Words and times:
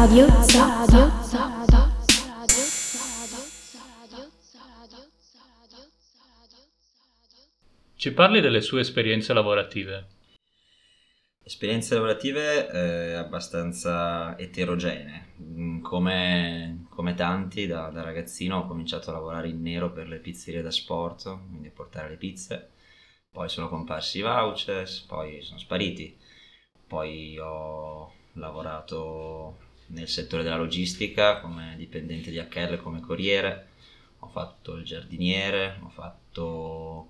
Radio 0.00 0.26
Zap. 0.44 0.88
Ci 7.96 8.12
parli 8.14 8.40
delle 8.40 8.62
sue 8.62 8.80
esperienze 8.80 9.34
lavorative? 9.34 10.06
Esperienze 11.44 11.96
lavorative 11.96 12.70
eh, 12.70 13.12
abbastanza 13.12 14.38
eterogenee. 14.38 15.34
Mm, 15.42 15.82
Come, 15.82 16.86
come 16.88 17.12
tanti, 17.12 17.66
da, 17.66 17.90
da 17.90 18.02
ragazzino 18.02 18.56
ho 18.56 18.66
cominciato 18.66 19.10
a 19.10 19.12
lavorare 19.12 19.48
in 19.48 19.60
nero 19.60 19.92
per 19.92 20.08
le 20.08 20.16
pizzerie 20.16 20.62
da 20.62 20.70
sport, 20.70 21.24
quindi 21.46 21.68
a 21.68 21.72
portare 21.74 22.08
le 22.08 22.16
pizze. 22.16 22.70
Poi 23.30 23.50
sono 23.50 23.68
comparsi 23.68 24.20
i 24.20 24.22
vouchers, 24.22 25.00
poi 25.00 25.42
sono 25.42 25.58
spariti. 25.58 26.16
Poi 26.86 27.38
ho 27.38 28.14
lavorato 28.32 29.68
nel 29.90 30.08
settore 30.08 30.42
della 30.42 30.56
logistica 30.56 31.40
come 31.40 31.74
dipendente 31.76 32.30
di 32.30 32.38
HL, 32.38 32.80
come 32.82 33.00
corriere. 33.00 33.68
Ho 34.20 34.28
fatto 34.28 34.76
il 34.76 34.84
giardiniere, 34.84 35.78
ho 35.82 35.88
fatto 35.88 37.08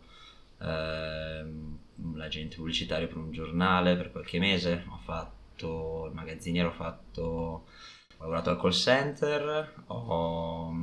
ehm, 0.61 1.79
l'agente 2.15 2.57
pubblicitario 2.57 3.09
per 3.09 3.17
un 3.17 3.33
giornale 3.33 3.97
per 3.97 4.13
qualche 4.13 4.39
mese, 4.39 4.85
ho 4.89 5.01
fatto 5.03 6.07
il 6.07 6.15
magazziniere, 6.15 6.69
ho 6.69 6.73
fatto 6.73 7.65
ho 8.21 8.25
lavorato 8.25 8.51
al 8.51 8.61
call 8.61 8.73
center, 8.73 9.75
ho, 9.87 10.75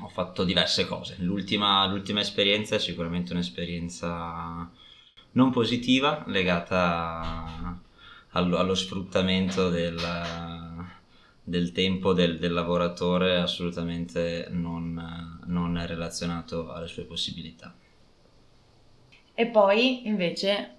ho 0.00 0.08
fatto 0.08 0.42
diverse 0.44 0.86
cose. 0.86 1.16
L'ultima, 1.18 1.86
l'ultima 1.86 2.20
esperienza 2.20 2.76
è 2.76 2.78
sicuramente 2.78 3.32
un'esperienza 3.32 4.70
non 5.32 5.50
positiva 5.50 6.24
legata 6.26 7.78
allo, 8.32 8.58
allo 8.58 8.74
sfruttamento 8.74 9.70
del, 9.70 9.98
del 11.42 11.72
tempo 11.72 12.12
del, 12.12 12.38
del 12.38 12.52
lavoratore 12.52 13.36
assolutamente 13.36 14.46
non, 14.50 15.40
non 15.46 15.86
relazionato 15.86 16.72
alle 16.72 16.86
sue 16.86 17.04
possibilità. 17.04 17.74
E 19.34 19.46
poi 19.46 20.06
invece 20.06 20.76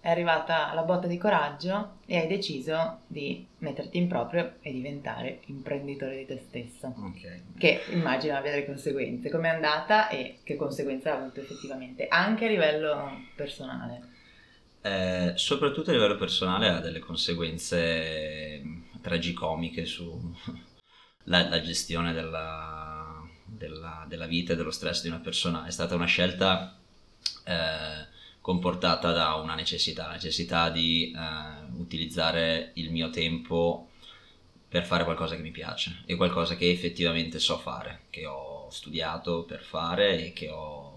è 0.00 0.10
arrivata 0.10 0.74
la 0.74 0.82
botta 0.82 1.06
di 1.06 1.16
coraggio 1.16 2.00
e 2.04 2.18
hai 2.18 2.26
deciso 2.26 2.98
di 3.06 3.46
metterti 3.58 3.96
in 3.96 4.06
proprio 4.06 4.56
e 4.60 4.70
diventare 4.70 5.40
imprenditore 5.46 6.18
di 6.18 6.26
te 6.26 6.42
stesso. 6.46 6.92
Ok. 6.94 7.56
Che 7.56 7.80
immagino 7.90 8.36
abbia 8.36 8.50
delle 8.50 8.66
conseguenze. 8.66 9.30
Com'è 9.30 9.48
andata 9.48 10.08
e 10.08 10.40
che 10.44 10.56
conseguenze 10.56 11.08
ha 11.08 11.16
avuto 11.16 11.40
effettivamente, 11.40 12.06
anche 12.06 12.44
a 12.44 12.48
livello 12.48 13.12
personale. 13.34 14.12
Eh, 14.86 15.32
soprattutto 15.36 15.88
a 15.90 15.92
livello 15.94 16.16
personale 16.16 16.68
ha 16.68 16.78
delle 16.80 16.98
conseguenze 16.98 18.60
mh, 18.62 19.00
tragicomiche 19.00 19.86
sulla 19.86 20.34
la 21.24 21.60
gestione 21.62 22.12
della, 22.12 23.22
della- 23.46 24.04
della 24.06 24.26
vita 24.26 24.52
e 24.52 24.56
dello 24.56 24.70
stress 24.70 25.02
di 25.02 25.08
una 25.08 25.20
persona. 25.20 25.64
È 25.64 25.70
stata 25.70 25.94
una 25.94 26.04
scelta 26.06 26.78
eh, 27.44 28.06
comportata 28.40 29.12
da 29.12 29.34
una 29.36 29.54
necessità, 29.54 30.06
la 30.06 30.12
necessità 30.12 30.68
di 30.70 31.12
eh, 31.16 31.72
utilizzare 31.78 32.72
il 32.74 32.90
mio 32.90 33.08
tempo 33.10 33.88
per 34.68 34.84
fare 34.84 35.04
qualcosa 35.04 35.36
che 35.36 35.42
mi 35.42 35.50
piace 35.50 36.02
e 36.06 36.16
qualcosa 36.16 36.56
che 36.56 36.70
effettivamente 36.70 37.38
so 37.38 37.58
fare, 37.58 38.02
che 38.10 38.26
ho 38.26 38.68
studiato 38.70 39.44
per 39.44 39.62
fare 39.62 40.26
e 40.26 40.32
che 40.32 40.48
ho, 40.50 40.93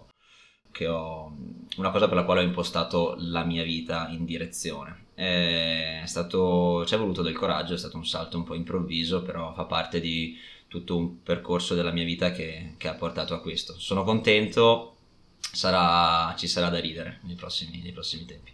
ho 0.86 1.33
una 1.78 1.92
cosa 1.92 2.08
per 2.08 2.17
la 2.17 2.23
quale 2.23 2.42
ho 2.42 2.44
impostato 2.44 3.16
la 3.20 3.44
mia 3.44 3.64
vita 3.64 4.08
in 4.09 4.25
direzione. 4.25 5.06
È 5.16 6.03
stato, 6.06 6.86
ci 6.86 6.94
è 6.94 6.97
voluto 6.97 7.22
del 7.23 7.33
coraggio, 7.36 7.73
è 7.73 7.78
stato 7.78 7.97
un 7.97 8.06
salto 8.06 8.38
un 8.38 8.44
po' 8.44 8.53
improvviso, 8.53 9.23
però 9.23 9.53
fa 9.53 9.66
parte 9.66 10.00
di 10.00 10.38
tutto 10.67 10.95
un 10.98 11.23
percorso 11.23 11.73
della 11.76 11.92
mia 11.92 12.04
vita 12.04 12.32
che, 12.32 12.73
che 12.77 12.87
ha 12.87 12.93
portato 12.93 13.33
a 13.33 13.42
questo. 13.42 13.80
Sono 13.80 14.04
contento, 14.04 14.95
sarà- 15.39 16.36
ci 16.37 16.48
sarà 16.48 16.70
da 16.70 16.80
ridere 16.80 17.20
nei 17.23 17.36
prossimi, 17.36 17.82
nei 17.82 17.92
prossimi 17.93 18.26
tempi. 18.26 18.52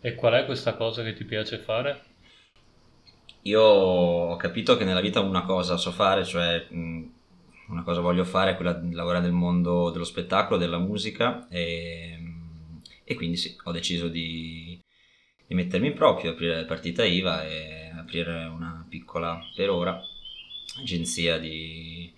E 0.00 0.16
qual 0.16 0.32
è 0.32 0.44
questa 0.44 0.74
cosa 0.76 1.04
che 1.04 1.12
ti 1.14 1.24
piace 1.24 1.58
fare? 1.58 2.02
Io 3.42 3.62
ho 3.62 4.36
capito 4.36 4.76
che 4.76 4.84
nella 4.84 5.00
vita 5.00 5.20
una 5.20 5.42
cosa 5.42 5.76
so 5.76 5.90
fare, 5.90 6.24
cioè 6.24 6.66
mh, 6.68 7.04
una 7.68 7.82
cosa 7.82 8.00
voglio 8.00 8.24
fare, 8.24 8.52
è 8.52 8.56
quella 8.56 8.72
di 8.72 8.94
lavorare 8.94 9.24
nel 9.24 9.32
mondo 9.32 9.90
dello 9.90 10.04
spettacolo, 10.04 10.58
della 10.58 10.78
musica 10.78 11.46
e, 11.48 12.16
mh, 12.18 12.80
e 13.04 13.14
quindi 13.14 13.36
sì, 13.36 13.56
ho 13.64 13.72
deciso 13.72 14.08
di, 14.08 14.80
di 15.46 15.54
mettermi 15.54 15.88
in 15.88 15.94
proprio, 15.94 16.30
aprire 16.30 16.64
partita 16.64 17.04
IVA 17.04 17.46
e 17.46 17.92
aprire 17.96 18.44
una 18.44 18.84
piccola, 18.88 19.38
per 19.54 19.70
ora, 19.70 20.00
agenzia 20.80 21.38
di, 21.38 22.12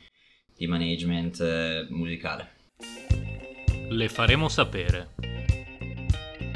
di 0.56 0.66
management 0.66 1.40
eh, 1.40 1.86
musicale. 1.90 2.58
Le 3.88 4.08
faremo 4.08 4.48
sapere. 4.48 5.14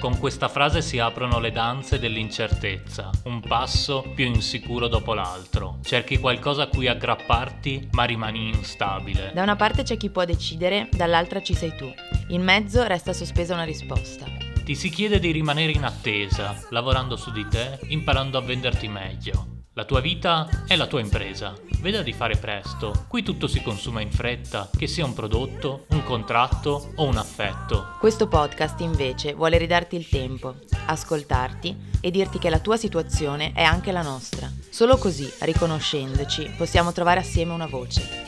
Con 0.05 0.19
questa 0.19 0.49
frase 0.49 0.83
si 0.83 0.99
aprono 0.99 1.39
le 1.41 1.51
danze 1.51 1.99
dell'incertezza, 1.99 3.11
un 3.25 3.41
passo 3.41 4.05
più 4.15 4.27
insicuro 4.27 4.87
dopo 4.87 5.15
l'altro. 5.15 5.79
Cerchi 5.83 6.19
qualcosa 6.19 6.65
a 6.65 6.67
cui 6.67 6.89
aggrapparti, 6.89 7.89
ma 7.93 8.05
rimani 8.05 8.49
instabile. 8.49 9.31
Da 9.33 9.43
una 9.43 9.57
parte 9.57 9.83
c'è 9.83 9.97
chi 9.97 10.11
può 10.11 10.27
decidere, 10.27 10.91
dall'altra 10.91 11.41
ci 11.41 11.55
sei 11.55 11.75
tu. 11.75 11.91
In 12.29 12.43
mezzo 12.43 12.83
resta 12.83 13.15
sospesa 13.15 13.55
una 13.55 13.65
risposta. 13.65 14.27
Ti 14.63 14.75
si 14.75 14.91
chiede 14.91 15.19
di 15.19 15.31
rimanere 15.31 15.73
in 15.73 15.85
attesa, 15.85 16.55
lavorando 16.69 17.17
su 17.17 17.33
di 17.33 17.49
te, 17.49 17.79
imparando 17.89 18.37
a 18.37 18.43
venderti 18.43 18.89
meglio. 18.89 19.54
La 19.77 19.85
tua 19.85 19.99
vita 19.99 20.49
è 20.69 20.77
la 20.77 20.87
tua 20.87 21.01
impresa. 21.01 21.53
Veda 21.81 22.03
di 22.03 22.13
fare 22.13 22.37
presto. 22.37 23.07
Qui 23.09 23.25
tutto 23.25 23.49
si 23.49 23.61
consuma 23.61 24.01
in 24.01 24.13
fretta, 24.13 24.71
che 24.71 24.87
sia 24.87 25.05
un 25.05 25.15
prodotto, 25.15 25.87
un 25.89 26.05
contratto 26.05 26.93
o 26.95 27.05
un 27.05 27.17
affetto. 27.17 27.97
Questo 27.99 28.29
podcast 28.29 28.79
invece 28.83 29.35
vuole 29.35 29.59
ridarti 29.59 29.97
il 29.97 30.09
tempo, 30.09 30.55
ascoltarti 30.87 31.77
e 32.01 32.13
dirti 32.13 32.39
che 32.39 32.51
la 32.51 32.61
tua 32.61 32.77
situazione 32.77 33.51
è 33.53 33.65
anche 33.65 33.91
la 33.91 34.03
nostra. 34.03 34.49
Solo 34.71 34.97
così, 34.97 35.29
riconoscendoci, 35.41 36.55
possiamo 36.57 36.93
trovare 36.93 37.19
assieme 37.19 37.53
una 37.53 37.67
voce. 37.67 38.23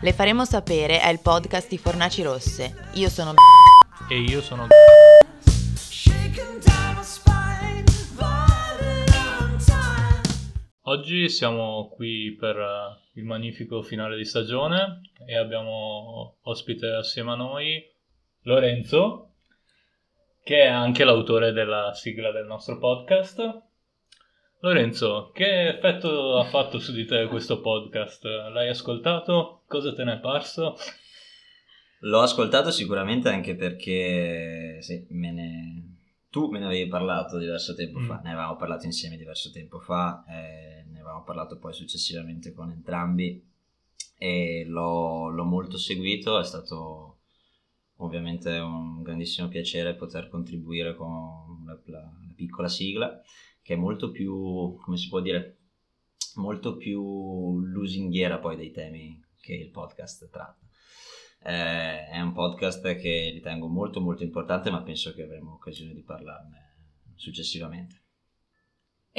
Le 0.00 0.12
faremo 0.12 0.44
sapere 0.44 1.00
è 1.00 1.08
il 1.08 1.18
podcast 1.18 1.68
di 1.68 1.78
Fornaci 1.78 2.22
Rosse. 2.22 2.90
Io 2.92 3.08
sono 3.08 3.34
E 4.08 4.20
io 4.20 4.40
sono... 4.40 4.68
Oggi 10.88 11.28
siamo 11.28 11.88
qui 11.88 12.36
per 12.38 12.56
eh, 12.56 13.18
il 13.18 13.24
magnifico 13.24 13.82
finale 13.82 14.16
di 14.16 14.24
stagione 14.24 15.00
e 15.26 15.36
abbiamo 15.36 16.36
ospite 16.42 16.86
assieme 16.90 17.32
a 17.32 17.36
noi 17.36 17.82
Lorenzo, 18.42 19.32
che 20.44 20.62
è 20.62 20.66
anche 20.68 21.02
l'autore 21.02 21.50
della 21.50 21.92
sigla 21.92 22.30
del 22.30 22.46
nostro 22.46 22.78
podcast. 22.78 23.62
Lorenzo, 24.60 25.32
che 25.34 25.68
effetto 25.68 26.38
ha 26.38 26.44
fatto 26.44 26.78
su 26.78 26.92
di 26.92 27.04
te 27.04 27.26
questo 27.26 27.60
podcast? 27.60 28.24
L'hai 28.24 28.68
ascoltato? 28.68 29.64
Cosa 29.66 29.92
te 29.92 30.04
ne 30.04 30.14
è 30.14 30.18
parso? 30.20 30.76
L'ho 32.00 32.20
ascoltato 32.20 32.70
sicuramente 32.70 33.28
anche 33.28 33.56
perché 33.56 34.78
sì, 34.82 35.04
me 35.10 35.32
ne- 35.32 35.80
tu 36.30 36.48
me 36.50 36.58
ne 36.58 36.66
avevi 36.66 36.86
parlato 36.88 37.38
diverso 37.38 37.74
tempo 37.74 37.98
fa, 38.00 38.18
Mm. 38.20 38.24
ne 38.24 38.30
avevamo 38.32 38.56
parlato 38.56 38.84
insieme 38.84 39.16
diverso 39.16 39.50
tempo 39.50 39.78
fa, 39.80 40.22
eh, 40.28 40.65
avevamo 41.16 41.24
parlato 41.24 41.58
poi 41.58 41.72
successivamente 41.72 42.52
con 42.52 42.70
entrambi 42.70 43.42
e 44.18 44.64
l'ho, 44.66 45.28
l'ho 45.28 45.44
molto 45.44 45.78
seguito, 45.78 46.38
è 46.38 46.44
stato 46.44 47.20
ovviamente 47.96 48.50
un 48.58 49.02
grandissimo 49.02 49.48
piacere 49.48 49.94
poter 49.94 50.28
contribuire 50.28 50.94
con 50.94 51.64
la, 51.64 51.78
la- 51.86 52.00
la 52.00 52.34
piccola 52.34 52.68
sigla 52.68 53.20
che 53.62 53.74
è 53.74 53.76
molto 53.76 54.10
più, 54.10 54.76
come 54.76 54.96
si 54.96 55.08
può 55.08 55.20
dire, 55.20 55.58
molto 56.36 56.76
più 56.76 57.60
lusinghiera 57.60 58.38
poi 58.38 58.56
dei 58.56 58.70
temi 58.70 59.20
che 59.40 59.54
il 59.54 59.70
podcast 59.70 60.30
tratta. 60.30 60.64
Eh, 61.42 62.06
è 62.08 62.20
un 62.20 62.32
podcast 62.32 62.82
che 62.96 63.30
ritengo 63.32 63.66
molto 63.66 64.00
molto 64.00 64.22
importante, 64.22 64.70
ma 64.70 64.82
penso 64.82 65.12
che 65.14 65.22
avremo 65.22 65.54
occasione 65.54 65.94
di 65.94 66.02
parlarne 66.02 66.76
successivamente. 67.16 68.05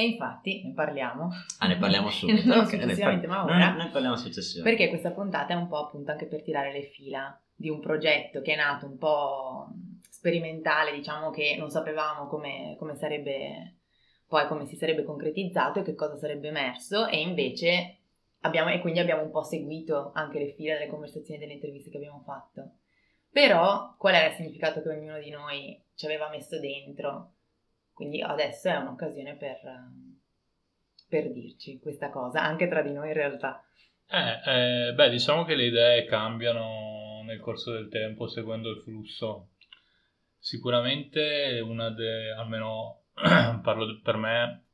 E 0.00 0.04
infatti 0.04 0.62
ne 0.64 0.74
parliamo. 0.74 1.28
Ah, 1.58 1.66
ne 1.66 1.76
parliamo 1.76 2.08
subito. 2.10 2.46
non 2.46 2.58
Ok, 2.60 2.72
ne 2.74 2.80
successivamente, 2.82 3.26
par- 3.26 3.36
ma 3.36 3.44
ora. 3.44 3.70
no, 3.72 3.82
ne 3.82 3.90
parliamo 3.90 4.14
successivamente. 4.14 4.76
Perché 4.76 4.88
questa 4.90 5.10
puntata 5.10 5.54
è 5.54 5.56
un 5.56 5.66
po' 5.66 5.78
appunto 5.78 6.12
anche 6.12 6.26
per 6.26 6.44
tirare 6.44 6.70
le 6.72 6.82
fila 6.84 7.36
di 7.52 7.68
un 7.68 7.80
progetto 7.80 8.40
che 8.40 8.52
è 8.52 8.56
nato 8.56 8.86
un 8.86 8.96
po' 8.96 9.66
sperimentale, 10.08 10.92
diciamo 10.94 11.30
che 11.30 11.56
non 11.58 11.68
sapevamo 11.68 12.28
come, 12.28 12.76
come 12.78 12.94
sarebbe 12.94 13.74
poi 14.28 14.46
come 14.46 14.66
si 14.66 14.76
sarebbe 14.76 15.02
concretizzato 15.02 15.80
e 15.80 15.82
che 15.82 15.96
cosa 15.96 16.16
sarebbe 16.16 16.46
emerso 16.46 17.06
e 17.08 17.18
invece 17.20 17.96
abbiamo, 18.42 18.70
e 18.70 18.78
quindi 18.78 19.00
abbiamo 19.00 19.22
un 19.22 19.30
po' 19.30 19.42
seguito 19.42 20.12
anche 20.14 20.38
le 20.38 20.52
file 20.52 20.74
delle 20.74 20.86
conversazioni 20.90 21.40
e 21.40 21.42
delle 21.42 21.54
interviste 21.54 21.90
che 21.90 21.96
abbiamo 21.96 22.20
fatto. 22.24 22.74
Però 23.32 23.96
qual 23.98 24.14
era 24.14 24.28
il 24.28 24.34
significato 24.34 24.80
che 24.80 24.90
ognuno 24.90 25.18
di 25.18 25.30
noi 25.30 25.82
ci 25.96 26.04
aveva 26.06 26.28
messo 26.28 26.60
dentro? 26.60 27.32
Quindi 27.98 28.22
adesso 28.22 28.68
è 28.68 28.76
un'occasione 28.76 29.34
per, 29.34 29.58
per 31.08 31.32
dirci 31.32 31.80
questa 31.80 32.10
cosa, 32.10 32.40
anche 32.40 32.68
tra 32.68 32.80
di 32.80 32.92
noi 32.92 33.08
in 33.08 33.14
realtà. 33.14 33.60
Eh, 34.06 34.86
eh, 34.88 34.92
beh, 34.94 35.10
diciamo 35.10 35.42
che 35.42 35.56
le 35.56 35.64
idee 35.64 36.04
cambiano 36.04 37.22
nel 37.24 37.40
corso 37.40 37.72
del 37.72 37.88
tempo 37.88 38.28
seguendo 38.28 38.70
il 38.70 38.82
flusso. 38.82 39.54
Sicuramente 40.38 41.58
una 41.58 41.90
de, 41.90 42.30
almeno 42.30 43.06
parlo 43.62 44.00
per 44.00 44.16
me, 44.16 44.66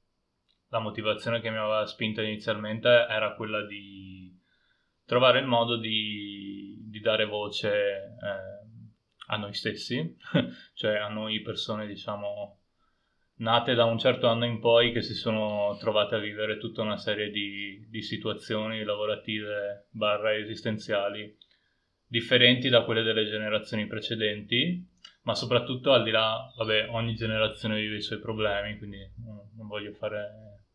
la 0.69 0.81
motivazione 0.81 1.41
che 1.41 1.49
mi 1.49 1.57
aveva 1.57 1.87
spinto 1.87 2.21
inizialmente 2.21 3.07
era 3.09 3.33
quella 3.37 3.65
di 3.65 4.39
trovare 5.07 5.39
il 5.39 5.47
modo 5.47 5.79
di, 5.79 6.77
di 6.91 7.01
dare 7.01 7.25
voce 7.25 7.73
eh, 7.73 8.65
a 9.29 9.37
noi 9.39 9.55
stessi, 9.55 10.15
cioè 10.75 10.97
a 10.97 11.09
noi 11.09 11.41
persone, 11.41 11.87
diciamo, 11.87 12.59
nate 13.37 13.75
da 13.75 13.85
un 13.85 13.99
certo 13.99 14.29
anno 14.29 14.45
in 14.45 14.61
poi 14.61 14.93
che 14.93 15.03
si 15.03 15.15
sono 15.15 15.77
trovate 15.79 16.15
a 16.15 16.21
vivere 16.21 16.59
tutta 16.59 16.83
una 16.83 16.97
serie 16.97 17.31
di, 17.31 17.87
di 17.89 18.03
situazioni 18.03 18.85
lavorative 18.85 19.89
barra 19.91 20.35
esistenziali 20.37 21.37
differenti 22.07 22.69
da 22.69 22.85
quelle 22.85 23.03
delle 23.03 23.25
generazioni 23.25 23.89
precedenti, 23.89 24.87
ma 25.23 25.35
soprattutto 25.35 25.93
al 25.93 26.05
di 26.05 26.13
là, 26.13 26.53
vabbè, 26.57 26.89
ogni 26.91 27.15
generazione 27.15 27.81
vive 27.81 27.97
i 27.97 28.03
suoi 28.03 28.21
problemi, 28.21 28.79
quindi 28.79 28.99
non 29.17 29.67
voglio 29.67 29.93
fare, 29.95 30.67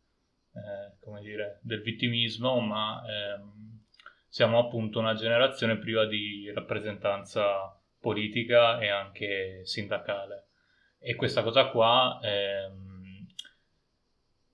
eh, 0.54 0.98
come 1.00 1.22
dire, 1.22 1.60
del 1.64 1.82
vittimismo, 1.82 2.60
ma 2.60 3.02
ehm, 3.08 3.86
siamo 4.28 4.60
appunto 4.60 5.00
una 5.00 5.14
generazione 5.14 5.78
priva 5.78 6.06
di 6.06 6.52
rappresentanza 6.54 7.80
politica 8.02 8.80
e 8.80 8.90
anche 8.90 9.62
sindacale. 9.64 10.49
E 11.00 11.16
questa 11.16 11.44
cosa 11.44 11.70
qua 11.70 12.20
ehm, 12.22 13.26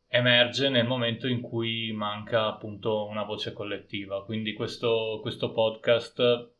emerge 0.07 0.69
nel 0.69 0.85
momento 0.85 1.27
in 1.27 1.41
cui 1.41 1.91
manca 1.91 2.45
appunto 2.45 3.05
una 3.07 3.23
voce 3.23 3.51
collettiva. 3.51 4.23
Quindi 4.23 4.53
questo, 4.53 5.19
questo 5.21 5.51
podcast 5.51 6.51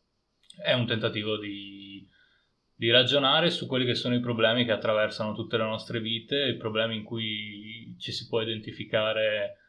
è 0.61 0.73
un 0.73 0.85
tentativo 0.85 1.37
di, 1.37 2.05
di 2.75 2.89
ragionare 2.89 3.49
su 3.49 3.67
quelli 3.67 3.85
che 3.85 3.95
sono 3.95 4.15
i 4.15 4.19
problemi 4.19 4.65
che 4.65 4.71
attraversano 4.71 5.33
tutte 5.33 5.57
le 5.57 5.63
nostre 5.63 5.99
vite, 5.99 6.47
i 6.47 6.57
problemi 6.57 6.95
in 6.95 7.03
cui 7.03 7.95
ci 7.99 8.11
si 8.11 8.27
può 8.27 8.41
identificare 8.41 9.59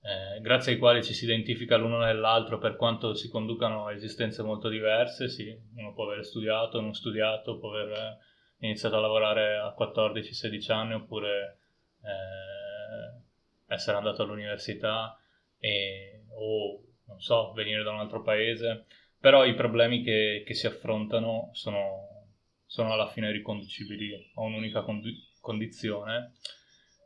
eh, 0.00 0.40
grazie 0.40 0.72
ai 0.72 0.78
quali 0.78 1.02
ci 1.02 1.12
si 1.12 1.24
identifica 1.24 1.76
l'uno 1.76 1.98
nell'altro 1.98 2.58
per 2.58 2.76
quanto 2.76 3.14
si 3.14 3.28
conducano 3.28 3.90
esistenze 3.90 4.42
molto 4.42 4.68
diverse, 4.68 5.28
sì, 5.28 5.54
uno 5.74 5.92
può 5.92 6.04
aver 6.10 6.24
studiato, 6.24 6.80
non 6.80 6.94
studiato, 6.94 7.58
può 7.58 7.74
aver 7.74 8.18
iniziato 8.60 8.96
a 8.96 9.00
lavorare 9.00 9.56
a 9.56 9.74
14-16 9.78 10.72
anni 10.72 10.94
oppure 10.94 11.58
eh, 12.02 13.74
essere 13.74 13.96
andato 13.96 14.22
all'università 14.22 15.18
e, 15.58 16.24
o, 16.30 16.82
non 17.06 17.20
so, 17.20 17.52
venire 17.52 17.82
da 17.82 17.90
un 17.90 18.00
altro 18.00 18.22
paese, 18.22 18.86
però 19.18 19.44
i 19.44 19.54
problemi 19.54 20.02
che, 20.02 20.42
che 20.46 20.54
si 20.54 20.66
affrontano 20.66 21.50
sono, 21.52 22.26
sono, 22.66 22.92
alla 22.92 23.08
fine 23.08 23.30
riconducibili 23.30 24.32
a 24.34 24.42
un'unica 24.42 24.82
condi- 24.82 25.18
condizione. 25.40 26.32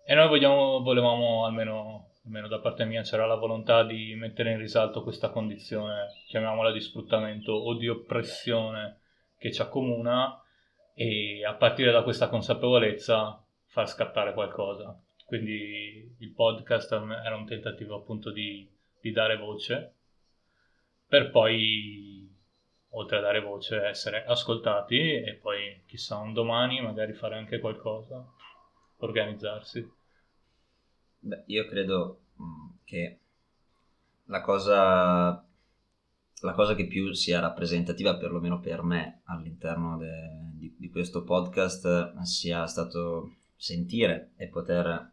E 0.04 0.14
noi 0.14 0.28
vogliamo, 0.28 0.80
volevamo 0.80 1.44
almeno 1.46 2.10
almeno 2.24 2.46
da 2.46 2.60
parte 2.60 2.84
mia 2.84 3.02
c'era 3.02 3.26
la 3.26 3.34
volontà 3.34 3.82
di 3.84 4.14
mettere 4.14 4.52
in 4.52 4.58
risalto 4.58 5.02
questa 5.02 5.30
condizione, 5.30 6.06
chiamiamola 6.28 6.70
di 6.70 6.80
sfruttamento 6.80 7.52
o 7.52 7.74
di 7.76 7.88
oppressione 7.88 9.00
che 9.38 9.52
ci 9.52 9.60
accomuna 9.60 10.40
e 10.94 11.44
a 11.44 11.54
partire 11.54 11.90
da 11.90 12.02
questa 12.02 12.28
consapevolezza 12.28 13.42
far 13.66 13.88
scattare 13.88 14.34
qualcosa. 14.34 14.98
Quindi 15.24 16.14
il 16.18 16.30
podcast 16.32 16.92
era 16.92 17.36
un 17.36 17.46
tentativo 17.46 17.96
appunto 17.96 18.30
di, 18.30 18.68
di 19.00 19.10
dare 19.12 19.36
voce 19.36 19.94
per 21.12 21.30
poi, 21.30 22.26
oltre 22.92 23.18
a 23.18 23.20
dare 23.20 23.42
voce, 23.42 23.82
essere 23.84 24.24
ascoltati 24.24 24.96
e 24.96 25.34
poi 25.34 25.82
chissà 25.84 26.16
un 26.16 26.32
domani 26.32 26.80
magari 26.80 27.12
fare 27.12 27.36
anche 27.36 27.60
qualcosa, 27.60 28.26
organizzarsi. 28.96 29.86
Beh, 31.18 31.42
io 31.48 31.66
credo 31.66 32.20
mm, 32.40 32.68
che 32.84 33.18
la 34.24 34.40
cosa, 34.40 35.46
la 36.46 36.52
cosa 36.52 36.74
che 36.74 36.86
più 36.86 37.12
sia 37.12 37.40
rappresentativa, 37.40 38.16
perlomeno 38.16 38.60
per 38.60 38.82
me, 38.82 39.22
all'interno 39.26 39.96
de, 39.96 40.10
di, 40.54 40.74
di, 40.78 40.88
questo 40.90 41.24
podcast 41.24 42.20
sia 42.22 42.66
stato 42.66 43.36
sentire 43.56 44.32
e 44.36 44.48
poter, 44.48 45.12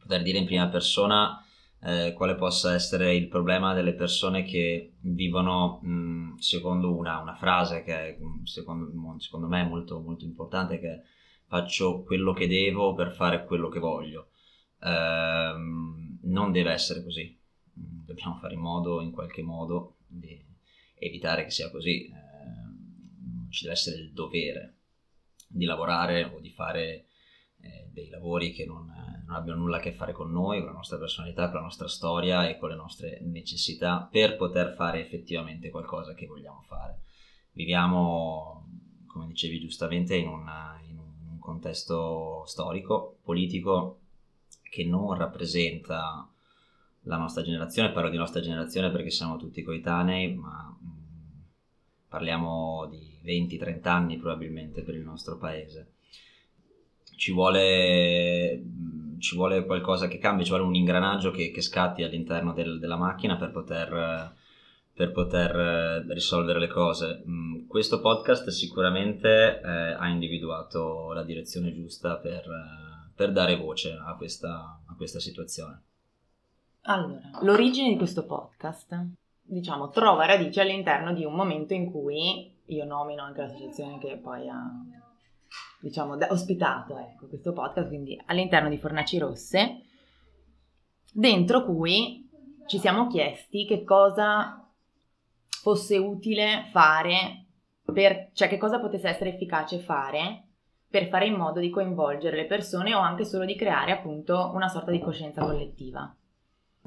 poter 0.00 0.22
dire 0.22 0.38
in 0.38 0.46
prima 0.46 0.68
persona 0.68 1.42
eh, 1.80 2.12
quale 2.14 2.34
possa 2.34 2.74
essere 2.74 3.14
il 3.14 3.28
problema 3.28 3.74
delle 3.74 3.94
persone 3.94 4.42
che 4.42 4.94
vivono 5.00 5.80
mh, 5.80 6.36
secondo 6.38 6.96
una, 6.96 7.20
una, 7.20 7.34
frase 7.34 7.82
che 7.82 7.94
è, 7.94 8.18
secondo, 8.44 9.18
secondo 9.18 9.46
me 9.46 9.62
è 9.62 9.68
molto, 9.68 10.00
molto 10.00 10.24
importante, 10.24 10.80
che 10.80 11.02
faccio 11.46 12.02
quello 12.02 12.32
che 12.32 12.48
devo 12.48 12.94
per 12.94 13.12
fare 13.12 13.44
quello 13.44 13.68
che 13.68 13.78
voglio 13.78 14.30
ehm, 14.80 16.18
non 16.22 16.52
deve 16.52 16.72
essere 16.72 17.02
così. 17.02 17.36
Dobbiamo 17.72 18.36
fare 18.40 18.54
in 18.54 18.60
modo, 18.60 19.00
in 19.00 19.12
qualche 19.12 19.42
modo, 19.42 19.96
di 20.06 20.44
evitare 20.98 21.44
che 21.44 21.50
sia 21.50 21.70
così. 21.70 22.06
Eh, 22.06 23.50
ci 23.50 23.62
deve 23.62 23.74
essere 23.74 23.96
il 23.96 24.12
dovere 24.12 24.74
di 25.48 25.64
lavorare 25.64 26.24
o 26.24 26.40
di 26.40 26.50
fare 26.50 27.06
eh, 27.60 27.88
dei 27.90 28.08
lavori 28.08 28.52
che 28.52 28.66
non, 28.66 28.86
non, 28.86 29.34
abbiano 29.34 29.60
nulla 29.60 29.78
a 29.78 29.80
che 29.80 29.92
fare 29.92 30.12
con 30.12 30.30
noi, 30.30 30.58
con 30.58 30.68
la 30.68 30.76
nostra 30.76 30.98
personalità, 30.98 31.46
con 31.46 31.56
la 31.56 31.62
nostra 31.62 31.88
storia 31.88 32.48
e 32.48 32.58
con 32.58 32.68
le 32.68 32.76
nostre 32.76 33.20
necessità 33.22 34.06
per 34.10 34.36
poter 34.36 34.74
fare 34.74 35.00
effettivamente 35.00 35.70
qualcosa 35.70 36.14
che 36.14 36.26
vogliamo 36.26 36.62
fare. 36.66 37.02
Viviamo, 37.52 38.68
come 39.06 39.26
dicevi 39.26 39.58
giustamente, 39.58 40.14
in, 40.14 40.28
una, 40.28 40.80
in 40.88 40.98
un 40.98 41.38
contesto 41.38 42.44
storico, 42.46 43.18
politico 43.22 44.00
che 44.62 44.84
non 44.84 45.14
rappresenta 45.14 46.30
la 47.08 47.16
nostra 47.16 47.42
generazione, 47.42 47.90
parlo 47.90 48.10
di 48.10 48.16
nostra 48.16 48.40
generazione 48.40 48.90
perché 48.90 49.10
siamo 49.10 49.38
tutti 49.38 49.62
coetanei, 49.62 50.34
ma 50.34 50.68
mm, 50.70 51.40
parliamo 52.08 52.86
di 52.90 53.18
20-30 53.24 53.88
anni 53.88 54.18
probabilmente 54.18 54.82
per 54.82 54.94
il 54.94 55.02
nostro 55.02 55.38
paese. 55.38 55.92
Ci 57.16 57.32
vuole, 57.32 58.58
mm, 58.58 59.18
ci 59.18 59.34
vuole 59.36 59.64
qualcosa 59.64 60.06
che 60.06 60.18
cambi, 60.18 60.44
ci 60.44 60.50
vuole 60.50 60.64
un 60.64 60.74
ingranaggio 60.74 61.30
che, 61.30 61.50
che 61.50 61.62
scatti 61.62 62.02
all'interno 62.02 62.52
del, 62.52 62.78
della 62.78 62.96
macchina 62.96 63.36
per 63.36 63.50
poter, 63.52 64.34
per 64.92 65.10
poter 65.10 65.56
eh, 65.56 66.12
risolvere 66.12 66.58
le 66.58 66.68
cose. 66.68 67.24
Mm, 67.26 67.66
questo 67.66 68.00
podcast 68.00 68.50
sicuramente 68.50 69.60
eh, 69.64 69.68
ha 69.68 70.08
individuato 70.08 71.12
la 71.12 71.24
direzione 71.24 71.72
giusta 71.72 72.16
per... 72.16 72.44
Eh, 72.44 72.86
per 73.18 73.32
dare 73.32 73.56
voce 73.56 73.98
a 74.00 74.14
questa, 74.14 74.80
a 74.86 74.94
questa 74.94 75.18
situazione. 75.18 75.87
Allora, 76.90 77.20
l'origine 77.42 77.90
di 77.90 77.98
questo 77.98 78.24
podcast, 78.24 78.96
diciamo, 79.42 79.90
trova 79.90 80.24
radice 80.24 80.62
all'interno 80.62 81.12
di 81.12 81.22
un 81.22 81.34
momento 81.34 81.74
in 81.74 81.90
cui 81.90 82.50
io 82.64 82.84
nomino 82.86 83.24
anche 83.24 83.42
l'associazione 83.42 83.98
che 83.98 84.16
poi 84.16 84.48
ha, 84.48 84.64
diciamo, 85.80 86.16
ospitato 86.30 86.96
ecco, 86.96 87.26
questo 87.26 87.52
podcast, 87.52 87.88
quindi 87.88 88.18
all'interno 88.24 88.70
di 88.70 88.78
Fornaci 88.78 89.18
Rosse, 89.18 89.82
dentro 91.12 91.66
cui 91.66 92.26
ci 92.66 92.78
siamo 92.78 93.06
chiesti 93.06 93.66
che 93.66 93.84
cosa 93.84 94.66
fosse 95.60 95.98
utile 95.98 96.68
fare, 96.70 97.48
per, 97.84 98.30
cioè 98.32 98.48
che 98.48 98.56
cosa 98.56 98.80
potesse 98.80 99.08
essere 99.08 99.34
efficace 99.34 99.78
fare 99.78 100.44
per 100.88 101.06
fare 101.08 101.26
in 101.26 101.34
modo 101.34 101.60
di 101.60 101.68
coinvolgere 101.68 102.34
le 102.34 102.46
persone 102.46 102.94
o 102.94 102.98
anche 103.00 103.26
solo 103.26 103.44
di 103.44 103.56
creare 103.56 103.92
appunto 103.92 104.52
una 104.54 104.68
sorta 104.68 104.90
di 104.90 105.00
coscienza 105.00 105.44
collettiva. 105.44 106.10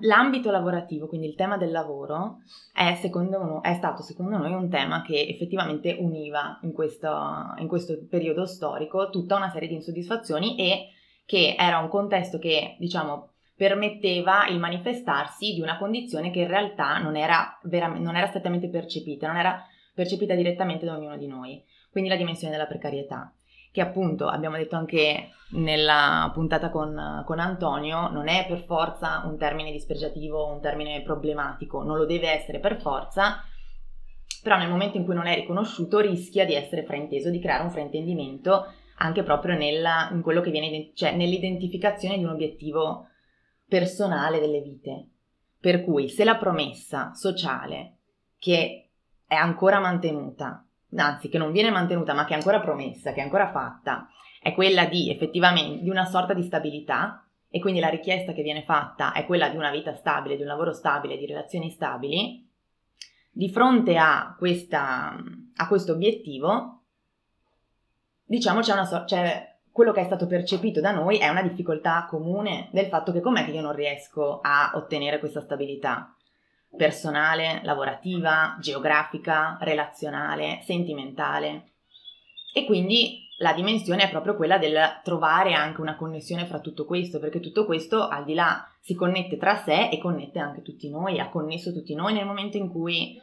L'ambito 0.04 0.50
lavorativo, 0.50 1.08
quindi 1.08 1.28
il 1.28 1.36
tema 1.36 1.58
del 1.58 1.72
lavoro, 1.72 2.40
è, 2.74 3.00
uno, 3.14 3.62
è 3.62 3.74
stato 3.76 4.02
secondo 4.02 4.38
noi 4.38 4.54
un 4.54 4.70
tema 4.70 5.04
che 5.04 5.28
effettivamente 5.28 5.96
univa 6.00 6.58
in 6.64 6.72
questo, 6.72 7.54
in 7.58 7.68
questo 7.68 7.98
periodo 8.10 8.46
storico 8.46 9.10
tutta 9.10 9.36
una 9.36 9.50
serie 9.52 9.68
di 9.68 9.76
insoddisfazioni 9.76 10.58
e 10.58 10.88
che 11.26 11.56
era 11.58 11.78
un 11.78 11.88
contesto 11.88 12.40
che, 12.40 12.78
diciamo, 12.80 13.34
permetteva 13.56 14.48
il 14.48 14.58
manifestarsi 14.58 15.54
di 15.54 15.62
una 15.62 15.78
condizione 15.78 16.32
che 16.32 16.40
in 16.40 16.48
realtà 16.48 16.98
non 16.98 17.16
era, 17.16 17.60
vera, 17.64 17.88
non 17.88 18.16
era 18.16 18.28
strettamente 18.28 18.70
percepita, 18.70 19.28
non 19.28 19.38
era 19.38 19.64
percepita 19.94 20.34
direttamente 20.34 20.86
da 20.86 20.98
ognuno 20.98 21.18
di 21.18 21.28
noi, 21.28 21.64
quindi 21.92 22.10
la 22.10 22.16
dimensione 22.16 22.52
della 22.52 22.66
precarietà 22.66 23.32
che 23.72 23.82
appunto 23.82 24.28
abbiamo 24.28 24.58
detto 24.58 24.76
anche 24.76 25.30
nella 25.52 26.30
puntata 26.34 26.70
con, 26.70 27.24
con, 27.26 27.40
Antonio, 27.40 28.10
non 28.10 28.28
è 28.28 28.46
per 28.48 28.64
forza 28.66 29.24
un 29.26 29.38
termine 29.38 29.72
dispregiativo, 29.72 30.48
un 30.48 30.62
termine 30.62 31.02
problematico, 31.02 31.84
non 31.84 31.98
lo 31.98 32.06
deve 32.06 32.30
essere 32.30 32.60
per 32.60 32.80
forza, 32.82 33.44
però 34.44 34.58
nel 34.58 34.70
momento 34.70 34.98
in 34.98 35.06
cui 35.06 35.14
non 35.14 35.28
è 35.28 35.36
riconosciuto 35.36 36.00
rischia 36.00 36.46
di 36.46 36.54
essere 36.54 36.84
frainteso, 36.84 37.30
di 37.30 37.40
creare 37.40 37.64
un 37.64 37.72
fraintendimento 37.72 38.66
anche 38.98 39.24
proprio 39.24 39.56
nella, 39.56 40.10
in 40.12 40.22
quello 40.22 40.42
che 40.42 40.52
viene, 40.52 40.92
cioè 40.94 41.16
nell'identificazione 41.16 42.18
di 42.18 42.24
un 42.24 42.32
obiettivo 42.32 43.08
personale 43.68 44.40
delle 44.40 44.62
vite. 44.62 45.08
Per 45.60 45.84
cui 45.84 46.10
se 46.10 46.24
la 46.24 46.38
promessa 46.38 47.14
sociale 47.14 47.98
che 48.38 48.90
è 49.28 49.36
ancora 49.36 49.80
mantenuta, 49.80 50.66
anzi 50.96 51.30
che 51.30 51.38
non 51.38 51.52
viene 51.52 51.70
mantenuta 51.70 52.14
ma 52.14 52.26
che 52.26 52.34
è 52.34 52.38
ancora 52.38 52.60
promessa, 52.60 53.14
che 53.14 53.20
è 53.20 53.24
ancora 53.24 53.52
fatta, 53.52 54.10
è 54.42 54.54
quella 54.54 54.86
di 54.86 55.10
effettivamente 55.10 55.84
di 55.84 55.90
una 55.90 56.06
sorta 56.06 56.34
di 56.34 56.44
stabilità 56.44 57.26
e 57.50 57.60
quindi 57.60 57.80
la 57.80 57.90
richiesta 57.90 58.34
che 58.34 58.44
viene 58.44 58.64
fatta 58.64 59.12
è 59.12 59.26
quella 59.26 59.50
di 59.50 59.58
una 59.58 59.72
vita 59.72 59.94
stabile, 59.96 60.36
di 60.36 60.42
un 60.42 60.48
lavoro 60.48 60.74
stabile, 60.74 61.18
di 61.18 61.26
relazioni 61.26 61.70
stabili, 61.70 62.48
di 63.30 63.50
fronte 63.50 63.98
a, 63.98 64.36
questa, 64.38 65.16
a 65.56 65.68
questo 65.68 65.94
obiettivo, 65.94 66.82
diciamo 68.24 68.62
c'è 68.62 68.74
una 68.74 68.86
sorta, 68.86 69.06
cioè, 69.06 69.56
quello 69.72 69.92
che 69.92 70.02
è 70.02 70.06
stato 70.06 70.28
percepito 70.28 70.82
da 70.82 70.92
noi 70.92 71.18
è 71.18 71.30
una 71.30 71.42
difficoltà 71.42 72.06
comune 72.10 72.70
del 72.72 72.88
fatto 72.88 73.12
che 73.12 73.22
com'è 73.22 73.46
che 73.46 73.52
io 73.52 73.62
non 73.62 73.76
riesco 73.76 74.40
a 74.42 74.72
ottenere 74.76 75.20
questa 75.20 75.42
stabilità 75.42 76.16
personale, 76.76 77.62
lavorativa, 77.64 78.58
geografica, 78.60 79.58
relazionale, 79.62 80.62
sentimentale. 80.64 81.72
E 82.54 82.66
quindi 82.66 83.28
la 83.38 83.54
dimensione 83.54 84.04
è 84.04 84.10
proprio 84.10 84.36
quella 84.36 84.58
del 84.58 84.78
trovare 85.04 85.54
anche 85.54 85.82
una 85.82 85.96
connessione 85.96 86.46
fra 86.46 86.60
tutto 86.60 86.86
questo, 86.86 87.20
perché 87.20 87.40
tutto 87.40 87.66
questo 87.66 88.08
al 88.08 88.24
di 88.24 88.34
là 88.34 88.66
si 88.80 88.94
connette 88.94 89.38
tra 89.38 89.56
sé 89.56 89.90
e 89.90 89.98
connette 89.98 90.40
anche 90.40 90.62
tutti 90.62 90.90
noi, 90.90 91.20
ha 91.20 91.30
connesso 91.30 91.74
tutti 91.74 91.96
noi 91.96 92.14
nel 92.14 92.26
momento 92.26 92.58
in 92.58 92.70
cui 92.70 93.20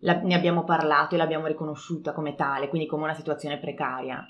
la, 0.00 0.20
ne 0.20 0.34
abbiamo 0.34 0.64
parlato 0.64 1.14
e 1.14 1.18
l'abbiamo 1.18 1.46
riconosciuta 1.46 2.12
come 2.12 2.34
tale, 2.34 2.68
quindi 2.68 2.86
come 2.86 3.04
una 3.04 3.14
situazione 3.14 3.58
precaria. 3.58 4.26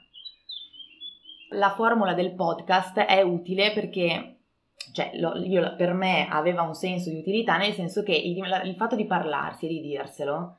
La 1.50 1.70
formula 1.70 2.14
del 2.14 2.34
podcast 2.34 2.98
è 2.98 3.20
utile 3.22 3.72
perché 3.72 4.35
cioè, 4.92 5.12
lo, 5.14 5.36
io, 5.36 5.74
per 5.76 5.92
me 5.92 6.28
aveva 6.28 6.62
un 6.62 6.74
senso 6.74 7.10
di 7.10 7.18
utilità 7.18 7.56
nel 7.56 7.72
senso 7.72 8.02
che 8.02 8.14
il, 8.14 8.38
il 8.64 8.74
fatto 8.74 8.96
di 8.96 9.06
parlarsi 9.06 9.66
e 9.66 9.68
di 9.68 9.80
dirselo 9.80 10.58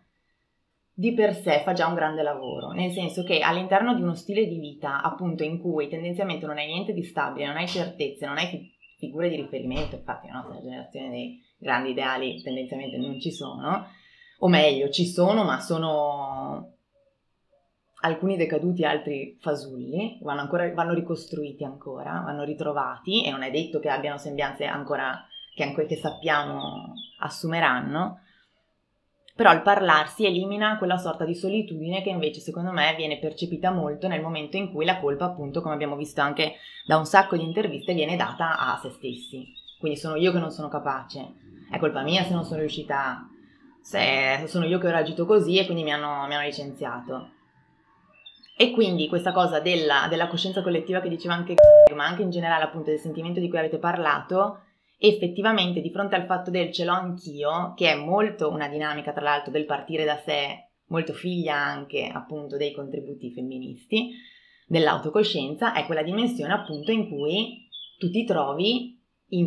di 0.99 1.13
per 1.13 1.35
sé 1.35 1.61
fa 1.63 1.73
già 1.73 1.85
un 1.85 1.93
grande 1.93 2.23
lavoro, 2.23 2.71
nel 2.71 2.91
senso 2.91 3.21
che 3.21 3.41
all'interno 3.41 3.93
di 3.93 4.01
uno 4.01 4.15
stile 4.15 4.47
di 4.47 4.57
vita, 4.57 5.03
appunto, 5.03 5.43
in 5.43 5.59
cui 5.59 5.87
tendenzialmente 5.87 6.47
non 6.47 6.57
hai 6.57 6.65
niente 6.65 6.91
di 6.91 7.03
stabile, 7.03 7.45
non 7.45 7.57
hai 7.57 7.67
certezze, 7.67 8.25
non 8.25 8.37
hai 8.37 8.47
fi- 8.47 8.71
figure 8.97 9.29
di 9.29 9.35
riferimento, 9.35 9.95
infatti 9.95 10.25
la 10.25 10.41
nostra 10.41 10.59
generazione 10.59 11.09
dei 11.11 11.39
grandi 11.59 11.91
ideali 11.91 12.41
tendenzialmente 12.41 12.97
non 12.97 13.19
ci 13.19 13.31
sono, 13.31 13.89
o 14.39 14.47
meglio, 14.47 14.89
ci 14.89 15.05
sono, 15.05 15.43
ma 15.43 15.59
sono 15.59 16.76
alcuni 18.01 18.37
decaduti, 18.37 18.85
altri 18.85 19.37
fasulli, 19.39 20.19
vanno, 20.21 20.41
ancora, 20.41 20.71
vanno 20.73 20.93
ricostruiti 20.93 21.63
ancora, 21.63 22.21
vanno 22.25 22.43
ritrovati 22.43 23.25
e 23.25 23.31
non 23.31 23.43
è 23.43 23.51
detto 23.51 23.79
che 23.79 23.89
abbiano 23.89 24.17
sembianze 24.17 24.65
ancora 24.65 25.25
che, 25.55 25.63
anche, 25.63 25.85
che 25.85 25.95
sappiamo 25.95 26.93
assumeranno, 27.19 28.21
però 29.35 29.51
il 29.53 29.61
parlarsi 29.61 30.25
elimina 30.25 30.77
quella 30.77 30.97
sorta 30.97 31.25
di 31.25 31.35
solitudine 31.35 32.01
che 32.01 32.09
invece 32.09 32.39
secondo 32.39 32.71
me 32.71 32.93
viene 32.95 33.19
percepita 33.19 33.71
molto 33.71 34.07
nel 34.07 34.21
momento 34.21 34.57
in 34.57 34.71
cui 34.71 34.85
la 34.85 34.99
colpa 34.99 35.25
appunto 35.25 35.61
come 35.61 35.75
abbiamo 35.75 35.95
visto 35.95 36.21
anche 36.21 36.55
da 36.85 36.97
un 36.97 37.05
sacco 37.05 37.37
di 37.37 37.43
interviste 37.43 37.93
viene 37.93 38.15
data 38.15 38.57
a 38.57 38.79
se 38.81 38.89
stessi. 38.89 39.45
Quindi 39.79 39.97
sono 39.97 40.15
io 40.15 40.31
che 40.31 40.39
non 40.39 40.49
sono 40.49 40.69
capace. 40.69 41.33
È 41.69 41.77
colpa 41.77 42.01
mia 42.01 42.23
se 42.23 42.33
non 42.33 42.45
sono 42.45 42.59
riuscita 42.59 43.27
se 43.79 44.43
sono 44.47 44.65
io 44.65 44.79
che 44.79 44.87
ho 44.87 44.91
reagito 44.91 45.25
così 45.25 45.57
e 45.59 45.65
quindi 45.65 45.83
mi 45.83 45.93
hanno, 45.93 46.25
mi 46.27 46.33
hanno 46.33 46.45
licenziato 46.45 47.35
e 48.57 48.71
quindi 48.71 49.07
questa 49.07 49.31
cosa 49.31 49.59
della, 49.59 50.07
della 50.09 50.27
coscienza 50.27 50.63
collettiva 50.63 50.99
che 50.99 51.09
diceva 51.09 51.35
anche 51.35 51.53
ma 51.95 52.05
anche 52.05 52.23
in 52.23 52.31
generale 52.31 52.63
appunto 52.63 52.89
del 52.89 52.99
sentimento 52.99 53.39
di 53.39 53.49
cui 53.49 53.59
avete 53.59 53.77
parlato 53.77 54.61
effettivamente 54.97 55.79
di 55.79 55.91
fronte 55.91 56.15
al 56.15 56.25
fatto 56.25 56.49
del 56.49 56.71
ce 56.71 56.83
l'ho 56.83 56.93
anch'io, 56.93 57.73
che 57.75 57.91
è 57.91 57.95
molto 57.95 58.49
una 58.49 58.67
dinamica 58.67 59.13
tra 59.13 59.21
l'altro 59.21 59.51
del 59.51 59.65
partire 59.65 60.05
da 60.05 60.17
sé, 60.17 60.69
molto 60.87 61.13
figlia 61.13 61.55
anche 61.55 62.09
appunto 62.11 62.57
dei 62.57 62.73
contributi 62.73 63.31
femministi, 63.31 64.11
dell'autocoscienza, 64.65 65.73
è 65.73 65.85
quella 65.85 66.01
dimensione 66.01 66.53
appunto 66.53 66.91
in 66.91 67.07
cui 67.09 67.67
tu 67.99 68.09
ti 68.09 68.25
trovi, 68.25 68.99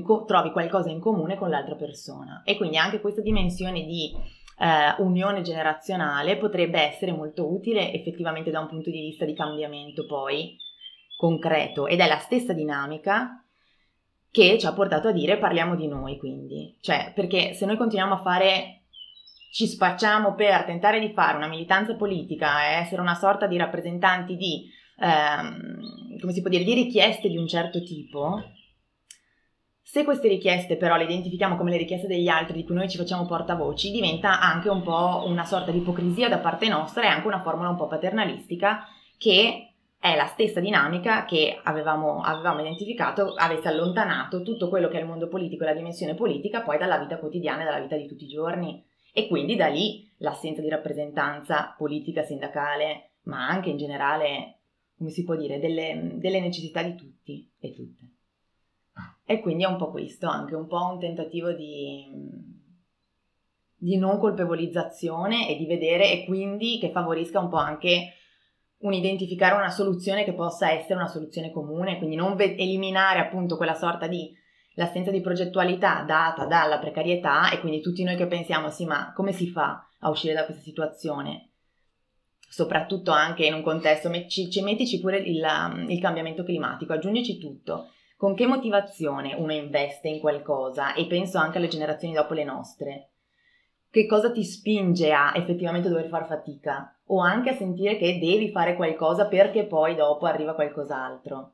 co- 0.05 0.25
trovi 0.25 0.52
qualcosa 0.52 0.90
in 0.90 1.00
comune 1.00 1.37
con 1.37 1.50
l'altra 1.50 1.75
persona. 1.75 2.43
E 2.45 2.57
quindi 2.57 2.76
anche 2.76 3.00
questa 3.00 3.21
dimensione 3.21 3.85
di 3.85 4.12
eh, 4.61 4.95
unione 4.99 5.40
generazionale 5.40 6.37
potrebbe 6.37 6.81
essere 6.81 7.12
molto 7.12 7.50
utile 7.50 7.93
effettivamente 7.95 8.50
da 8.50 8.61
un 8.61 8.69
punto 8.69 8.90
di 8.90 9.00
vista 9.00 9.25
di 9.25 9.35
cambiamento 9.35 10.05
poi 10.05 10.57
concreto. 11.17 11.87
Ed 11.87 12.00
è 12.00 12.07
la 12.07 12.19
stessa 12.19 12.52
dinamica 12.52 13.43
che 14.31 14.59
ci 14.59 14.67
ha 14.67 14.75
portato 14.75 15.09
a 15.09 15.12
dire 15.12 15.38
parliamo 15.38 15.75
di 15.75 15.88
noi 15.88 16.19
quindi, 16.19 16.76
cioè 16.81 17.12
perché 17.14 17.55
se 17.55 17.64
noi 17.67 17.76
continuiamo 17.76 18.14
a 18.14 18.23
fare, 18.23 18.83
ci 19.50 19.67
spacciamo 19.67 20.35
per 20.35 20.64
tentare 20.64 21.00
di 21.00 21.12
fare 21.12 21.37
una 21.37 21.49
militanza 21.49 21.97
politica 21.97 22.62
e 22.64 22.81
essere 22.83 23.00
una 23.00 23.14
sorta 23.14 23.47
di 23.47 23.57
rappresentanti 23.57 24.37
di, 24.37 24.71
ehm, 24.99 26.19
come 26.21 26.33
si 26.33 26.43
può 26.43 26.50
dire, 26.50 26.64
di 26.64 26.75
richieste 26.75 27.29
di 27.29 27.38
un 27.38 27.49
certo 27.49 27.83
tipo, 27.83 28.40
se 29.90 30.04
queste 30.04 30.28
richieste 30.28 30.76
però 30.76 30.94
le 30.94 31.02
identifichiamo 31.02 31.56
come 31.56 31.73
le 31.73 31.76
richieste 31.76 32.06
degli 32.06 32.28
altri 32.28 32.54
di 32.59 32.64
cui 32.64 32.76
noi 32.76 32.88
ci 32.88 32.97
facciamo 32.97 33.26
portavoci, 33.26 33.90
diventa 33.90 34.40
anche 34.40 34.68
un 34.68 34.82
po' 34.82 35.25
una 35.26 35.44
sorta 35.44 35.73
di 35.73 35.78
ipocrisia 35.78 36.28
da 36.28 36.38
parte 36.38 36.68
nostra 36.68 37.02
e 37.02 37.06
anche 37.09 37.26
una 37.26 37.42
formula 37.42 37.70
un 37.70 37.76
po' 37.76 37.88
paternalistica 37.88 38.87
che 39.18 39.73
è 39.99 40.14
la 40.14 40.26
stessa 40.26 40.61
dinamica 40.61 41.25
che 41.25 41.59
avevamo, 41.64 42.20
avevamo, 42.20 42.61
identificato, 42.61 43.35
avesse 43.35 43.66
allontanato 43.66 44.42
tutto 44.42 44.68
quello 44.68 44.87
che 44.87 44.99
è 44.99 45.00
il 45.00 45.09
mondo 45.09 45.26
politico 45.26 45.64
e 45.64 45.66
la 45.66 45.75
dimensione 45.75 46.14
politica 46.14 46.62
poi 46.62 46.78
dalla 46.78 46.99
vita 46.99 47.18
quotidiana 47.18 47.62
e 47.62 47.64
dalla 47.64 47.80
vita 47.80 47.97
di 47.97 48.06
tutti 48.06 48.26
i 48.26 48.28
giorni. 48.28 48.87
E 49.12 49.26
quindi 49.26 49.56
da 49.56 49.66
lì 49.66 50.09
l'assenza 50.18 50.61
di 50.61 50.68
rappresentanza 50.68 51.75
politica, 51.76 52.23
sindacale, 52.23 53.14
ma 53.25 53.49
anche 53.49 53.70
in 53.70 53.76
generale, 53.76 54.61
come 54.97 55.11
si 55.11 55.25
può 55.25 55.35
dire, 55.35 55.59
delle, 55.59 56.12
delle 56.14 56.40
necessità 56.40 56.80
di 56.80 56.94
tutti 56.94 57.50
e 57.59 57.75
tutte. 57.75 58.00
E 59.30 59.38
quindi 59.38 59.62
è 59.62 59.68
un 59.68 59.76
po' 59.76 59.92
questo, 59.92 60.26
anche 60.26 60.56
un 60.56 60.66
po' 60.66 60.90
un 60.90 60.99
tentativo 60.99 61.52
di, 61.52 62.04
di 63.76 63.96
non 63.96 64.18
colpevolizzazione 64.18 65.49
e 65.49 65.56
di 65.56 65.66
vedere 65.66 66.10
e 66.10 66.25
quindi 66.25 66.78
che 66.80 66.90
favorisca 66.90 67.38
un 67.38 67.49
po' 67.49 67.58
anche 67.58 68.14
un 68.78 68.92
identificare 68.92 69.54
una 69.54 69.70
soluzione 69.70 70.25
che 70.25 70.34
possa 70.34 70.72
essere 70.72 70.94
una 70.94 71.06
soluzione 71.06 71.52
comune, 71.52 71.99
quindi 71.99 72.16
non 72.16 72.34
ve- 72.34 72.56
eliminare 72.56 73.20
appunto 73.20 73.56
quella 73.56 73.75
sorta 73.75 74.08
di 74.08 74.37
l'assenza 74.75 75.12
di 75.12 75.20
progettualità 75.20 76.02
data 76.02 76.44
dalla 76.46 76.80
precarietà 76.80 77.52
e 77.52 77.60
quindi 77.60 77.80
tutti 77.80 78.02
noi 78.02 78.16
che 78.16 78.26
pensiamo 78.26 78.68
sì 78.68 78.84
ma 78.84 79.12
come 79.14 79.30
si 79.30 79.49
fa 79.49 79.87
a 80.00 80.10
uscire 80.10 80.34
da 80.34 80.44
questa 80.44 80.62
situazione? 80.64 81.50
Soprattutto 82.49 83.12
anche 83.12 83.46
in 83.46 83.54
un 83.54 83.62
contesto, 83.62 84.10
ci, 84.26 84.50
ci 84.50 84.60
mettici 84.60 84.99
pure 84.99 85.18
il, 85.18 85.87
il 85.87 86.00
cambiamento 86.00 86.42
climatico, 86.42 86.94
aggiungici 86.94 87.38
tutto. 87.38 87.90
Con 88.20 88.34
che 88.34 88.46
motivazione 88.46 89.32
uno 89.32 89.54
investe 89.54 90.08
in 90.08 90.20
qualcosa? 90.20 90.92
E 90.92 91.06
penso 91.06 91.38
anche 91.38 91.56
alle 91.56 91.68
generazioni 91.68 92.12
dopo 92.12 92.34
le 92.34 92.44
nostre 92.44 93.08
che 93.88 94.04
cosa 94.04 94.30
ti 94.30 94.44
spinge 94.44 95.10
a 95.10 95.32
effettivamente 95.34 95.88
dover 95.88 96.08
far 96.08 96.26
fatica 96.26 97.00
o 97.06 97.20
anche 97.20 97.48
a 97.48 97.56
sentire 97.56 97.96
che 97.96 98.18
devi 98.18 98.50
fare 98.50 98.76
qualcosa 98.76 99.26
perché 99.26 99.64
poi 99.64 99.94
dopo 99.94 100.26
arriva 100.26 100.52
qualcos'altro. 100.52 101.52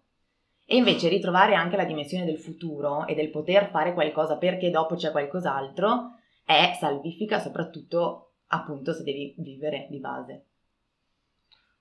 E 0.66 0.74
invece 0.74 1.08
ritrovare 1.08 1.54
anche 1.54 1.76
la 1.76 1.84
dimensione 1.84 2.24
del 2.24 2.40
futuro 2.40 3.06
e 3.06 3.14
del 3.14 3.30
poter 3.30 3.70
fare 3.70 3.94
qualcosa 3.94 4.36
perché 4.36 4.68
dopo 4.68 4.96
c'è 4.96 5.12
qualcos'altro 5.12 6.16
è 6.44 6.76
salvifica 6.80 7.38
soprattutto 7.38 8.32
appunto 8.48 8.92
se 8.92 9.04
devi 9.04 9.36
vivere 9.38 9.86
di 9.88 10.00
base. 10.00 10.46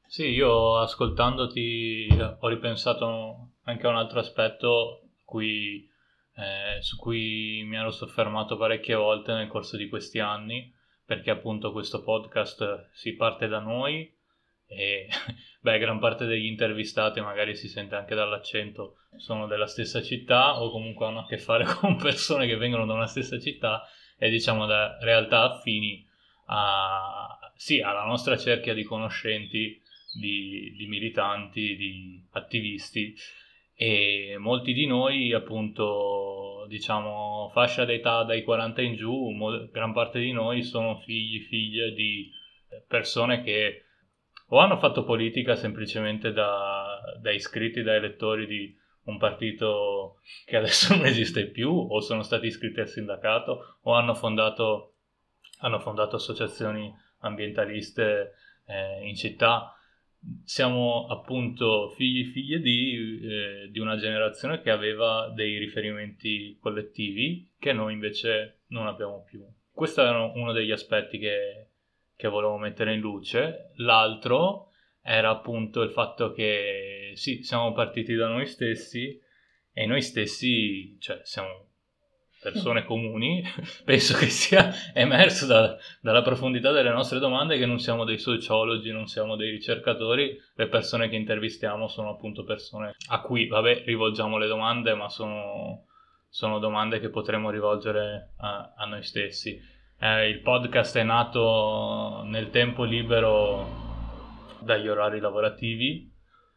Sì, 0.06 0.28
io 0.28 0.78
ascoltandoti 0.78 2.08
ho 2.40 2.48
ripensato 2.48 3.50
anche 3.66 3.86
un 3.88 3.96
altro 3.96 4.20
aspetto 4.20 5.10
cui 5.24 5.88
eh, 6.36 6.82
su 6.82 6.98
cui 6.98 7.64
mi 7.66 7.78
ero 7.78 7.92
soffermato 7.92 8.58
parecchie 8.58 8.96
volte 8.96 9.34
nel 9.34 9.48
corso 9.48 9.78
di 9.78 9.88
questi 9.88 10.20
anni, 10.20 10.74
perché 11.06 11.30
appunto 11.30 11.72
questo 11.72 12.04
podcast 12.04 12.90
si 12.92 13.16
parte 13.16 13.48
da 13.48 13.60
noi 13.60 14.14
e 14.68 15.08
beh, 15.62 15.80
gran 15.80 16.00
parte 16.00 16.26
degli 16.26 16.46
intervistati 16.46 17.22
magari 17.22 17.56
si 17.56 17.68
sente 17.68 17.96
anche 17.96 18.16
dall'accento 18.16 18.98
sono 19.16 19.46
della 19.46 19.68
stessa 19.68 20.02
città 20.02 20.60
o 20.60 20.72
comunque 20.72 21.06
hanno 21.06 21.20
a 21.20 21.28
che 21.28 21.38
fare 21.38 21.66
con 21.80 21.98
persone 21.98 22.48
che 22.48 22.58
vengono 22.58 22.86
da 22.86 22.94
una 22.94 23.08
stessa 23.08 23.40
città 23.40 23.84
e 24.18 24.30
diciamo 24.30 24.66
da 24.66 24.98
realtà 25.02 25.44
affini 25.44 26.06
a, 26.48 27.52
sì, 27.56 27.80
alla 27.80 28.06
nostra 28.06 28.38
cerchia 28.38 28.74
di 28.74 28.84
conoscenti, 28.84 29.82
di, 30.20 30.74
di 30.76 30.88
militanti, 30.88 31.76
di 31.76 32.26
attivisti 32.32 33.16
e 33.76 34.36
molti 34.40 34.74
di 34.74 34.86
noi 34.88 35.34
appunto 35.34 36.66
diciamo 36.68 37.50
fascia 37.54 37.86
d'età 37.86 38.24
dai 38.24 38.44
40 38.44 38.82
in 38.82 38.96
giù 38.96 39.32
gran 39.72 39.94
parte 39.94 40.20
di 40.20 40.32
noi 40.32 40.64
sono 40.64 40.98
figli 41.00 41.42
figlie 41.42 41.92
di 41.92 42.32
persone 42.88 43.44
che 43.44 43.86
o 44.48 44.60
hanno 44.60 44.78
fatto 44.78 45.04
politica 45.04 45.56
semplicemente 45.56 46.32
da, 46.32 47.00
da 47.20 47.32
iscritti, 47.32 47.82
da 47.82 47.96
elettori 47.96 48.46
di 48.46 48.76
un 49.04 49.18
partito 49.18 50.20
che 50.46 50.58
adesso 50.58 50.94
non 50.96 51.06
esiste 51.06 51.48
più, 51.48 51.72
o 51.72 52.00
sono 52.00 52.22
stati 52.22 52.48
iscritti 52.48 52.80
al 52.80 52.88
sindacato, 52.88 53.80
o 53.82 53.94
hanno 53.94 54.14
fondato, 54.14 54.96
hanno 55.60 55.80
fondato 55.80 56.16
associazioni 56.16 56.94
ambientaliste 57.20 58.34
eh, 58.66 59.08
in 59.08 59.16
città. 59.16 59.75
Siamo 60.44 61.08
appunto 61.08 61.90
figli 61.90 62.26
figlie 62.32 62.60
di, 62.60 63.20
eh, 63.22 63.70
di 63.72 63.80
una 63.80 63.98
generazione 63.98 64.62
che 64.62 64.72
aveva 64.72 65.32
dei 65.34 65.58
riferimenti 65.58 66.58
collettivi 66.60 67.52
che 67.60 67.74
noi 67.74 67.94
invece 67.94 68.62
non 68.68 68.88
abbiamo 68.88 69.24
più. 69.24 69.46
Questo 69.72 70.02
era 70.02 70.24
uno 70.24 70.52
degli 70.52 70.72
aspetti 70.72 71.18
che, 71.18 71.70
che 72.16 72.28
volevo 72.28 72.58
mettere 72.58 72.94
in 72.94 73.00
luce. 73.00 73.72
L'altro 73.76 74.72
era 75.02 75.30
appunto 75.30 75.82
il 75.82 75.92
fatto 75.92 76.32
che 76.32 77.12
sì, 77.16 77.44
siamo 77.44 77.74
partiti 77.74 78.16
da 78.16 78.28
noi 78.28 78.46
stessi 78.46 79.20
e 79.72 79.86
noi 79.86 80.02
stessi, 80.02 80.98
cioè 81.00 81.20
siamo 81.24 81.65
persone 82.46 82.86
comuni, 82.86 83.44
penso 83.84 84.16
che 84.16 84.28
sia 84.28 84.72
emerso 84.94 85.48
da, 85.48 85.76
dalla 86.00 86.22
profondità 86.22 86.72
delle 86.72 86.92
nostre 86.92 87.18
domande 87.18 87.58
che 87.58 87.66
non 87.66 87.80
siamo 87.80 88.04
dei 88.04 88.20
sociologi, 88.20 88.92
non 88.92 89.08
siamo 89.08 89.36
dei 89.36 89.50
ricercatori, 89.50 90.40
le 90.54 90.68
persone 90.68 91.10
che 91.10 91.16
intervistiamo 91.16 91.88
sono 91.88 92.12
appunto 92.12 92.44
persone 92.44 92.94
a 93.10 93.22
cui, 93.22 93.48
vabbè, 93.48 93.82
rivolgiamo 93.86 94.38
le 94.38 94.46
domande, 94.46 94.94
ma 94.94 95.10
sono, 95.10 95.86
sono 96.30 96.60
domande 96.60 97.00
che 97.00 97.10
potremmo 97.10 97.50
rivolgere 97.50 98.34
a, 98.38 98.74
a 98.78 98.86
noi 98.86 99.02
stessi. 99.02 99.60
Eh, 100.00 100.30
il 100.30 100.42
podcast 100.42 100.98
è 100.98 101.04
nato 101.04 102.22
nel 102.26 102.52
tempo 102.52 102.84
libero 102.84 103.66
dagli 104.60 104.88
orari 104.88 105.20
lavorativi, 105.20 106.12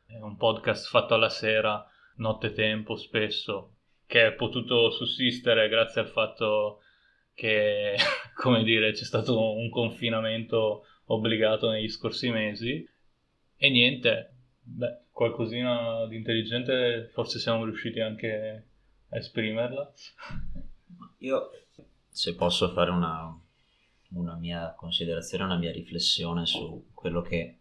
è 0.06 0.20
un 0.20 0.36
podcast 0.36 0.88
fatto 0.88 1.14
alla 1.14 1.30
sera, 1.30 1.82
notte 2.16 2.52
tempo 2.52 2.96
spesso, 2.96 3.77
che 4.08 4.28
è 4.28 4.32
potuto 4.32 4.90
sussistere 4.90 5.68
grazie 5.68 6.00
al 6.00 6.08
fatto 6.08 6.80
che, 7.34 7.94
come 8.34 8.64
dire, 8.64 8.92
c'è 8.92 9.04
stato 9.04 9.52
un 9.52 9.68
confinamento 9.68 10.86
obbligato 11.04 11.70
negli 11.70 11.90
scorsi 11.90 12.30
mesi 12.30 12.88
e 13.56 13.70
niente, 13.70 14.34
beh, 14.62 15.00
qualcosina 15.10 16.06
di 16.06 16.16
intelligente 16.16 17.10
forse 17.12 17.38
siamo 17.38 17.64
riusciti 17.66 18.00
anche 18.00 18.68
a 19.10 19.16
esprimerla. 19.18 19.92
Io, 21.18 21.50
se 22.08 22.34
posso 22.34 22.70
fare 22.70 22.90
una, 22.90 23.38
una 24.12 24.36
mia 24.36 24.72
considerazione, 24.74 25.44
una 25.44 25.58
mia 25.58 25.70
riflessione 25.70 26.46
su 26.46 26.88
quello 26.94 27.20
che 27.20 27.58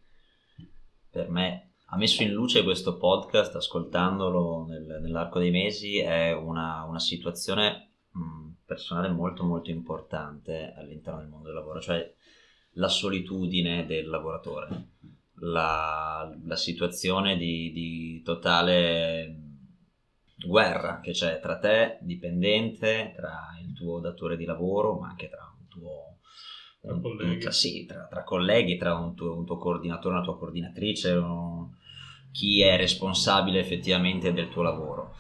per 1.10 1.28
me 1.30 1.72
ha 1.90 1.98
messo 1.98 2.22
in 2.22 2.32
luce 2.32 2.64
questo 2.64 2.98
podcast 2.98 3.56
ascoltandolo 3.56 4.66
nel, 4.66 5.00
nell'arco 5.02 5.40
dei 5.40 5.52
mesi 5.52 6.00
è 6.00 6.34
una, 6.34 6.84
una 6.84 7.00
situazione 7.00 7.92
mh, 8.12 8.50
personale 8.66 9.10
molto 9.10 9.44
molto 9.44 9.70
importante 9.70 10.74
all'interno 10.76 11.20
del 11.20 11.30
mondo 11.30 11.46
del 11.46 11.56
lavoro, 11.56 11.80
cioè 11.80 12.14
la 12.74 12.90
solitudine 12.90 13.86
del 13.86 14.10
lavoratore, 14.10 14.90
la, 15.40 16.30
la 16.44 16.56
situazione 16.58 17.38
di, 17.38 17.72
di 17.72 18.22
totale 18.22 19.36
guerra 20.46 21.00
che 21.00 21.12
c'è 21.12 21.40
tra 21.40 21.58
te, 21.58 22.00
dipendente, 22.02 23.14
tra 23.16 23.58
il 23.66 23.74
tuo 23.74 24.00
datore 24.00 24.36
di 24.36 24.46
lavoro, 24.46 25.00
ma 25.00 25.08
anche 25.08 25.30
tra 25.30 25.52
un 25.58 25.68
tuo 25.68 26.18
tra 26.82 27.00
colleghi, 27.00 27.40
tra, 27.40 27.52
sì, 27.52 27.86
tra, 27.86 28.08
tra 28.08 28.24
colleghi, 28.24 28.78
tra 28.78 28.96
un 28.96 29.16
tuo, 29.16 29.36
un 29.36 29.46
tuo, 29.46 29.58
coordinatore, 29.58 30.16
una 30.16 30.24
tua 30.24 30.38
coordinatrice, 30.38 31.14
o 31.14 31.72
chi 32.38 32.62
è 32.62 32.78
responsabile 32.78 33.60
effettivamente 33.60 34.32
del 34.32 34.50
tuo 34.50 34.62
lavoro. 34.62 35.16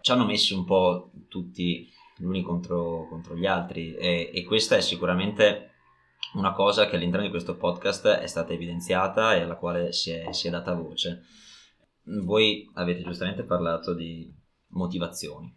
Ci 0.00 0.10
hanno 0.10 0.24
messi 0.24 0.54
un 0.54 0.64
po' 0.64 1.10
tutti 1.28 1.86
gli 2.16 2.24
uni 2.24 2.40
contro, 2.40 3.06
contro 3.10 3.36
gli 3.36 3.44
altri 3.44 3.94
e, 3.94 4.30
e 4.32 4.42
questa 4.44 4.74
è 4.76 4.80
sicuramente 4.80 5.72
una 6.32 6.54
cosa 6.54 6.86
che 6.86 6.96
all'interno 6.96 7.26
di 7.26 7.30
questo 7.30 7.58
podcast 7.58 8.06
è 8.06 8.26
stata 8.26 8.54
evidenziata 8.54 9.34
e 9.34 9.42
alla 9.42 9.56
quale 9.56 9.92
si 9.92 10.12
è, 10.12 10.32
si 10.32 10.48
è 10.48 10.50
data 10.50 10.72
voce. 10.72 11.24
Voi 12.22 12.70
avete 12.72 13.02
giustamente 13.02 13.44
parlato 13.44 13.92
di 13.92 14.34
motivazioni 14.68 15.54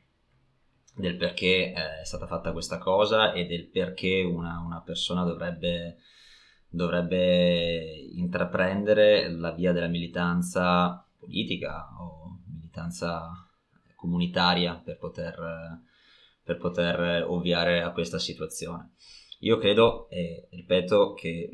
del 0.95 1.15
perché 1.15 1.71
eh, 1.71 2.01
è 2.01 2.03
stata 2.03 2.27
fatta 2.27 2.51
questa 2.51 2.77
cosa 2.77 3.31
e 3.31 3.45
del 3.45 3.69
perché 3.69 4.21
una, 4.21 4.59
una 4.59 4.81
persona 4.81 5.23
dovrebbe, 5.23 5.99
dovrebbe, 6.69 8.07
intraprendere 8.13 9.29
la 9.29 9.51
via 9.51 9.71
della 9.71 9.87
militanza 9.87 11.05
politica 11.17 11.87
o 11.99 12.39
militanza 12.53 13.29
comunitaria 13.95 14.75
per 14.75 14.97
poter, 14.97 15.81
per 16.43 16.57
poter 16.57 17.25
ovviare 17.27 17.81
a 17.81 17.91
questa 17.91 18.19
situazione. 18.19 18.91
Io 19.39 19.57
credo 19.57 20.09
e 20.09 20.47
ripeto 20.51 21.13
che 21.13 21.49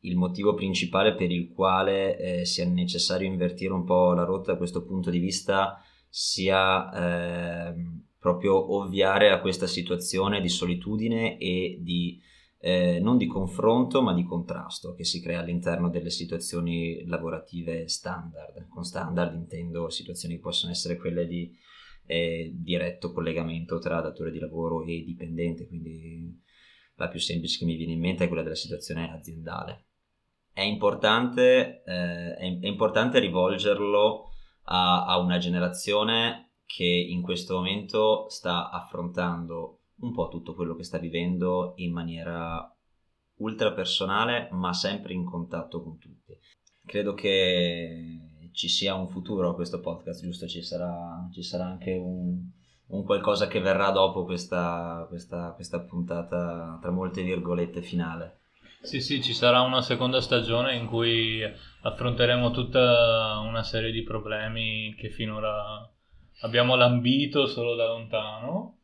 il 0.00 0.16
motivo 0.16 0.54
principale 0.54 1.14
per 1.14 1.30
il 1.30 1.52
quale 1.52 2.16
eh, 2.18 2.44
sia 2.44 2.66
necessario 2.68 3.26
invertire 3.26 3.72
un 3.72 3.84
po' 3.84 4.12
la 4.12 4.24
rotta 4.24 4.52
da 4.52 4.58
questo 4.58 4.84
punto 4.84 5.10
di 5.10 5.18
vista 5.18 5.82
sia 6.08 7.70
eh, 7.70 7.74
proprio 8.18 8.74
ovviare 8.74 9.30
a 9.30 9.40
questa 9.40 9.66
situazione 9.66 10.40
di 10.40 10.48
solitudine 10.48 11.38
e 11.38 11.78
di 11.80 12.20
eh, 12.60 12.98
non 13.00 13.16
di 13.16 13.26
confronto 13.26 14.02
ma 14.02 14.12
di 14.12 14.24
contrasto 14.24 14.94
che 14.94 15.04
si 15.04 15.20
crea 15.20 15.40
all'interno 15.40 15.88
delle 15.88 16.10
situazioni 16.10 17.04
lavorative 17.06 17.88
standard. 17.88 18.66
Con 18.68 18.84
standard 18.84 19.34
intendo 19.34 19.90
situazioni 19.90 20.34
che 20.34 20.40
possono 20.40 20.72
essere 20.72 20.96
quelle 20.96 21.26
di 21.26 21.56
eh, 22.06 22.52
diretto 22.54 23.12
collegamento 23.12 23.78
tra 23.78 24.00
datore 24.00 24.30
di 24.30 24.38
lavoro 24.38 24.82
e 24.82 25.04
dipendente, 25.04 25.66
quindi 25.68 26.42
la 26.96 27.08
più 27.08 27.20
semplice 27.20 27.58
che 27.58 27.64
mi 27.64 27.76
viene 27.76 27.92
in 27.92 28.00
mente 28.00 28.24
è 28.24 28.26
quella 28.26 28.42
della 28.42 28.54
situazione 28.54 29.12
aziendale. 29.12 29.84
È 30.52 30.62
importante, 30.62 31.82
eh, 31.84 32.34
è, 32.34 32.58
è 32.60 32.66
importante 32.66 33.20
rivolgerlo 33.20 34.30
a, 34.64 35.06
a 35.06 35.18
una 35.18 35.38
generazione 35.38 36.54
che 36.66 36.84
in 36.84 37.22
questo 37.22 37.54
momento 37.54 38.28
sta 38.28 38.70
affrontando 38.70 39.77
un 40.00 40.12
po' 40.12 40.28
tutto 40.28 40.54
quello 40.54 40.74
che 40.74 40.84
sta 40.84 40.98
vivendo 40.98 41.72
in 41.76 41.92
maniera 41.92 42.72
ultra 43.38 43.72
personale, 43.72 44.48
ma 44.52 44.72
sempre 44.72 45.12
in 45.12 45.24
contatto 45.24 45.82
con 45.82 45.98
tutti. 45.98 46.36
Credo 46.84 47.14
che 47.14 48.50
ci 48.52 48.68
sia 48.68 48.94
un 48.94 49.08
futuro 49.08 49.50
a 49.50 49.54
questo 49.54 49.80
podcast, 49.80 50.22
giusto? 50.22 50.46
Ci 50.46 50.62
sarà, 50.62 51.28
ci 51.32 51.42
sarà 51.42 51.66
anche 51.66 51.92
un, 51.92 52.38
un, 52.88 53.04
qualcosa 53.04 53.46
che 53.46 53.60
verrà 53.60 53.90
dopo 53.90 54.24
questa, 54.24 55.04
questa, 55.08 55.52
questa 55.52 55.80
puntata, 55.80 56.78
tra 56.80 56.90
molte 56.90 57.22
virgolette, 57.22 57.82
finale. 57.82 58.40
Sì, 58.80 59.00
sì, 59.00 59.22
ci 59.22 59.34
sarà 59.34 59.60
una 59.62 59.82
seconda 59.82 60.20
stagione 60.20 60.76
in 60.76 60.86
cui 60.86 61.42
affronteremo 61.82 62.50
tutta 62.52 63.40
una 63.44 63.62
serie 63.62 63.90
di 63.90 64.02
problemi 64.02 64.94
che 64.96 65.10
finora 65.10 65.88
abbiamo 66.42 66.76
lambito 66.76 67.46
solo 67.46 67.74
da 67.74 67.86
lontano. 67.86 68.77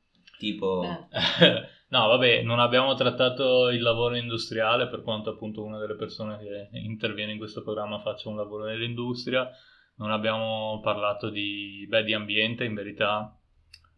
Tipo... 0.45 0.85
no, 1.89 2.07
vabbè, 2.07 2.43
non 2.43 2.59
abbiamo 2.59 2.93
trattato 2.95 3.71
il 3.71 3.81
lavoro 3.81 4.17
industriale, 4.17 4.89
per 4.89 5.03
quanto 5.03 5.31
appunto 5.31 5.65
una 5.65 5.79
delle 5.79 5.97
persone 5.97 6.39
che 6.39 6.69
interviene 6.79 7.33
in 7.33 7.39
questo 7.39 7.63
programma 7.63 8.01
faccia 8.01 8.29
un 8.29 8.37
lavoro 8.37 8.65
nell'industria. 8.65 9.51
Non 9.97 10.11
abbiamo 10.11 10.81
parlato 10.83 11.31
di, 11.31 11.87
beh, 11.89 12.05
di 12.05 12.13
ambiente, 12.13 12.65
in 12.65 12.75
verità, 12.75 13.35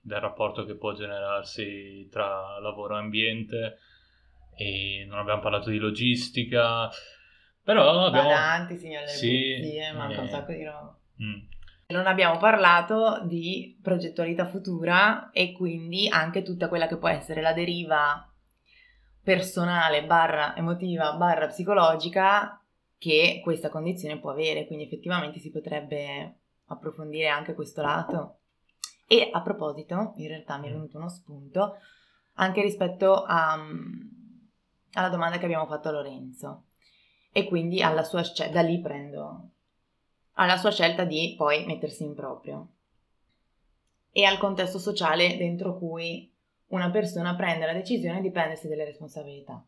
del 0.01 0.21
rapporto 0.21 0.65
che 0.65 0.77
può 0.77 0.93
generarsi 0.93 2.09
tra 2.13 2.61
lavoro 2.61 2.95
e 2.95 2.99
ambiente. 3.01 3.79
E 4.57 5.05
non 5.09 5.19
abbiamo 5.19 5.41
parlato 5.41 5.71
di 5.71 5.79
logistica. 5.79 6.89
Però 7.65 8.07
abbiamo... 8.07 8.29
Badanti, 8.29 8.77
signore 8.77 9.09
sì, 9.09 9.59
manca 9.97 10.19
eh, 10.19 10.21
un 10.21 10.29
sacco 10.29 10.53
di 10.53 10.63
roba. 10.63 10.97
Mm. 11.21 11.56
Non 11.89 12.07
abbiamo 12.09 12.37
parlato 12.39 13.21
di 13.25 13.79
progettualità 13.81 14.45
futura 14.47 15.31
e 15.31 15.53
quindi 15.53 16.09
anche 16.09 16.43
tutta 16.43 16.69
quella 16.69 16.89
che 16.89 16.97
può 16.97 17.09
essere 17.09 17.41
la 17.41 17.53
deriva 17.53 18.29
personale 19.23 20.05
barra 20.05 20.57
emotiva 20.57 21.15
barra 21.15 21.47
psicologica 21.47 22.61
che 22.99 23.41
questa 23.43 23.69
condizione 23.69 24.19
può 24.19 24.31
avere, 24.31 24.67
quindi 24.67 24.85
effettivamente 24.85 25.39
si 25.39 25.51
potrebbe 25.51 26.39
approfondire 26.67 27.29
anche 27.29 27.55
questo 27.55 27.83
lato. 27.83 28.39
E 29.07 29.31
a 29.33 29.41
proposito, 29.43 30.13
in 30.17 30.27
realtà 30.27 30.59
mi 30.59 30.69
è 30.69 30.73
venuto 30.73 30.97
uno 30.97 31.09
spunto 31.09 31.77
anche 32.35 32.63
rispetto 32.63 33.23
a, 33.23 33.57
alla 34.95 35.09
domanda 35.09 35.39
che 35.39 35.45
abbiamo 35.45 35.67
fatto 35.67 35.89
a 35.89 35.93
Lorenzo 35.93 36.65
e 37.31 37.47
quindi 37.47 37.83
alla 37.83 38.03
sua, 38.03 38.23
cioè 38.25 38.51
da 38.51 38.63
lì 38.63 38.81
prendo 38.81 39.51
alla 40.39 40.57
sua 40.57 40.71
scelta 40.71 41.05
di 41.05 41.35
poi 41.37 41.65
mettersi 41.65 42.05
in 42.05 42.15
proprio 42.15 42.69
e 44.11 44.25
al 44.25 44.39
contesto 44.39 44.79
sociale 44.79 45.37
dentro 45.37 45.77
cui 45.77 46.33
una 46.69 46.91
persona 46.91 47.35
prende 47.35 47.67
la 47.67 47.73
decisione 47.73 48.21
di 48.21 48.31
prendersi 48.31 48.67
delle 48.67 48.85
responsabilità. 48.85 49.63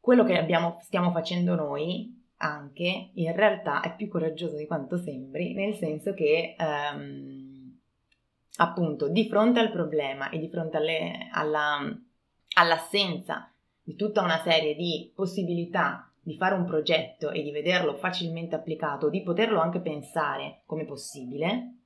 Quello 0.00 0.24
che 0.24 0.38
abbiamo, 0.38 0.78
stiamo 0.82 1.10
facendo 1.10 1.54
noi 1.54 2.24
anche 2.38 3.10
in 3.14 3.34
realtà 3.34 3.80
è 3.80 3.94
più 3.94 4.08
coraggioso 4.08 4.56
di 4.56 4.66
quanto 4.66 4.98
sembri, 4.98 5.54
nel 5.54 5.74
senso 5.74 6.14
che 6.14 6.54
ehm, 6.58 7.78
appunto 8.56 9.08
di 9.08 9.28
fronte 9.28 9.60
al 9.60 9.70
problema 9.70 10.30
e 10.30 10.38
di 10.38 10.48
fronte 10.48 10.76
alle, 10.76 11.28
alla, 11.32 11.78
all'assenza 12.54 13.52
di 13.82 13.94
tutta 13.94 14.22
una 14.22 14.40
serie 14.42 14.74
di 14.74 15.12
possibilità 15.14 16.10
di 16.26 16.36
fare 16.36 16.56
un 16.56 16.64
progetto 16.64 17.30
e 17.30 17.40
di 17.40 17.52
vederlo 17.52 17.94
facilmente 17.94 18.56
applicato, 18.56 19.08
di 19.08 19.22
poterlo 19.22 19.60
anche 19.60 19.80
pensare 19.80 20.62
come 20.66 20.84
possibile, 20.84 21.82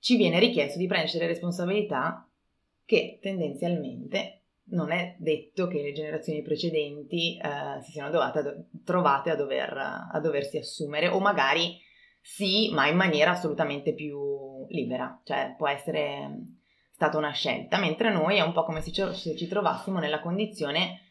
ci 0.00 0.16
viene 0.16 0.40
richiesto 0.40 0.76
di 0.76 0.88
prenderci 0.88 1.18
le 1.18 1.28
responsabilità 1.28 2.28
che 2.84 3.20
tendenzialmente 3.22 4.40
non 4.70 4.90
è 4.90 5.14
detto 5.20 5.68
che 5.68 5.82
le 5.82 5.92
generazioni 5.92 6.42
precedenti 6.42 7.36
eh, 7.36 7.80
si 7.82 7.92
siano 7.92 8.10
dovate, 8.10 8.70
trovate 8.84 9.30
a, 9.30 9.36
dover, 9.36 9.72
a 10.10 10.18
doversi 10.20 10.58
assumere 10.58 11.06
o 11.06 11.20
magari 11.20 11.78
sì, 12.20 12.70
ma 12.72 12.88
in 12.88 12.96
maniera 12.96 13.30
assolutamente 13.30 13.94
più 13.94 14.66
libera, 14.68 15.20
cioè 15.22 15.54
può 15.56 15.68
essere 15.68 16.56
stata 16.90 17.18
una 17.18 17.30
scelta, 17.30 17.78
mentre 17.78 18.10
noi 18.12 18.38
è 18.38 18.40
un 18.40 18.52
po' 18.52 18.64
come 18.64 18.80
se 18.80 18.90
ci 18.90 19.46
trovassimo 19.46 20.00
nella 20.00 20.20
condizione 20.20 21.03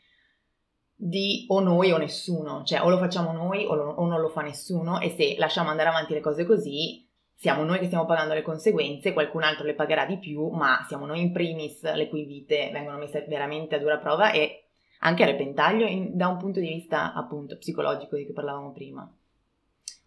di 1.05 1.45
o 1.49 1.59
noi 1.59 1.91
o 1.91 1.97
nessuno, 1.97 2.63
cioè 2.63 2.81
o 2.81 2.89
lo 2.89 2.97
facciamo 2.97 3.33
noi 3.33 3.65
o, 3.65 3.75
lo, 3.75 3.89
o 3.89 4.05
non 4.05 4.21
lo 4.21 4.29
fa 4.29 4.41
nessuno 4.41 4.99
e 4.99 5.09
se 5.09 5.35
lasciamo 5.37 5.69
andare 5.69 5.89
avanti 5.89 6.13
le 6.13 6.21
cose 6.21 6.45
così 6.45 7.05
siamo 7.35 7.65
noi 7.65 7.79
che 7.79 7.87
stiamo 7.87 8.05
pagando 8.05 8.33
le 8.33 8.41
conseguenze, 8.41 9.11
qualcun 9.11 9.43
altro 9.43 9.65
le 9.65 9.73
pagherà 9.73 10.05
di 10.05 10.17
più, 10.17 10.47
ma 10.47 10.85
siamo 10.87 11.05
noi 11.05 11.19
in 11.19 11.33
primis 11.33 11.81
le 11.93 12.07
cui 12.07 12.23
vite 12.23 12.69
vengono 12.71 12.97
messe 12.97 13.25
veramente 13.27 13.75
a 13.75 13.79
dura 13.79 13.97
prova 13.97 14.31
e 14.31 14.67
anche 14.99 15.23
a 15.23 15.25
repentaglio 15.25 15.85
in, 15.85 16.15
da 16.15 16.29
un 16.29 16.37
punto 16.37 16.61
di 16.61 16.67
vista 16.67 17.13
appunto 17.13 17.57
psicologico 17.57 18.15
di 18.15 18.23
cui 18.23 18.33
parlavamo 18.33 18.71
prima. 18.71 19.13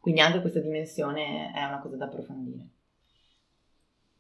Quindi 0.01 0.23
anche 0.23 0.41
questa 0.41 0.61
dimensione 0.61 1.53
è 1.53 1.63
una 1.65 1.81
cosa 1.81 1.97
da 1.97 2.07
approfondire. 2.07 2.69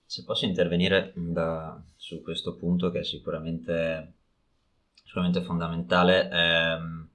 Se 0.04 0.22
posso 0.24 0.44
intervenire 0.44 1.12
da, 1.14 1.80
su 1.96 2.20
questo 2.22 2.54
punto 2.56 2.90
che 2.90 2.98
è 2.98 3.04
sicuramente, 3.04 4.12
sicuramente 5.06 5.40
fondamentale, 5.40 6.28
ehm, 6.30 7.08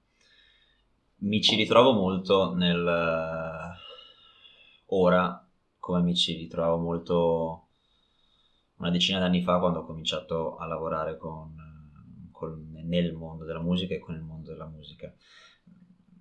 mi 1.18 1.40
ci 1.40 1.54
ritrovo 1.54 1.92
molto 1.92 2.52
nel 2.54 3.78
ora 4.86 5.46
come 5.78 6.02
mi 6.02 6.14
ci 6.14 6.36
ritrovavo 6.36 6.78
molto 6.78 7.66
una 8.76 8.90
decina 8.90 9.18
d'anni 9.18 9.42
fa 9.42 9.58
quando 9.58 9.80
ho 9.80 9.84
cominciato 9.84 10.56
a 10.56 10.66
lavorare 10.66 11.16
con, 11.16 11.54
con, 12.32 12.70
nel 12.84 13.12
mondo 13.12 13.44
della 13.44 13.60
musica 13.60 13.94
e 13.94 13.98
con 13.98 14.14
il 14.14 14.22
mondo 14.22 14.50
della 14.50 14.66
musica. 14.66 15.12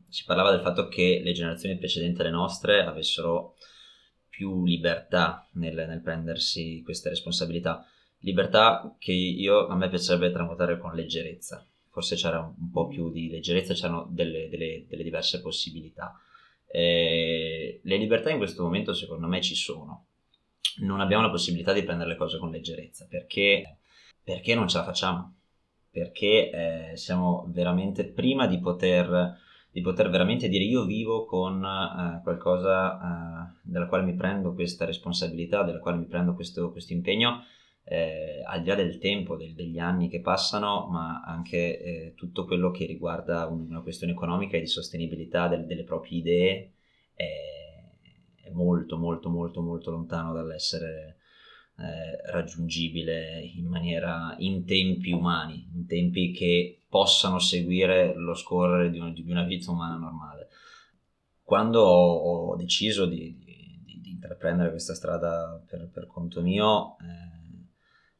Si 0.07 0.23
parlava 0.25 0.51
del 0.51 0.61
fatto 0.61 0.87
che 0.87 1.21
le 1.23 1.31
generazioni 1.31 1.77
precedenti 1.77 2.21
alle 2.21 2.29
nostre 2.29 2.83
avessero 2.83 3.55
più 4.29 4.65
libertà 4.65 5.47
nel, 5.53 5.75
nel 5.75 6.01
prendersi 6.01 6.81
queste 6.83 7.09
responsabilità, 7.09 7.85
libertà 8.21 8.95
che 8.97 9.11
io, 9.11 9.67
a 9.67 9.75
me 9.75 9.89
piacerebbe 9.89 10.31
tramutare 10.31 10.77
con 10.79 10.93
leggerezza. 10.93 11.65
Forse 11.89 12.15
c'era 12.15 12.39
un 12.39 12.71
po' 12.71 12.87
più 12.87 13.11
di 13.11 13.29
leggerezza, 13.29 13.73
c'erano 13.73 14.07
delle, 14.09 14.49
delle, 14.49 14.85
delle 14.87 15.03
diverse 15.03 15.41
possibilità 15.41 16.19
eh, 16.71 17.81
le 17.83 17.97
libertà 17.97 18.29
in 18.29 18.37
questo 18.37 18.63
momento 18.63 18.93
secondo 18.93 19.27
me 19.27 19.41
ci 19.41 19.55
sono. 19.55 20.05
Non 20.79 21.01
abbiamo 21.01 21.23
la 21.23 21.29
possibilità 21.29 21.73
di 21.73 21.83
prendere 21.83 22.11
le 22.11 22.15
cose 22.15 22.37
con 22.37 22.49
leggerezza 22.49 23.05
perché, 23.09 23.79
perché 24.23 24.55
non 24.55 24.67
ce 24.67 24.77
la 24.77 24.83
facciamo. 24.85 25.35
Perché 25.91 26.91
eh, 26.91 26.97
siamo 26.97 27.45
veramente 27.49 28.05
prima 28.05 28.47
di 28.47 28.59
poter, 28.59 29.37
di 29.69 29.81
poter, 29.81 30.09
veramente 30.09 30.47
dire 30.47 30.63
io 30.63 30.85
vivo 30.85 31.25
con 31.25 31.61
eh, 31.61 32.21
qualcosa 32.23 32.95
eh, 32.95 33.59
della 33.63 33.87
quale 33.87 34.05
mi 34.05 34.15
prendo 34.15 34.53
questa 34.53 34.85
responsabilità, 34.85 35.63
della 35.63 35.79
quale 35.79 35.97
mi 35.97 36.05
prendo 36.05 36.33
questo, 36.33 36.71
questo 36.71 36.93
impegno 36.93 37.43
eh, 37.83 38.41
al 38.45 38.61
di 38.61 38.69
là 38.69 38.75
del 38.75 38.97
tempo, 38.97 39.35
del, 39.35 39.53
degli 39.53 39.79
anni 39.79 40.07
che 40.09 40.21
passano, 40.21 40.87
ma 40.87 41.21
anche 41.21 41.79
eh, 41.79 42.13
tutto 42.15 42.45
quello 42.45 42.71
che 42.71 42.85
riguarda 42.85 43.47
una 43.47 43.81
questione 43.81 44.13
economica 44.13 44.57
e 44.57 44.61
di 44.61 44.67
sostenibilità 44.67 45.47
del, 45.47 45.65
delle 45.65 45.83
proprie 45.83 46.19
idee 46.19 46.71
è, 47.13 47.39
molto 48.53 48.97
molto 48.97 49.29
molto 49.29 49.61
molto 49.61 49.91
lontano 49.91 50.33
dall'essere 50.33 51.19
eh, 51.77 52.31
raggiungibile 52.31 53.39
in 53.55 53.65
maniera 53.65 54.35
in 54.39 54.65
tempi 54.65 55.11
umani, 55.11 55.69
in 55.73 55.85
tempi 55.85 56.31
che 56.31 56.81
possano 56.89 57.39
seguire 57.39 58.13
lo 58.13 58.35
scorrere 58.35 58.91
di, 58.91 58.99
un, 58.99 59.13
di 59.13 59.31
una 59.31 59.43
vita 59.43 59.71
umana 59.71 59.95
normale. 59.95 60.49
Quando 61.41 61.81
ho, 61.81 62.49
ho 62.49 62.55
deciso 62.55 63.05
di, 63.05 63.37
di, 63.37 63.99
di, 64.01 64.11
intraprendere 64.11 64.69
questa 64.69 64.93
strada 64.93 65.61
per, 65.65 65.89
per 65.91 66.07
conto 66.07 66.41
mio, 66.41 66.97
eh, 66.99 67.30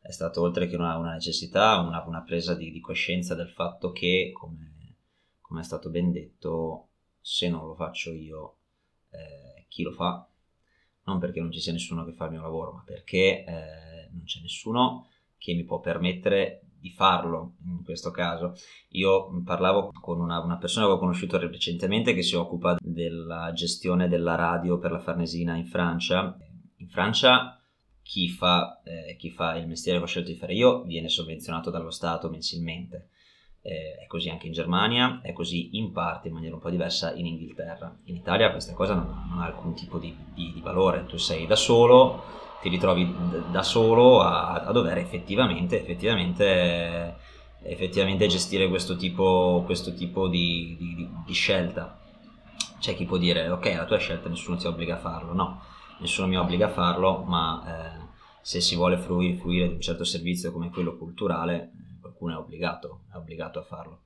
è 0.02 0.12
stato 0.12 0.42
oltre 0.42 0.68
che 0.68 0.76
una, 0.76 0.98
una 0.98 1.14
necessità, 1.14 1.80
una, 1.80 2.04
una 2.06 2.24
presa 2.24 2.56
di, 2.56 2.72
di, 2.72 2.80
coscienza 2.80 3.36
del 3.36 3.50
fatto 3.50 3.92
che, 3.92 4.32
come, 4.34 4.96
come, 5.40 5.62
è 5.62 5.64
stato 5.64 5.90
ben 5.90 6.12
detto, 6.12 6.88
se 7.22 7.48
non 7.50 7.68
lo 7.68 7.76
faccio 7.76 8.12
io, 8.12 8.58
eh, 9.12 9.66
chi 9.68 9.84
lo 9.84 9.92
fa? 9.92 10.28
Non 11.04 11.20
perché 11.20 11.40
non 11.40 11.52
ci 11.52 11.60
sia 11.60 11.72
nessuno 11.72 12.04
che 12.04 12.14
fa 12.14 12.26
il 12.26 12.32
mio 12.32 12.42
lavoro, 12.42 12.72
ma 12.74 12.84
perché 12.84 13.44
eh, 13.46 14.10
non 14.12 14.24
c'è 14.24 14.42
nessuno 14.42 15.08
che 15.38 15.54
mi 15.54 15.64
può 15.64 15.80
permettere 15.80 16.64
di 16.80 16.90
farlo 16.90 17.54
in 17.66 17.84
questo 17.84 18.10
caso. 18.10 18.56
Io 18.90 19.30
parlavo 19.44 19.92
con 20.02 20.20
una, 20.20 20.40
una, 20.40 20.58
persona 20.58 20.88
che 20.88 20.94
ho 20.94 20.98
conosciuto 20.98 21.38
recentemente 21.38 22.16
che 22.16 22.24
si 22.24 22.36
occupa 22.36 22.78
della 22.80 23.52
gestione 23.54 24.08
della 24.08 24.34
radio 24.34 24.80
per 24.80 24.92
la 24.92 25.00
Farnesina 25.00 25.56
in 25.56 25.68
Francia. 25.68 26.36
In 26.78 26.90
Francia 26.90 27.61
chi 28.12 28.28
fa, 28.28 28.82
eh, 28.84 29.15
chi 29.15 29.30
fa, 29.30 29.56
il 29.56 29.67
mestiere 29.67 29.97
che 29.97 30.04
ho 30.04 30.08
scelto 30.08 30.32
di 30.32 30.36
fare 30.36 30.54
io 30.54 30.82
viene 30.82 31.08
sovvenzionato 31.08 31.69
dallo 31.69 31.91
Stato 31.91 32.30
mensilmente. 32.30 33.08
Eh, 33.62 34.04
è 34.04 34.08
così 34.08 34.28
anche 34.28 34.47
in 34.47 34.52
Germania, 34.52 35.21
è 35.24 35.32
così 35.32 35.78
in 35.78 35.93
parte 35.93 36.28
in 36.28 36.34
maniera 36.34 36.56
un 36.56 36.60
po' 36.60 36.69
diversa 36.69 37.13
in 37.13 37.26
Inghilterra. 37.26 37.95
In 38.06 38.17
Italia 38.17 38.52
questa 38.52 38.74
cosa 38.74 38.95
non, 38.95 39.28
non 39.30 39.39
ha 39.39 39.45
alcun 39.45 39.76
tipo 39.76 39.97
di, 39.97 40.13
di, 40.34 40.52
di, 40.52 40.60
valore, 40.60 41.06
tu 41.06 41.15
sei 41.15 41.47
da 41.47 41.56
solo, 41.56 42.21
ti 42.62 42.67
ritrovi 42.67 43.15
da 43.50 43.63
solo 43.63 44.19
a, 44.19 44.56
a 44.56 44.71
dover 44.74 44.97
effettivamente, 44.97 45.80
effettivamente, 45.80 47.15
effettivamente, 47.62 48.28
gestire 48.28 48.67
questo 48.67 48.97
tipo, 48.97 49.63
questo 49.65 49.93
tipo 49.93 50.28
di, 50.28 51.08
di 51.26 51.34
scelta. 51.34 51.97
C'è 52.78 52.93
chi 52.93 53.06
può 53.06 53.15
dire, 53.15 53.47
ok, 53.47 53.74
la 53.74 53.86
tua 53.86 54.00
scelta 54.00 54.28
nessuno 54.28 54.58
ti 54.58 54.67
obbliga 54.67 54.95
a 54.95 55.00
farlo, 55.00 55.34
no 55.34 55.71
nessuno 56.02 56.28
mi 56.28 56.36
obbliga 56.36 56.66
a 56.66 56.72
farlo, 56.72 57.24
ma 57.24 57.64
eh, 57.66 58.10
se 58.42 58.60
si 58.60 58.76
vuole 58.76 58.98
fruire, 58.98 59.38
fruire, 59.38 59.68
di 59.68 59.74
un 59.76 59.82
certo 59.82 60.04
servizio 60.04 60.52
come 60.52 60.70
quello 60.70 60.98
culturale, 60.98 61.72
qualcuno 62.02 62.34
è 62.34 62.38
obbligato, 62.38 63.04
è 63.14 63.16
obbligato 63.16 63.60
a 63.60 63.64
farlo. 63.64 64.02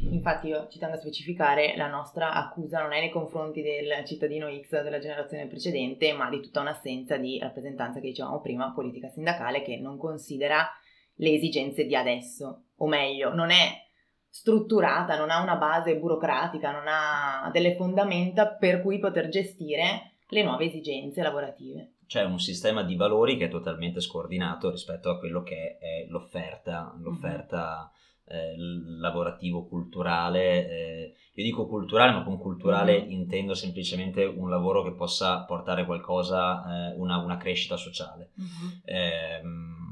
Infatti 0.00 0.46
io 0.46 0.68
ci 0.68 0.78
tengo 0.78 0.94
a 0.94 0.98
specificare, 0.98 1.76
la 1.76 1.88
nostra 1.88 2.32
accusa 2.32 2.80
non 2.80 2.92
è 2.92 3.00
nei 3.00 3.10
confronti 3.10 3.62
del 3.62 4.04
cittadino 4.06 4.48
X 4.48 4.80
della 4.82 5.00
generazione 5.00 5.48
precedente, 5.48 6.12
ma 6.12 6.30
di 6.30 6.40
tutta 6.40 6.60
un'assenza 6.60 7.16
di 7.16 7.38
rappresentanza 7.40 7.98
che 7.98 8.06
dicevamo 8.06 8.40
prima, 8.40 8.72
politica 8.72 9.08
sindacale, 9.08 9.62
che 9.62 9.76
non 9.76 9.98
considera 9.98 10.68
le 11.14 11.32
esigenze 11.32 11.84
di 11.84 11.96
adesso, 11.96 12.66
o 12.76 12.86
meglio, 12.86 13.34
non 13.34 13.50
è 13.50 13.86
strutturata, 14.28 15.16
non 15.16 15.30
ha 15.30 15.42
una 15.42 15.56
base 15.56 15.96
burocratica, 15.96 16.70
non 16.70 16.84
ha 16.86 17.50
delle 17.52 17.74
fondamenta 17.74 18.46
per 18.46 18.80
cui 18.82 19.00
poter 19.00 19.28
gestire 19.28 20.07
le 20.28 20.42
nuove 20.42 20.66
esigenze 20.66 21.22
lavorative. 21.22 21.92
C'è 22.06 22.24
un 22.24 22.38
sistema 22.38 22.82
di 22.82 22.96
valori 22.96 23.36
che 23.36 23.46
è 23.46 23.50
totalmente 23.50 24.00
scordinato 24.00 24.70
rispetto 24.70 25.10
a 25.10 25.18
quello 25.18 25.42
che 25.42 25.76
è 25.78 26.06
l'offerta, 26.08 26.94
l'offerta 27.00 27.90
mm-hmm. 28.32 28.40
eh, 28.40 28.54
lavorativo-culturale. 29.00 30.68
Eh, 30.68 31.14
io 31.34 31.44
dico 31.44 31.66
culturale, 31.66 32.12
ma 32.12 32.24
con 32.24 32.38
culturale 32.38 33.00
mm-hmm. 33.00 33.10
intendo 33.10 33.54
semplicemente 33.54 34.24
un 34.24 34.48
lavoro 34.48 34.82
che 34.82 34.94
possa 34.94 35.44
portare 35.44 35.84
qualcosa, 35.84 36.92
eh, 36.92 36.94
una, 36.96 37.18
una, 37.18 37.36
crescita 37.36 37.76
sociale. 37.76 38.30
Mm-hmm 38.40 39.87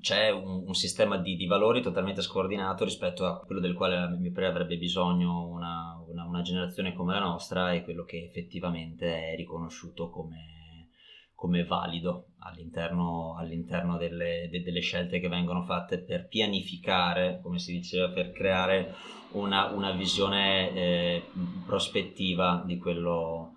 c'è 0.00 0.30
un, 0.30 0.64
un 0.66 0.74
sistema 0.74 1.16
di, 1.16 1.36
di, 1.36 1.46
valori 1.46 1.80
totalmente 1.80 2.20
scordinato 2.20 2.84
rispetto 2.84 3.24
a 3.24 3.40
quello 3.40 3.60
del 3.60 3.74
quale 3.74 4.08
mi 4.18 4.30
pare 4.30 4.46
avrebbe 4.46 4.76
bisogno 4.76 5.46
una, 5.48 5.98
una, 6.06 6.26
una, 6.26 6.42
generazione 6.42 6.92
come 6.92 7.14
la 7.14 7.20
nostra 7.20 7.72
e 7.72 7.82
quello 7.82 8.04
che 8.04 8.22
effettivamente 8.24 9.32
è 9.32 9.36
riconosciuto 9.36 10.10
come, 10.10 10.90
come 11.34 11.64
valido 11.64 12.32
all'interno, 12.40 13.36
all'interno 13.38 13.96
delle, 13.96 14.48
de, 14.50 14.62
delle, 14.62 14.80
scelte 14.80 15.20
che 15.20 15.28
vengono 15.28 15.62
fatte 15.62 15.98
per 15.98 16.28
pianificare, 16.28 17.40
come 17.42 17.58
si 17.58 17.72
diceva, 17.72 18.10
per 18.10 18.32
creare 18.32 18.94
una, 19.32 19.66
una 19.72 19.92
visione 19.92 20.70
eh, 20.74 21.22
prospettiva 21.64 22.62
di 22.66 22.76
quello, 22.76 23.54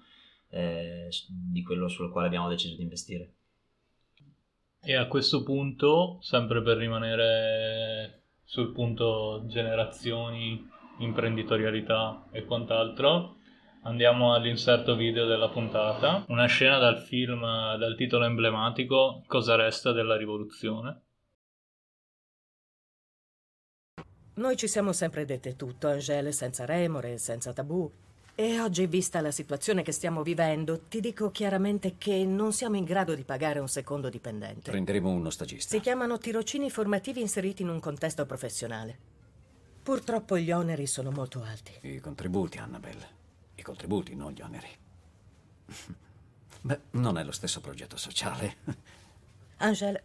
eh, 0.49 1.09
di 1.27 1.61
quello 1.61 1.89
sul 1.89 2.09
quale 2.09 2.27
abbiamo 2.27 2.47
deciso 2.47 2.77
di 2.77 2.83
investire. 2.83 3.33
E 4.83 4.95
a 4.95 5.07
questo 5.07 5.43
punto, 5.43 6.17
sempre 6.21 6.61
per 6.61 6.77
rimanere 6.77 8.23
sul 8.43 8.71
punto 8.71 9.43
generazioni, 9.47 10.67
imprenditorialità 10.99 12.27
e 12.31 12.45
quant'altro, 12.45 13.37
Andiamo 13.83 14.35
all'inserto 14.35 14.95
video 14.95 15.25
della 15.25 15.49
puntata. 15.49 16.23
Una 16.27 16.45
scena 16.45 16.77
dal 16.77 16.99
film 16.99 17.41
dal 17.41 17.95
titolo 17.95 18.25
emblematico 18.25 19.23
Cosa 19.25 19.55
resta 19.55 19.91
della 19.91 20.15
rivoluzione. 20.15 21.01
Noi 24.35 24.55
ci 24.55 24.67
siamo 24.67 24.93
sempre 24.93 25.25
dette 25.25 25.55
tutto, 25.55 25.87
Angele, 25.87 26.31
senza 26.31 26.65
remore, 26.65 27.17
senza 27.17 27.53
tabù. 27.53 27.91
E 28.33 28.59
oggi, 28.59 28.87
vista 28.87 29.21
la 29.21 29.31
situazione 29.31 29.83
che 29.83 29.91
stiamo 29.91 30.23
vivendo, 30.23 30.81
ti 30.87 30.99
dico 30.99 31.31
chiaramente 31.31 31.95
che 31.97 32.23
non 32.25 32.53
siamo 32.53 32.77
in 32.77 32.85
grado 32.85 33.13
di 33.13 33.23
pagare 33.23 33.59
un 33.59 33.67
secondo 33.67 34.09
dipendente. 34.09 34.71
Prenderemo 34.71 35.09
uno 35.09 35.29
stagista. 35.29 35.75
Si 35.75 35.81
chiamano 35.81 36.17
tirocini 36.17 36.69
formativi 36.71 37.19
inseriti 37.21 37.61
in 37.61 37.69
un 37.69 37.79
contesto 37.79 38.25
professionale. 38.25 38.97
Purtroppo 39.83 40.37
gli 40.37 40.51
oneri 40.51 40.87
sono 40.87 41.11
molto 41.11 41.43
alti. 41.43 41.73
I 41.81 41.99
contributi, 41.99 42.57
Annabelle. 42.57 43.07
I 43.55 43.61
contributi, 43.61 44.15
non 44.15 44.31
gli 44.31 44.41
oneri. 44.41 44.69
Beh, 46.61 46.79
non 46.91 47.17
è 47.17 47.23
lo 47.23 47.31
stesso 47.31 47.59
progetto 47.59 47.97
sociale. 47.97 48.57
Angela, 49.57 50.01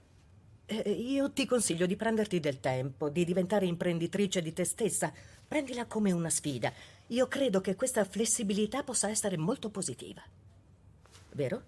eh, 0.67 0.91
io 0.91 1.31
ti 1.31 1.47
consiglio 1.47 1.87
di 1.87 1.97
prenderti 1.97 2.41
del 2.41 2.61
tempo, 2.61 3.09
di 3.09 3.25
diventare 3.25 3.67
imprenditrice 3.67 4.43
di 4.43 4.53
te 4.53 4.65
stessa. 4.65 5.13
Prendila 5.47 5.87
come 5.87 6.11
una 6.11 6.31
sfida. 6.31 6.73
Io 7.09 7.29
credo 7.29 7.61
che 7.61 7.77
questa 7.77 8.05
flessibilità 8.05 8.83
possa 8.83 9.09
essere 9.09 9.37
molto 9.37 9.71
positiva. 9.71 10.23
Vero? 11.33 11.63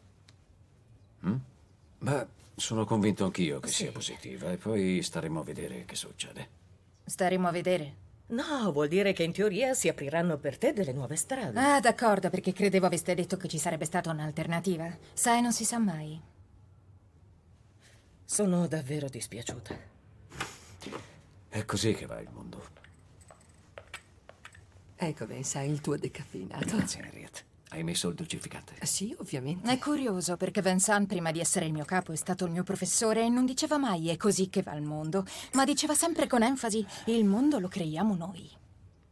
Beh, 2.00 2.26
sono 2.56 2.84
convinto 2.84 3.24
anch'io 3.24 3.60
che 3.60 3.68
Sì. 3.68 3.74
sia 3.74 3.92
positiva 3.92 4.50
e 4.50 4.56
poi 4.56 5.02
staremo 5.02 5.40
a 5.40 5.44
vedere 5.44 5.84
che 5.84 5.94
succede. 5.96 6.48
Staremo 7.04 7.48
a 7.48 7.50
vedere. 7.50 8.06
No, 8.28 8.70
vuol 8.72 8.88
dire 8.88 9.12
che 9.12 9.22
in 9.22 9.32
teoria 9.32 9.74
si 9.74 9.88
apriranno 9.88 10.36
per 10.38 10.58
te 10.58 10.72
delle 10.72 10.92
nuove 10.92 11.16
strade. 11.16 11.58
Ah, 11.58 11.80
d'accordo, 11.80 12.28
perché 12.30 12.52
credevo 12.52 12.86
aveste 12.86 13.14
detto 13.14 13.36
che 13.36 13.48
ci 13.48 13.58
sarebbe 13.58 13.84
stata 13.86 14.10
un'alternativa. 14.10 14.96
Sai, 15.12 15.40
non 15.40 15.52
si 15.52 15.64
sa 15.64 15.78
mai. 15.78 16.20
Sono 18.24 18.66
davvero 18.66 19.08
dispiaciuta. 19.08 19.76
È 21.48 21.64
così 21.64 21.94
che 21.94 22.06
va 22.06 22.20
il 22.20 22.28
mondo. 22.30 22.62
Ecco, 25.00 25.26
ben 25.26 25.44
sai 25.44 25.70
il 25.70 25.80
tuo 25.80 25.96
decaffeinato. 25.96 26.76
Grazie, 26.76 27.02
Harriet. 27.02 27.44
Hai 27.70 27.84
messo 27.84 28.08
il 28.08 28.14
dolcificante? 28.14 28.74
Sì, 28.84 29.14
ovviamente. 29.18 29.70
È 29.70 29.78
curioso 29.78 30.36
perché 30.36 30.60
Vincent, 30.60 31.06
prima 31.06 31.30
di 31.30 31.38
essere 31.38 31.66
il 31.66 31.72
mio 31.72 31.84
capo, 31.84 32.12
è 32.12 32.16
stato 32.16 32.46
il 32.46 32.50
mio 32.50 32.64
professore 32.64 33.24
e 33.24 33.28
non 33.28 33.44
diceva 33.44 33.76
mai 33.76 34.08
è 34.08 34.16
così 34.16 34.48
che 34.48 34.62
va 34.62 34.74
il 34.74 34.82
mondo, 34.82 35.24
ma 35.52 35.64
diceva 35.64 35.94
sempre 35.94 36.26
con 36.26 36.42
enfasi 36.42 36.84
il 37.06 37.24
mondo 37.24 37.60
lo 37.60 37.68
creiamo 37.68 38.16
noi. 38.16 38.50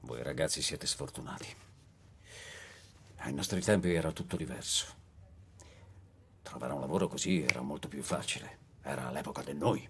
Voi 0.00 0.22
ragazzi 0.22 0.60
siete 0.60 0.86
sfortunati. 0.86 1.46
Ai 3.18 3.32
nostri 3.32 3.60
tempi 3.60 3.92
era 3.92 4.10
tutto 4.10 4.36
diverso. 4.36 4.86
Trovare 6.42 6.72
un 6.72 6.80
lavoro 6.80 7.06
così 7.08 7.42
era 7.42 7.60
molto 7.60 7.86
più 7.86 8.02
facile. 8.02 8.58
Era 8.82 9.10
l'epoca 9.10 9.42
del 9.42 9.56
noi. 9.56 9.86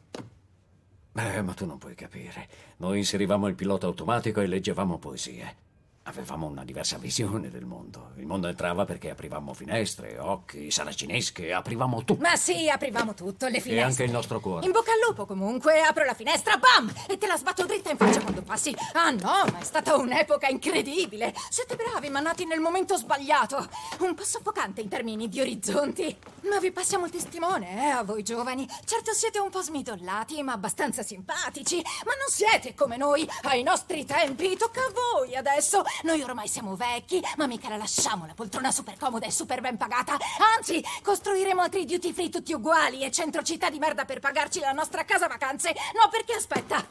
Beh, 1.13 1.41
ma 1.43 1.55
tu 1.55 1.65
non 1.65 1.79
puoi 1.79 1.95
capire. 1.95 2.49
Noi 2.79 2.99
inserivamo 2.99 3.47
il 3.49 3.55
pilota 3.55 3.87
automatico 3.87 4.41
e 4.41 4.47
leggevamo 4.47 4.99
poesie. 4.99 5.65
Avevamo 6.09 6.47
una 6.47 6.63
diversa 6.63 6.99
visione 6.99 7.51
del 7.51 7.65
mondo. 7.65 8.13
Il 8.17 8.27
mondo 8.27 8.47
entrava 8.47 8.85
perché 8.85 9.11
aprivamo 9.11 9.53
finestre, 9.55 10.21
occhi, 10.21 10.71
saracinesche, 10.71 11.53
aprivamo 11.53 12.05
tutto. 12.05 12.23
Ma 12.23 12.37
sì, 12.37 12.71
aprivamo 12.71 13.13
tutto, 13.13 13.49
le 13.49 13.57
E 13.57 13.61
finestre. 13.61 13.85
anche 13.91 14.03
il 14.05 14.13
nostro 14.13 14.39
cuore. 14.39 14.65
In 14.65 14.71
bocca 14.71 14.93
al 14.93 15.01
lupo 15.05 15.27
comunque, 15.27 15.81
apro 15.81 16.05
la 16.05 16.15
finestra, 16.15 16.57
bam! 16.59 16.93
E 17.09 17.19
te 17.19 17.27
la 17.27 17.37
sbatto 17.37 17.67
dritta 17.67 17.91
in 17.91 17.97
faccia 17.97 18.21
quando 18.21 18.43
passi. 18.43 18.73
Ah 18.93 19.11
no, 19.11 19.47
ma 19.51 19.59
è 19.59 19.65
stata 19.65 19.97
un'epoca 19.97 20.47
incredibile. 20.47 21.35
Siete 21.51 21.75
bravi, 21.75 22.09
ma 22.09 22.21
nati 22.21 22.45
nel 22.45 22.61
momento 22.61 22.97
sbagliato. 22.97 23.69
Un 23.99 24.15
po' 24.15 24.23
soffocante 24.25 24.81
in 24.83 24.89
termini 24.89 25.29
di 25.29 25.41
orizzonti. 25.41 26.17
Ma 26.49 26.61
vi 26.61 26.71
passiamo 26.71 27.07
il 27.07 27.11
testimone, 27.11 27.83
eh, 27.85 27.89
a 27.89 28.05
voi 28.05 28.23
giovani. 28.23 28.65
Certo 28.85 29.13
siete 29.13 29.41
un 29.41 29.51
po' 29.51 29.61
smidollati, 29.61 30.41
ma 30.45 30.53
abbastanza 30.53 31.03
simpatici. 31.03 31.83
Ma 32.05 32.13
non 32.13 32.29
siete 32.29 32.75
come 32.75 32.97
noi, 32.97 33.29
ai 33.43 33.65
nostri 33.65 34.05
tempi. 34.05 34.57
Tocca 34.57 34.83
a 34.83 34.93
voi 34.93 35.35
adesso. 35.35 35.83
Noi 36.03 36.23
ormai 36.23 36.49
siamo 36.49 36.77
vecchi, 36.77 37.23
ma 37.37 37.47
mica 37.47 37.69
la 37.69 37.77
lasciamo 37.77 38.27
la 38.27 38.35
poltrona 38.35 38.71
super 38.71 38.97
comoda 38.99 39.27
e 39.27 39.31
super 39.31 39.61
ben 39.61 39.77
pagata. 39.77 40.17
Anzi, 40.57 40.83
costruiremo 41.03 41.63
altri 41.63 41.85
duty 41.85 42.13
free 42.13 42.29
tutti 42.29 42.53
uguali 42.53 43.03
e 43.03 43.11
centro 43.11 43.43
città 43.43 43.71
di 43.71 43.79
merda 43.79 44.05
per 44.05 44.21
pagarci 44.21 44.61
la 44.61 44.73
nostra 44.73 45.05
casa 45.05 45.27
vacanze. 45.27 45.75
No, 45.95 46.09
perché 46.11 46.35
aspetta. 46.35 46.87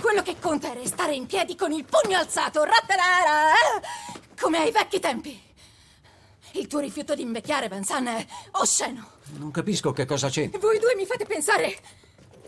Quello 0.00 0.22
che 0.22 0.38
conta 0.38 0.70
è 0.70 0.74
restare 0.74 1.14
in 1.14 1.26
piedi 1.26 1.56
con 1.56 1.72
il 1.72 1.84
pugno 1.84 2.18
alzato, 2.18 2.62
rattarara, 2.62 3.52
eh? 3.52 4.34
come 4.38 4.58
ai 4.58 4.70
vecchi 4.70 5.00
tempi. 5.00 5.44
Il 6.52 6.66
tuo 6.68 6.78
rifiuto 6.78 7.14
di 7.14 7.22
invecchiare, 7.22 7.68
Vincent, 7.68 8.08
è 8.08 8.26
osceno. 8.52 9.10
Non 9.38 9.50
capisco 9.50 9.92
che 9.92 10.04
cosa 10.04 10.28
c'è. 10.28 10.48
Voi 10.50 10.78
due 10.78 10.94
mi 10.94 11.04
fate 11.06 11.26
pensare 11.26 11.76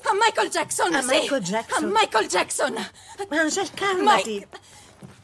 a 0.02 0.12
Michael 0.12 0.48
Jackson. 0.50 0.94
A 0.94 1.02
sì, 1.02 1.08
Michael 1.08 1.42
Jackson? 1.42 1.84
A 1.84 1.86
Michael 1.86 2.28
Jackson. 2.28 2.90
Angel, 3.28 3.70
calmati. 3.74 4.46
Ma- 4.50 4.58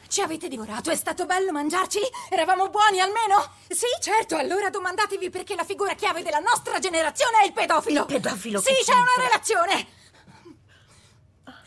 Ci 0.07 0.21
avete 0.21 0.47
divorato? 0.47 0.91
È 0.91 0.95
stato 0.95 1.25
bello 1.25 1.51
mangiarci? 1.51 1.99
Eravamo 2.29 2.69
buoni 2.69 2.99
almeno? 2.99 3.51
Sì, 3.67 3.87
certo. 3.99 4.37
Allora 4.37 4.69
domandatevi 4.69 5.29
perché 5.29 5.55
la 5.55 5.63
figura 5.63 5.93
chiave 5.93 6.21
della 6.21 6.39
nostra 6.39 6.79
generazione 6.79 7.41
è 7.41 7.45
il 7.45 7.53
pedofilo. 7.53 8.01
Il 8.01 8.05
pedofilo 8.05 8.59
Sì, 8.59 8.73
c'è 8.83 8.93
una 8.93 9.25
relazione. 9.25 9.87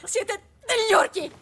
Siete 0.05 0.43
degli 0.65 0.95
orchi. 0.95 1.33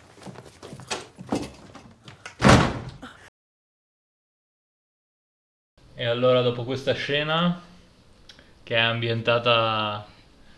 E 5.99 6.05
allora 6.05 6.43
dopo 6.43 6.65
questa 6.65 6.93
scena, 6.93 7.63
che 8.63 8.75
è 8.75 8.81
ambientata, 8.81 10.07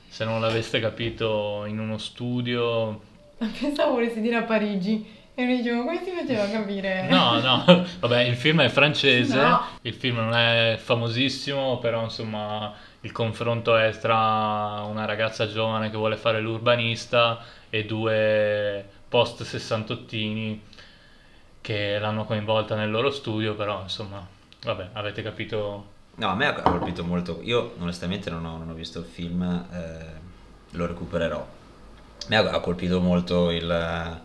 se 0.08 0.24
non 0.24 0.40
l'aveste 0.40 0.80
capito, 0.80 1.64
in 1.66 1.78
uno 1.78 1.98
studio... 1.98 3.02
Pensavo 3.36 3.92
volessi 3.92 4.20
dire 4.20 4.36
a 4.36 4.42
Parigi 4.42 5.17
e 5.40 5.44
mi 5.44 5.58
dicevo 5.58 5.84
come 5.84 6.02
si 6.02 6.10
faceva 6.10 6.42
a 6.42 6.48
capire? 6.48 7.06
No, 7.08 7.38
no, 7.40 7.64
vabbè, 8.00 8.22
il 8.22 8.34
film 8.34 8.60
è 8.60 8.68
francese, 8.68 9.40
No. 9.40 9.60
il 9.82 9.94
film 9.94 10.16
non 10.16 10.34
è 10.34 10.76
famosissimo, 10.82 11.78
però 11.78 12.02
insomma 12.02 12.74
il 13.02 13.12
confronto 13.12 13.76
è 13.76 13.96
tra 13.98 14.82
una 14.84 15.04
ragazza 15.04 15.46
giovane 15.48 15.90
che 15.90 15.96
vuole 15.96 16.16
fare 16.16 16.40
l'urbanista 16.40 17.38
e 17.70 17.84
due 17.84 18.84
post 19.08 19.44
sessantottini 19.44 20.60
che 21.60 21.98
l'hanno 22.00 22.24
coinvolta 22.24 22.74
nel 22.74 22.90
loro 22.90 23.12
studio, 23.12 23.54
però 23.54 23.82
insomma, 23.82 24.26
vabbè, 24.64 24.88
avete 24.94 25.22
capito 25.22 25.96
No, 26.16 26.30
a 26.30 26.34
me 26.34 26.46
ha 26.46 26.52
colpito 26.62 27.04
molto. 27.04 27.38
Io 27.44 27.74
onestamente 27.78 28.28
non 28.28 28.44
ho, 28.44 28.56
non 28.58 28.70
ho 28.70 28.74
visto 28.74 28.98
il 28.98 29.04
film, 29.04 29.40
eh, 29.72 30.04
lo 30.72 30.86
recupererò. 30.86 31.46
Mi 32.26 32.34
ha, 32.34 32.40
ha 32.50 32.58
colpito 32.58 33.00
molto 33.00 33.52
il, 33.52 34.20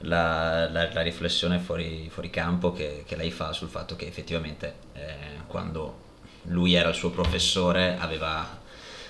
la, 0.00 0.68
la- 0.70 0.92
la 0.92 1.02
riflessione 1.02 1.58
fuori, 1.58 2.08
fuori 2.10 2.30
campo 2.30 2.72
che, 2.72 3.04
che 3.06 3.16
lei 3.16 3.30
fa 3.30 3.52
sul 3.52 3.68
fatto 3.68 3.96
che 3.96 4.06
effettivamente 4.06 4.74
eh, 4.94 5.14
quando 5.46 6.08
lui 6.44 6.74
era 6.74 6.88
il 6.88 6.94
suo 6.94 7.10
professore 7.10 7.96
aveva, 7.98 8.58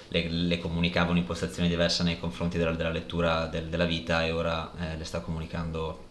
le, 0.08 0.28
le 0.28 0.58
comunicava 0.58 1.10
un'impostazione 1.12 1.68
diversa 1.68 2.02
nei 2.02 2.18
confronti 2.18 2.58
della, 2.58 2.72
della 2.72 2.90
lettura 2.90 3.46
del- 3.46 3.66
della 3.68 3.84
vita 3.84 4.24
e 4.24 4.32
ora 4.32 4.70
eh, 4.80 4.96
le 4.96 5.04
sta 5.04 5.20
comunicando 5.20 6.08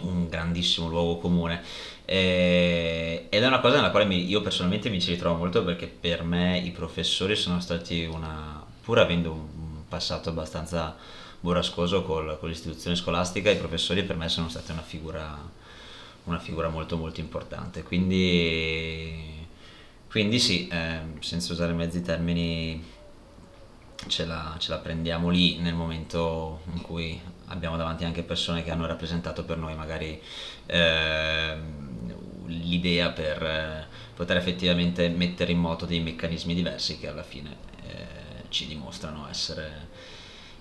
un 0.00 0.28
grandissimo 0.28 0.88
luogo 0.88 1.18
comune. 1.18 1.62
E- 2.04 3.26
ed 3.30 3.42
è 3.42 3.46
una 3.46 3.60
cosa 3.60 3.76
nella 3.76 3.90
quale 3.90 4.04
mi- 4.06 4.26
io 4.28 4.40
personalmente 4.42 4.90
mi 4.90 5.00
ci 5.00 5.10
ritrovo 5.12 5.36
molto 5.36 5.64
perché 5.64 5.86
per 5.86 6.22
me 6.24 6.58
i 6.58 6.70
professori 6.70 7.36
sono 7.36 7.60
stati 7.60 8.04
una 8.04 8.62
pur 8.82 8.98
avendo 8.98 9.32
un 9.32 9.82
passato 9.88 10.28
abbastanza 10.28 10.94
burrascoso 11.44 12.02
col- 12.04 12.38
con 12.40 12.48
l'istituzione 12.48 12.96
scolastica 12.96 13.50
i 13.50 13.58
professori 13.58 14.02
per 14.02 14.16
me 14.16 14.30
sono 14.30 14.48
stati 14.48 14.72
una 14.72 14.80
figura 14.80 15.38
una 16.24 16.38
figura 16.38 16.70
molto 16.70 16.96
molto 16.96 17.20
importante. 17.20 17.82
Quindi 17.82 19.46
quindi 20.08 20.38
sì 20.38 20.68
ehm, 20.72 21.20
senza 21.20 21.52
usare 21.52 21.74
mezzi 21.74 22.00
termini 22.00 22.82
ce 24.06 24.24
la, 24.24 24.56
ce 24.58 24.70
la 24.70 24.78
prendiamo 24.78 25.28
lì 25.28 25.58
nel 25.58 25.74
momento 25.74 26.60
in 26.72 26.80
cui 26.80 27.20
abbiamo 27.48 27.76
davanti 27.76 28.04
anche 28.04 28.22
persone 28.22 28.62
che 28.62 28.70
hanno 28.70 28.86
rappresentato 28.86 29.44
per 29.44 29.58
noi 29.58 29.74
magari 29.74 30.20
ehm, 30.66 32.14
l'idea 32.46 33.10
per 33.10 33.42
eh, 33.42 33.86
poter 34.14 34.38
effettivamente 34.38 35.08
mettere 35.10 35.52
in 35.52 35.58
moto 35.58 35.84
dei 35.84 36.00
meccanismi 36.00 36.54
diversi 36.54 36.98
che 36.98 37.08
alla 37.08 37.22
fine 37.22 37.56
eh, 37.86 38.44
ci 38.48 38.66
dimostrano 38.66 39.28
essere 39.28 39.83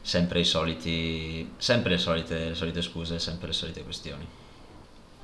sempre 0.04 0.42
i 0.42 0.44
soliti 0.44 1.54
sempre 1.58 1.92
le 1.92 1.98
solite, 1.98 2.50
le 2.50 2.56
solite 2.56 2.82
scuse 2.82 3.20
sempre 3.20 3.48
le 3.48 3.54
solite 3.54 3.84
questioni 3.84 4.28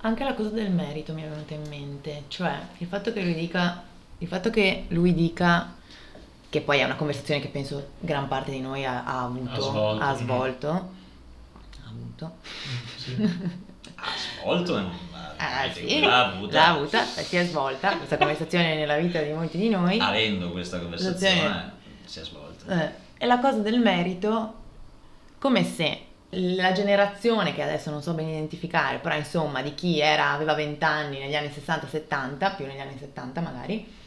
Anche 0.01 0.23
la 0.23 0.33
cosa 0.33 0.49
del 0.49 0.71
merito 0.71 1.11
mi 1.11 1.23
è 1.23 1.27
venuta 1.27 1.53
in 1.53 1.67
mente, 1.67 2.23
cioè 2.29 2.57
il 2.77 2.87
fatto 2.87 3.11
che 3.11 3.21
lui 3.21 3.35
dica, 3.35 3.83
il 4.19 4.27
fatto 4.29 4.49
che 4.49 4.85
lui 4.87 5.13
dica, 5.13 5.75
che 6.49 6.61
poi 6.61 6.79
è 6.79 6.85
una 6.85 6.95
conversazione 6.95 7.41
che 7.41 7.49
penso 7.49 7.89
gran 7.99 8.29
parte 8.29 8.51
di 8.51 8.61
noi 8.61 8.85
ha, 8.85 9.03
ha 9.03 9.23
avuto, 9.23 9.51
Ha 9.51 9.59
svolto, 9.59 10.03
ha 10.03 10.13
mm. 10.13 10.15
svolto, 10.15 10.69
ha 10.69 11.89
avuto, 11.89 12.35
Sì. 12.95 13.15
ha 13.95 14.11
svolto 14.39 14.73
ma 15.11 15.19
Ah, 15.41 15.71
sì, 15.71 15.99
l'ha 16.01 16.31
avuta. 16.33 16.53
l'ha 16.53 16.67
avuta, 16.67 17.03
si 17.03 17.37
è 17.37 17.45
svolta 17.45 17.95
questa 17.95 18.17
conversazione 18.17 18.75
nella 18.75 18.97
vita 18.97 19.21
di 19.21 19.31
molti 19.31 19.57
di 19.57 19.69
noi. 19.69 19.97
Avendo 19.99 20.51
questa 20.51 20.79
conversazione 20.79 21.71
si 22.03 22.19
è 22.19 22.23
svolta. 22.23 22.85
Eh, 22.85 22.91
e 23.17 23.25
la 23.25 23.39
cosa 23.39 23.59
del 23.59 23.79
merito, 23.79 24.58
come 25.39 25.63
se 25.63 26.01
la 26.33 26.71
generazione, 26.73 27.53
che 27.53 27.63
adesso 27.63 27.89
non 27.89 28.01
so 28.03 28.13
ben 28.13 28.27
identificare, 28.27 28.99
però 28.99 29.15
insomma 29.15 29.61
di 29.61 29.73
chi 29.73 29.99
era, 29.99 30.31
aveva 30.31 30.53
20 30.53 30.83
anni 30.83 31.19
negli 31.19 31.35
anni 31.35 31.47
60-70, 31.49 32.55
più 32.55 32.65
negli 32.67 32.79
anni 32.79 32.97
70 32.99 33.41
magari, 33.41 33.97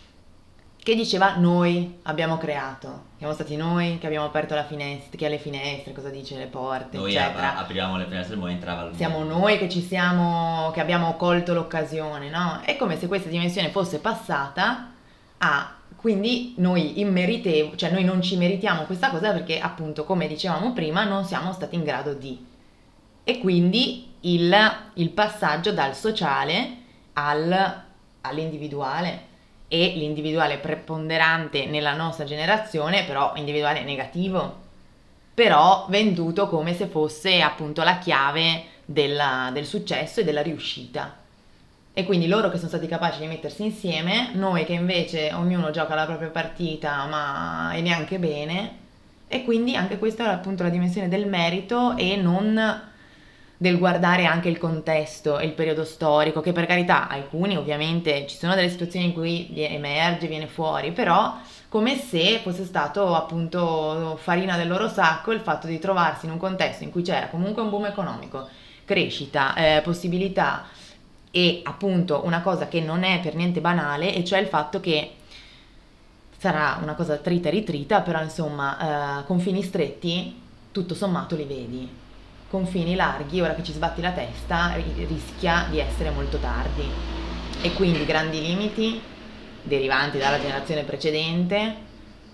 che 0.83 0.95
diceva 0.97 1.37
noi 1.37 2.01
abbiamo 2.03 2.39
creato, 2.39 3.05
siamo 3.19 3.33
stati 3.33 3.55
noi 3.57 3.99
che 3.99 4.07
abbiamo 4.07 4.27
aperto 4.27 4.55
la 4.55 4.65
finestra, 4.65 5.17
che 5.17 5.27
ha 5.27 5.29
le 5.29 5.39
finestre, 5.39 5.93
cosa 5.93 6.11
dice 6.11 6.37
le 6.37 6.47
porte, 6.47 6.97
Noi 6.97 7.15
eccetera. 7.15 7.53
ap- 7.55 7.61
apriamo 7.61 7.97
le 7.97 8.05
finestre 8.05 8.35
e 8.35 8.39
poi 8.39 8.53
entrava 8.53 8.89
il 8.89 8.97
Siamo 8.97 9.23
noi 9.23 9.59
che 9.59 9.69
ci 9.69 9.81
siamo, 9.81 10.71
che 10.73 10.81
abbiamo 10.81 11.15
colto 11.17 11.55
l'occasione, 11.55 12.31
no? 12.31 12.61
È 12.65 12.77
come 12.77 12.99
se 12.99 13.07
questa 13.07 13.29
dimensione 13.29 13.71
fosse 13.71 13.99
passata 14.01 14.91
a, 15.39 15.75
quindi 16.03 16.55
noi 16.57 16.99
immeritevoli, 16.99 17.79
cioè 17.79 17.93
noi 17.93 18.03
non 18.03 18.21
ci 18.21 18.37
meritiamo 18.37 18.83
questa 18.83 19.09
cosa 19.09 19.31
perché 19.31 19.61
appunto, 19.61 20.03
come 20.05 20.27
dicevamo 20.27 20.73
prima, 20.73 21.05
non 21.05 21.25
siamo 21.25 21.53
stati 21.53 21.77
in 21.77 21.85
grado 21.85 22.13
di. 22.13 22.45
E 23.23 23.39
quindi 23.39 24.09
il, 24.23 24.53
il 24.95 25.11
passaggio 25.11 25.73
dal 25.73 25.95
sociale 25.95 26.77
al- 27.13 27.83
all'individuale 28.23 29.31
e 29.69 29.93
l'individuale 29.95 30.59
preponderante 30.59 31.67
nella 31.67 31.95
nostra 31.95 32.25
generazione, 32.25 33.05
però 33.05 33.35
individuale 33.37 33.85
negativo, 33.85 34.57
però 35.33 35.87
venduto 35.89 36.49
come 36.49 36.75
se 36.75 36.87
fosse 36.89 37.41
appunto 37.41 37.85
la 37.85 37.99
chiave 37.99 38.65
della- 38.85 39.51
del 39.53 39.67
successo 39.67 40.19
e 40.19 40.25
della 40.25 40.43
riuscita. 40.43 41.22
E 41.95 42.05
quindi 42.05 42.27
loro 42.27 42.49
che 42.49 42.57
sono 42.57 42.69
stati 42.69 42.87
capaci 42.87 43.21
di 43.21 43.27
mettersi 43.27 43.65
insieme, 43.65 44.31
noi 44.33 44.65
che 44.65 44.73
invece 44.73 45.31
ognuno 45.35 45.71
gioca 45.71 45.95
la 45.95 46.07
propria 46.07 46.31
partita, 46.31 47.05
ma 47.05 47.73
e 47.75 47.83
neanche 47.83 48.19
bene, 48.19 48.77
e 49.29 49.45
quindi 49.45 49.77
anche 49.77 49.99
questa 49.99 50.25
è 50.25 50.29
appunto 50.29 50.63
la 50.63 50.71
dimensione 50.71 51.09
del 51.09 51.27
merito 51.27 51.95
e 51.97 52.17
non 52.17 52.91
del 53.59 53.79
guardare 53.79 54.25
anche 54.25 54.49
il 54.49 54.59
contesto 54.59 55.39
e 55.39 55.45
il 55.45 55.53
periodo 55.53 55.85
storico, 55.85 56.41
che 56.41 56.53
per 56.53 56.67
carità 56.67 57.09
alcuni 57.09 57.57
ovviamente 57.57 58.27
ci 58.27 58.37
sono 58.37 58.55
delle 58.55 58.71
situazioni 58.71 59.07
in 59.07 59.13
cui 59.13 59.53
emerge, 59.55 60.27
viene 60.27 60.47
fuori, 60.47 60.93
però 60.93 61.37
come 61.69 61.97
se 61.97 62.41
fosse 62.43 62.65
stato 62.65 63.15
appunto 63.15 64.19
farina 64.21 64.57
del 64.57 64.67
loro 64.67 64.89
sacco 64.89 65.31
il 65.31 65.41
fatto 65.41 65.67
di 65.67 65.79
trovarsi 65.79 66.25
in 66.25 66.33
un 66.33 66.39
contesto 66.39 66.85
in 66.85 66.91
cui 66.91 67.03
c'era 67.03 67.29
comunque 67.29 67.63
un 67.63 67.71
boom 67.71 67.85
economico, 67.85 68.49
crescita, 68.85 69.55
eh, 69.55 69.81
possibilità 69.83 70.65
e 71.33 71.63
appunto 71.65 72.25
una 72.25 72.43
cosa 72.43 72.69
che 72.69 72.81
non 72.81 73.03
è 73.03 73.19
per 73.21 73.35
niente 73.35 73.61
banale, 73.61 74.15
e 74.15 74.23
cioè 74.23 74.39
il 74.39 74.47
fatto 74.47 74.79
che 74.79 75.15
sarà 76.37 76.79
una 76.83 76.95
cosa 76.95 77.17
trita 77.17 77.49
e 77.49 77.53
ritrita, 77.53 78.03
però 78.03 78.23
insomma 78.23 79.21
eh, 79.21 79.25
confini 79.25 79.63
stretti 79.63 80.41
tutto 80.71 80.95
sommato 80.95 81.35
li 81.35 81.45
vedi. 81.45 81.89
Confini 82.49 82.95
larghi, 82.95 83.41
ora 83.41 83.55
che 83.55 83.63
ci 83.63 83.73
sbatti 83.73 84.03
la 84.03 84.11
testa, 84.11 84.75
ri- 84.75 85.07
rischia 85.07 85.67
di 85.71 85.79
essere 85.79 86.11
molto 86.11 86.37
tardi. 86.37 86.85
E 87.63 87.73
quindi 87.73 88.05
grandi 88.05 88.41
limiti 88.41 89.01
derivanti 89.63 90.19
dalla 90.19 90.39
generazione 90.39 90.83
precedente 90.83 91.91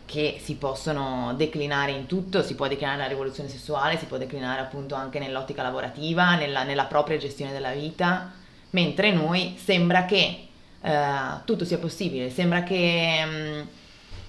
che 0.07 0.41
si 0.43 0.57
possono 0.57 1.35
declinare 1.37 1.93
in 1.93 2.07
tutto, 2.07 2.43
si 2.43 2.55
può 2.55 2.67
declinare 2.67 2.97
nella 2.97 3.11
rivoluzione 3.11 3.49
sessuale, 3.49 3.99
si 3.99 4.07
può 4.07 4.17
declinare 4.17 4.61
appunto 4.61 4.95
anche 4.95 5.19
nell'ottica 5.19 5.63
lavorativa, 5.63 6.35
nella, 6.35 6.65
nella 6.65 6.87
propria 6.87 7.19
gestione 7.19 7.53
della 7.53 7.73
vita, 7.73 8.33
mentre 8.71 9.13
noi 9.13 9.57
sembra 9.63 10.05
che 10.05 10.49
eh, 10.81 11.41
tutto 11.45 11.65
sia 11.65 11.79
possibile, 11.79 12.31
sembra 12.31 12.63
che, 12.63 13.23
mm, 13.25 13.61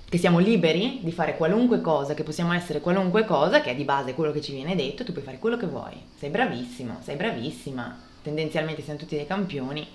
che 0.09 0.17
siamo 0.17 0.39
liberi 0.39 0.99
di 1.01 1.11
fare 1.11 1.37
qualunque 1.37 1.81
cosa, 1.81 2.13
che 2.13 2.23
possiamo 2.23 2.53
essere 2.53 2.79
qualunque 2.79 3.25
cosa, 3.25 3.61
che 3.61 3.71
è 3.71 3.75
di 3.75 3.83
base 3.83 4.13
quello 4.13 4.31
che 4.31 4.41
ci 4.41 4.53
viene 4.53 4.75
detto, 4.75 5.03
tu 5.03 5.11
puoi 5.11 5.23
fare 5.23 5.39
quello 5.39 5.57
che 5.57 5.67
vuoi, 5.67 5.93
sei 6.17 6.29
bravissimo, 6.29 6.99
sei 7.03 7.15
bravissima, 7.15 7.97
tendenzialmente 8.21 8.81
siamo 8.81 8.99
tutti 8.99 9.15
dei 9.15 9.27
campioni, 9.27 9.85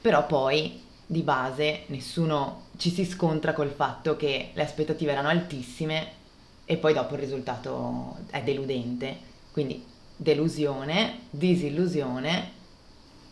però 0.00 0.26
poi 0.26 0.82
di 1.06 1.22
base 1.22 1.82
nessuno 1.86 2.64
ci 2.76 2.90
si 2.90 3.04
scontra 3.04 3.52
col 3.52 3.70
fatto 3.70 4.16
che 4.16 4.50
le 4.52 4.62
aspettative 4.62 5.12
erano 5.12 5.28
altissime 5.28 6.24
e 6.64 6.76
poi 6.76 6.92
dopo 6.92 7.14
il 7.14 7.20
risultato 7.20 8.16
è 8.30 8.42
deludente. 8.42 9.34
Quindi 9.52 9.84
delusione, 10.16 11.20
disillusione 11.30 12.55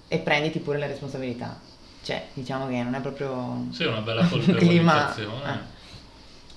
e 0.09 0.19
prenditi 0.19 0.59
pure 0.61 0.79
le 0.79 0.87
responsabilità. 0.87 1.59
Cioè, 2.03 2.27
diciamo 2.35 2.69
che 2.69 2.83
non 2.83 2.95
è 2.95 3.01
proprio 3.01 3.67
Sì, 3.71 3.85
una 3.85 4.01
bella 4.01 4.21
un 4.23 4.29
clima. 4.29 5.05
colpevolizzazione. 5.15 5.53
eh. 5.55 5.73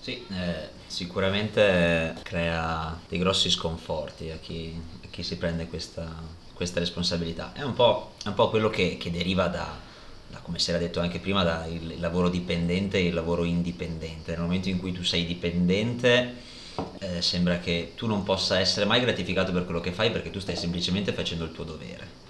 Sì, 0.01 0.25
eh, 0.31 0.69
sicuramente 0.87 2.15
crea 2.23 2.97
dei 3.07 3.19
grossi 3.19 3.49
sconforti 3.49 4.29
a 4.29 4.37
chi, 4.41 4.79
a 5.03 5.07
chi 5.09 5.23
si 5.23 5.37
prende 5.37 5.67
questa, 5.67 6.07
questa 6.53 6.79
responsabilità. 6.79 7.51
È 7.53 7.61
un 7.61 7.73
po', 7.73 8.13
è 8.23 8.27
un 8.29 8.33
po' 8.33 8.49
quello 8.49 8.69
che, 8.69 8.97
che 8.97 9.11
deriva 9.11 9.47
da, 9.47 9.67
da, 10.29 10.39
come 10.39 10.59
si 10.59 10.69
era 10.69 10.79
detto 10.79 10.99
anche 10.99 11.19
prima, 11.19 11.43
dal 11.43 11.93
lavoro 11.99 12.29
dipendente 12.29 12.97
e 12.97 13.07
il 13.07 13.13
lavoro 13.13 13.43
indipendente. 13.43 14.31
Nel 14.31 14.41
momento 14.41 14.69
in 14.69 14.79
cui 14.79 14.91
tu 14.93 15.03
sei 15.03 15.25
dipendente 15.25 16.35
eh, 16.99 17.21
sembra 17.21 17.59
che 17.59 17.93
tu 17.95 18.07
non 18.07 18.23
possa 18.23 18.59
essere 18.59 18.85
mai 18.85 19.01
gratificato 19.01 19.51
per 19.51 19.65
quello 19.65 19.81
che 19.81 19.91
fai 19.91 20.11
perché 20.11 20.29
tu 20.29 20.39
stai 20.39 20.55
semplicemente 20.55 21.11
facendo 21.13 21.43
il 21.43 21.51
tuo 21.51 21.63
dovere. 21.63 22.25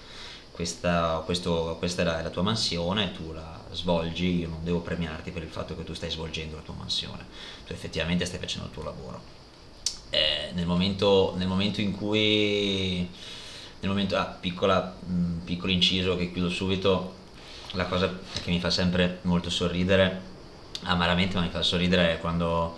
Questa, 0.58 1.22
questo- 1.24 1.76
questa 1.78 2.02
è 2.02 2.24
la, 2.24 2.30
tua 2.32 2.42
mansione, 2.42 3.12
tu 3.12 3.32
la 3.32 3.60
svolgi, 3.74 4.40
io 4.40 4.48
non 4.48 4.64
devo 4.64 4.80
premiarti 4.80 5.30
per 5.30 5.44
il 5.44 5.50
fatto 5.50 5.78
che 5.78 5.84
tu 5.84 5.94
stai 5.94 6.10
svolgendo 6.10 6.56
la 6.56 6.64
tua 6.64 6.74
mansione, 6.74 7.24
tu 7.68 7.74
effettivamente 7.74 8.26
stai 8.26 8.40
facendo 8.40 8.66
il 8.66 8.74
tuo 8.74 8.82
lavoro. 8.84 9.22
Eh, 10.10 10.50
nel, 10.54 10.66
momento, 10.66 11.36
nel 11.38 11.48
momento 11.48 11.80
in 11.82 11.96
cui, 11.96 13.08
nel 13.82 13.90
momento, 13.92 14.18
ah, 14.18 14.26
piccola, 14.26 14.96
mh, 15.00 15.44
piccolo 15.44 15.72
inciso 15.72 16.18
che 16.18 16.32
chiudo 16.32 16.50
subito, 16.50 17.14
la 17.74 17.86
cosa 17.86 18.12
che 18.42 18.50
mi 18.50 18.60
fa 18.60 18.72
sempre 18.72 19.20
molto 19.24 19.52
sorridere, 19.52 20.22
amaramente 20.86 21.36
ma 21.36 21.42
mi 21.42 21.50
fa 21.50 21.62
sorridere 21.62 22.14
è 22.14 22.20
quando, 22.20 22.78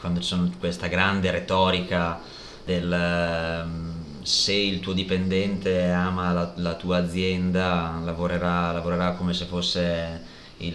quando 0.00 0.18
c'è 0.18 0.36
questa 0.58 0.88
grande 0.88 1.30
retorica 1.30 2.20
del 2.64 2.92
ehm, 2.92 3.91
se 4.22 4.52
il 4.52 4.80
tuo 4.80 4.92
dipendente 4.92 5.90
ama 5.90 6.32
la, 6.32 6.52
la 6.56 6.74
tua 6.74 6.98
azienda 6.98 8.00
lavorerà, 8.02 8.72
lavorerà 8.72 9.12
come 9.12 9.34
se 9.34 9.44
fosse 9.46 10.20
il- 10.58 10.74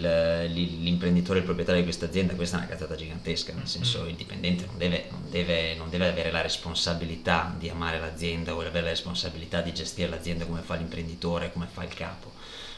l'i- 0.52 0.82
l'imprenditore, 0.82 1.38
il 1.38 1.44
proprietario 1.44 1.80
di 1.80 1.86
questa 1.86 2.06
azienda, 2.06 2.34
questa 2.34 2.56
è 2.56 2.60
una 2.60 2.68
cazzata 2.68 2.94
gigantesca, 2.94 3.52
nel 3.54 3.66
senso 3.66 4.04
il 4.06 4.14
dipendente 4.14 4.66
non 4.66 4.76
deve, 4.76 5.06
non 5.10 5.22
deve- 5.30 5.74
non 5.76 5.88
deve 5.90 6.08
avere 6.08 6.30
la 6.30 6.42
responsabilità 6.42 7.54
di 7.58 7.68
amare 7.68 7.98
l'azienda 7.98 8.54
o 8.54 8.60
avere 8.60 8.82
la 8.82 8.90
responsabilità 8.90 9.60
di 9.62 9.72
gestire 9.72 10.08
l'azienda 10.08 10.44
come 10.44 10.60
fa 10.60 10.74
l'imprenditore, 10.74 11.52
come 11.52 11.68
fa 11.70 11.84
il 11.84 11.94
capo. 11.94 12.32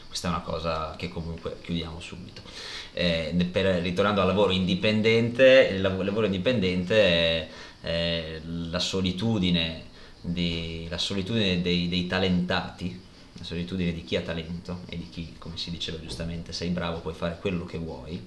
Questa 0.07 0.27
è 0.27 0.31
una 0.31 0.41
cosa 0.41 0.95
che 0.97 1.07
comunque 1.09 1.57
chiudiamo 1.61 1.99
subito. 2.01 2.41
Eh, 2.93 3.33
per, 3.49 3.81
ritornando 3.81 4.21
al 4.21 4.27
lavoro 4.27 4.51
indipendente, 4.51 5.69
il 5.73 5.81
lavoro 5.81 6.25
indipendente 6.25 6.95
è, 7.01 7.47
è 7.81 8.41
la 8.43 8.79
solitudine, 8.79 9.89
di- 10.21 10.87
la 10.89 10.97
solitudine 10.97 11.61
dei, 11.61 11.87
dei 11.89 12.07
talentati, 12.07 12.99
la 13.33 13.43
solitudine 13.43 13.93
di 13.93 14.03
chi 14.03 14.15
ha 14.15 14.21
talento 14.21 14.81
e 14.87 14.97
di 14.97 15.09
chi, 15.09 15.35
come 15.37 15.57
si 15.57 15.71
diceva 15.71 15.99
giustamente, 15.99 16.53
sei 16.53 16.69
bravo, 16.69 16.99
puoi 16.99 17.13
fare 17.13 17.37
quello 17.39 17.65
che 17.65 17.77
vuoi, 17.77 18.21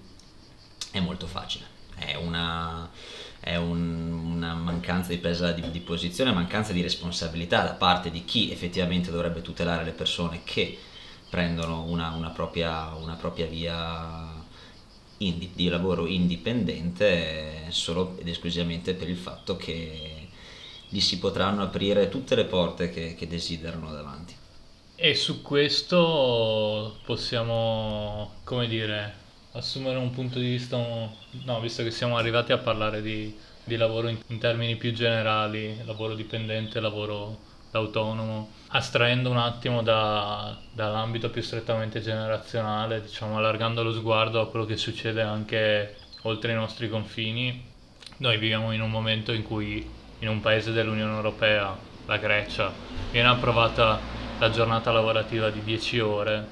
è 0.91 1.01
molto 1.01 1.27
facile. 1.27 1.73
È 1.97 2.15
una, 2.17 2.91
è 3.41 3.57
un- 3.57 4.11
una 4.35 4.55
mancanza 4.55 5.11
di 5.11 5.19
presa 5.19 5.53
di, 5.53 5.71
di 5.71 5.81
posizione, 5.81 6.33
mancanza 6.33 6.73
di 6.73 6.83
responsabilità 6.83 7.63
da 7.63 7.73
parte 7.75 8.11
di 8.11 8.25
chi 8.25 8.51
effettivamente 8.51 9.11
dovrebbe 9.11 9.43
tutelare 9.43 9.85
le 9.85 9.93
persone 9.93 10.41
che 10.45 10.77
prendono 11.29 11.85
una, 11.85 12.11
una 12.11 12.31
propria, 12.31 12.93
una 12.95 13.15
propria 13.15 13.47
via 13.47 14.43
indi- 15.19 15.51
di 15.55 15.69
lavoro 15.69 16.07
indipendente 16.07 17.67
solo 17.71 18.17
ed 18.19 18.29
esclusivamente 18.29 18.95
per 18.95 19.09
il 19.09 19.17
fatto 19.17 19.57
che 19.57 20.24
gli 20.95 21.01
si 21.01 21.19
potranno 21.19 21.65
aprire 21.65 22.09
tutte 22.09 22.37
le 22.37 22.45
porte 22.45 22.89
che, 22.89 23.17
che 23.17 23.27
desiderano 23.27 23.91
davanti. 23.91 24.33
E 24.95 25.17
su 25.17 25.43
questo 25.43 26.99
possiamo, 27.05 28.35
come 28.45 28.69
dire, 28.69 29.13
assumere 29.55 29.99
un 29.99 30.13
punto 30.13 30.39
di 30.39 30.51
vista, 30.51 30.77
no, 30.77 31.61
visto 31.61 31.83
che 31.83 31.91
siamo 31.91 32.17
arrivati 32.17 32.53
a 32.53 32.59
parlare 32.59 33.03
di, 33.03 33.37
di 33.65 33.75
lavoro 33.75 34.07
in, 34.07 34.19
in 34.29 34.39
termini 34.39 34.77
più 34.77 34.93
generali, 34.93 35.77
lavoro 35.85 36.15
dipendente, 36.15 36.79
lavoro 36.79 37.39
autonomo, 37.73 38.51
astraendo 38.69 39.31
un 39.31 39.39
attimo 39.39 39.83
da- 39.83 40.57
dall'ambito 40.71 41.29
più 41.29 41.43
strettamente 41.43 42.01
generazionale, 42.01 43.03
diciamo 43.03 43.39
allargando 43.39 43.83
lo 43.83 43.93
sguardo 43.93 44.41
a 44.41 44.49
quello 44.49 44.65
che 44.65 44.77
succede 44.77 45.23
anche 45.23 45.97
oltre 46.23 46.53
i 46.53 46.55
nostri 46.55 46.89
confini, 46.89 47.65
noi 48.19 48.39
viviamo 48.39 48.71
in 48.71 48.81
un 48.81 48.93
momento 48.93 49.33
in 49.33 49.43
cui 49.43 50.03
in 50.25 50.31
un 50.31 50.41
paese 50.41 50.73
dell'Unione 50.73 51.15
Europea, 51.15 51.77
la 52.07 52.17
Grecia, 52.17 52.73
viene 53.11 53.29
approvata 53.29 54.01
la 54.39 54.51
giornata 54.51 54.91
lavorativa 54.91 55.51
di 55.51 55.63
10 55.63 56.01
ore 56.01 56.47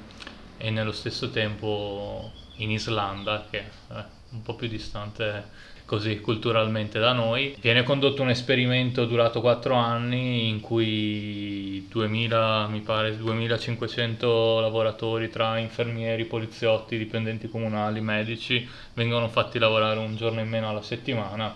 e 0.57 0.69
nello 0.69 0.91
stesso 0.91 1.31
tempo 1.31 2.31
in 2.57 2.69
Islanda, 2.69 3.47
che 3.49 3.59
è 3.59 3.93
un 4.29 4.43
po' 4.43 4.53
più 4.53 4.67
distante 4.67 5.71
così 5.85 6.19
culturalmente 6.19 6.99
da 6.99 7.13
noi. 7.13 7.55
Viene 7.59 7.81
condotto 7.81 8.21
un 8.21 8.29
esperimento 8.29 9.05
durato 9.05 9.41
4 9.41 9.73
anni 9.73 10.47
in 10.47 10.59
cui 10.59 11.87
2000, 11.89 12.67
mi 12.67 12.81
pare, 12.81 13.17
2500 13.17 14.59
lavoratori 14.59 15.29
tra 15.29 15.57
infermieri, 15.57 16.25
poliziotti, 16.25 16.97
dipendenti 16.97 17.49
comunali, 17.49 18.01
medici 18.01 18.67
vengono 18.93 19.27
fatti 19.29 19.57
lavorare 19.57 19.97
un 19.99 20.15
giorno 20.15 20.41
in 20.41 20.47
meno 20.47 20.69
alla 20.69 20.83
settimana 20.83 21.55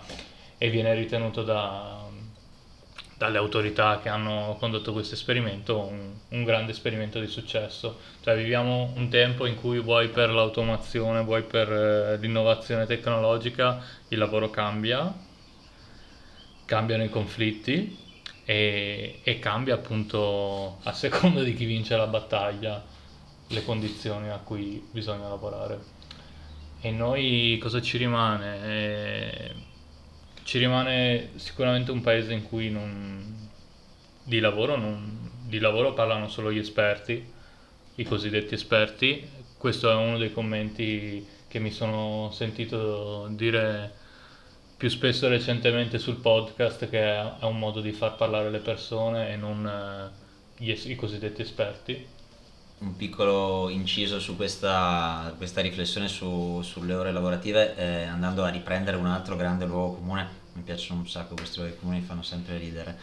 e 0.58 0.70
viene 0.70 0.92
ritenuto 0.94 1.44
da, 1.44 1.97
dalle 3.18 3.38
autorità 3.38 3.98
che 4.00 4.08
hanno 4.08 4.56
condotto 4.60 4.92
questo 4.92 5.14
esperimento 5.14 5.76
un, 5.78 6.12
un, 6.28 6.44
grande 6.44 6.70
esperimento 6.70 7.18
di 7.18 7.26
successo. 7.26 7.98
Cioè 8.22 8.36
viviamo 8.36 8.92
un 8.94 9.08
tempo 9.08 9.44
in 9.44 9.56
cui 9.56 9.80
vuoi 9.80 10.08
per 10.08 10.30
l'automazione, 10.30 11.24
vuoi 11.24 11.42
per 11.42 11.70
eh, 11.70 12.16
l'innovazione 12.18 12.86
tecnologica, 12.86 13.82
il 14.08 14.18
lavoro 14.18 14.50
cambia, 14.50 15.12
cambiano 16.64 17.02
i 17.02 17.10
conflitti 17.10 17.98
e, 18.44 19.18
e 19.24 19.38
cambia 19.40 19.74
appunto 19.74 20.78
a 20.84 20.92
seconda 20.92 21.42
di 21.42 21.54
chi 21.54 21.64
vince 21.64 21.96
la 21.96 22.06
battaglia 22.06 22.82
le 23.48 23.64
condizioni 23.64 24.28
a 24.30 24.38
cui 24.38 24.86
bisogna 24.92 25.26
lavorare. 25.26 25.96
E 26.80 26.92
noi 26.92 27.58
cosa 27.60 27.82
ci 27.82 27.96
rimane? 27.96 28.64
Eh, 28.64 29.54
ci 30.48 30.56
rimane 30.56 31.32
sicuramente 31.34 31.90
un 31.90 32.00
paese 32.00 32.32
in 32.32 32.42
cui 32.42 32.70
non, 32.70 33.50
di, 34.22 34.40
lavoro 34.40 34.76
non, 34.76 35.30
di 35.44 35.58
lavoro 35.58 35.92
parlano 35.92 36.26
solo 36.30 36.50
gli 36.50 36.56
esperti, 36.56 37.22
i 37.96 38.04
cosiddetti 38.04 38.54
esperti. 38.54 39.28
Questo 39.58 39.90
è 39.90 39.94
uno 39.94 40.16
dei 40.16 40.32
commenti 40.32 41.26
che 41.48 41.58
mi 41.58 41.70
sono 41.70 42.30
sentito 42.32 43.26
dire 43.32 43.92
più 44.78 44.88
spesso 44.88 45.28
recentemente 45.28 45.98
sul 45.98 46.16
podcast 46.16 46.88
che 46.88 46.98
è 46.98 47.44
un 47.44 47.58
modo 47.58 47.82
di 47.82 47.92
far 47.92 48.16
parlare 48.16 48.48
le 48.48 48.60
persone 48.60 49.30
e 49.30 49.36
non 49.36 49.66
eh, 49.66 50.64
gli, 50.64 50.70
i 50.70 50.96
cosiddetti 50.96 51.42
esperti. 51.42 52.06
Un 52.78 52.96
piccolo 52.96 53.68
inciso 53.68 54.18
su 54.18 54.34
questa, 54.34 55.34
questa 55.36 55.60
riflessione 55.60 56.08
su, 56.08 56.62
sulle 56.62 56.94
ore 56.94 57.12
lavorative, 57.12 57.76
eh, 57.76 58.04
andando 58.04 58.44
a 58.44 58.48
riprendere 58.48 58.96
un 58.96 59.04
altro 59.04 59.36
grande 59.36 59.66
luogo 59.66 59.96
comune 59.96 60.37
mi 60.58 60.64
piacciono 60.64 61.00
un 61.00 61.08
sacco 61.08 61.34
questi 61.34 61.60
luoghi 61.60 61.76
comuni, 61.78 62.00
mi 62.00 62.04
fanno 62.04 62.22
sempre 62.22 62.58
ridere. 62.58 62.98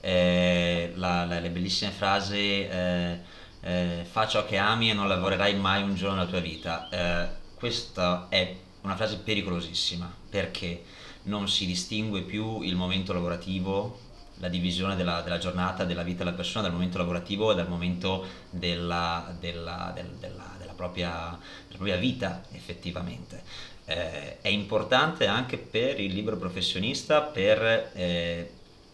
Eh, 0.00 0.92
la, 0.94 1.24
la, 1.24 1.40
le 1.40 1.50
bellissime 1.50 1.90
frasi, 1.90 2.64
eh, 2.66 3.18
eh, 3.60 4.06
fa 4.08 4.26
ciò 4.26 4.46
che 4.46 4.56
ami 4.56 4.90
e 4.90 4.94
non 4.94 5.08
lavorerai 5.08 5.54
mai 5.56 5.82
un 5.82 5.94
giorno 5.94 6.16
nella 6.16 6.28
tua 6.28 6.40
vita. 6.40 6.88
Eh, 6.88 7.28
questa 7.54 8.28
è 8.28 8.56
una 8.82 8.96
frase 8.96 9.18
pericolosissima 9.18 10.10
perché 10.30 10.84
non 11.24 11.48
si 11.48 11.66
distingue 11.66 12.22
più 12.22 12.62
il 12.62 12.76
momento 12.76 13.12
lavorativo 13.12 14.08
la 14.40 14.48
divisione 14.48 14.96
della, 14.96 15.20
della, 15.20 15.36
giornata, 15.36 15.84
della 15.84 16.02
vita 16.02 16.24
della 16.24 16.34
persona, 16.34 16.62
dal 16.62 16.72
momento 16.72 16.96
lavorativo 16.96 17.52
e 17.52 17.54
dal 17.54 17.68
momento 17.68 18.24
della, 18.48 19.36
della, 19.38 19.92
del, 19.94 20.06
della, 20.18 20.54
della, 20.58 20.72
propria, 20.72 21.38
della 21.66 21.76
propria 21.76 21.96
vita 21.96 22.42
effettivamente 22.52 23.42
eh, 23.90 24.40
è 24.40 24.48
importante 24.48 25.26
anche 25.26 25.58
per 25.58 25.98
il 25.98 26.14
libero 26.14 26.36
professionista, 26.36 27.22
per 27.22 27.90
eh, 27.94 28.50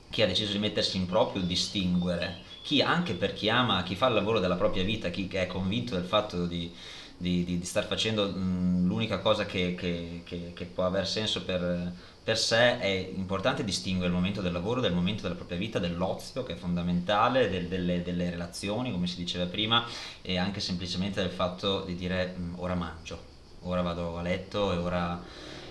chi 0.09 0.22
ha 0.22 0.26
deciso 0.26 0.53
di 0.53 0.59
mettersi 0.59 0.97
in 0.97 1.05
proprio, 1.05 1.42
distinguere, 1.42 2.38
chi 2.62 2.80
anche 2.80 3.12
per 3.12 3.34
chi 3.34 3.51
ama, 3.51 3.82
chi 3.82 3.94
fa 3.94 4.07
il 4.07 4.14
lavoro 4.14 4.40
della 4.40 4.57
propria 4.57 4.84
vita, 4.84 5.11
chi 5.11 5.28
è 5.28 5.47
convinto 5.47 5.94
del 5.94 6.05
fatto 6.05 6.47
di, 6.47 6.72
di, 7.14 7.44
di, 7.44 7.59
di 7.59 7.64
star 7.66 7.86
facendo 7.86 8.26
mh, 8.30 8.86
l'unica 8.86 9.18
cosa 9.18 9.44
che, 9.44 9.74
che, 9.74 10.22
che, 10.24 10.53
che, 10.55 10.64
può 10.64 10.86
aver 10.86 11.07
senso 11.07 11.44
per, 11.44 11.92
per 12.24 12.38
sé, 12.38 12.78
è 12.78 13.12
importante 13.14 13.64
distinguere 13.64 14.09
il 14.09 14.14
momento 14.14 14.40
del 14.40 14.53
lavoro 14.53 14.80
dal 14.80 14.94
momento 14.94 15.22
della 15.22 15.34
propria 15.34 15.59
vita, 15.59 15.78
dell'ozio 15.78 16.42
che 16.42 16.55
è 16.55 16.57
fondamentale, 16.57 17.51
del, 17.51 17.68
delle, 17.68 18.03
delle, 18.03 18.30
relazioni, 18.30 18.90
come 18.92 19.07
si 19.07 19.16
diceva 19.16 19.44
prima, 19.44 19.84
e 20.22 20.38
anche 20.38 20.61
semplicemente 20.61 21.20
del 21.20 21.30
fatto 21.30 21.82
di 21.82 21.94
dire 21.94 22.34
mh, 22.34 22.55
ora 22.57 22.74
mangio 22.74 23.34
ora 23.67 23.83
vado 23.83 24.17
a 24.17 24.23
letto 24.23 24.73
e 24.73 24.77
ora, 24.77 25.23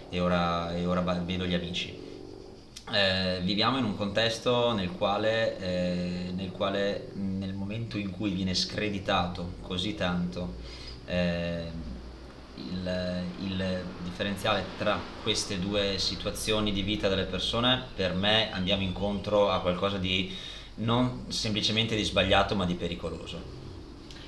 e 0.10 0.20
ora, 0.20 0.76
e 0.76 0.86
ora 0.86 1.02
vedo 1.02 1.46
gli 1.46 1.54
amici. 1.54 2.04
Eh, 2.92 3.40
viviamo 3.42 3.78
in 3.78 3.84
un 3.84 3.96
contesto 3.96 4.72
nel 4.74 4.92
quale, 4.92 5.58
eh, 5.58 6.32
nel 6.36 6.52
quale, 6.52 7.10
nel 7.14 7.54
momento 7.54 7.98
in 7.98 8.12
cui 8.12 8.32
viene 8.32 8.54
screditato 8.54 9.54
così 9.62 9.96
tanto 9.96 10.54
eh, 11.08 11.64
il, 12.58 13.24
il, 13.44 13.84
differenziale 14.04 14.64
tra 14.78 15.00
queste 15.24 15.60
due 15.60 15.98
situazioni 15.98 16.72
di 16.72 16.84
vita 16.84 17.08
delle 17.08 17.26
persone, 17.26 17.84
per 17.96 18.14
me 18.14 18.52
andiamo 18.52 18.84
incontro 18.84 19.50
a 19.50 19.62
qualcosa 19.62 19.98
di 19.98 20.32
non 20.76 21.26
semplicemente 21.30 21.96
di 21.96 22.04
sbagliato 22.04 22.56
ma 22.56 22.66
di 22.66 22.76
pericoloso. 22.76 23.65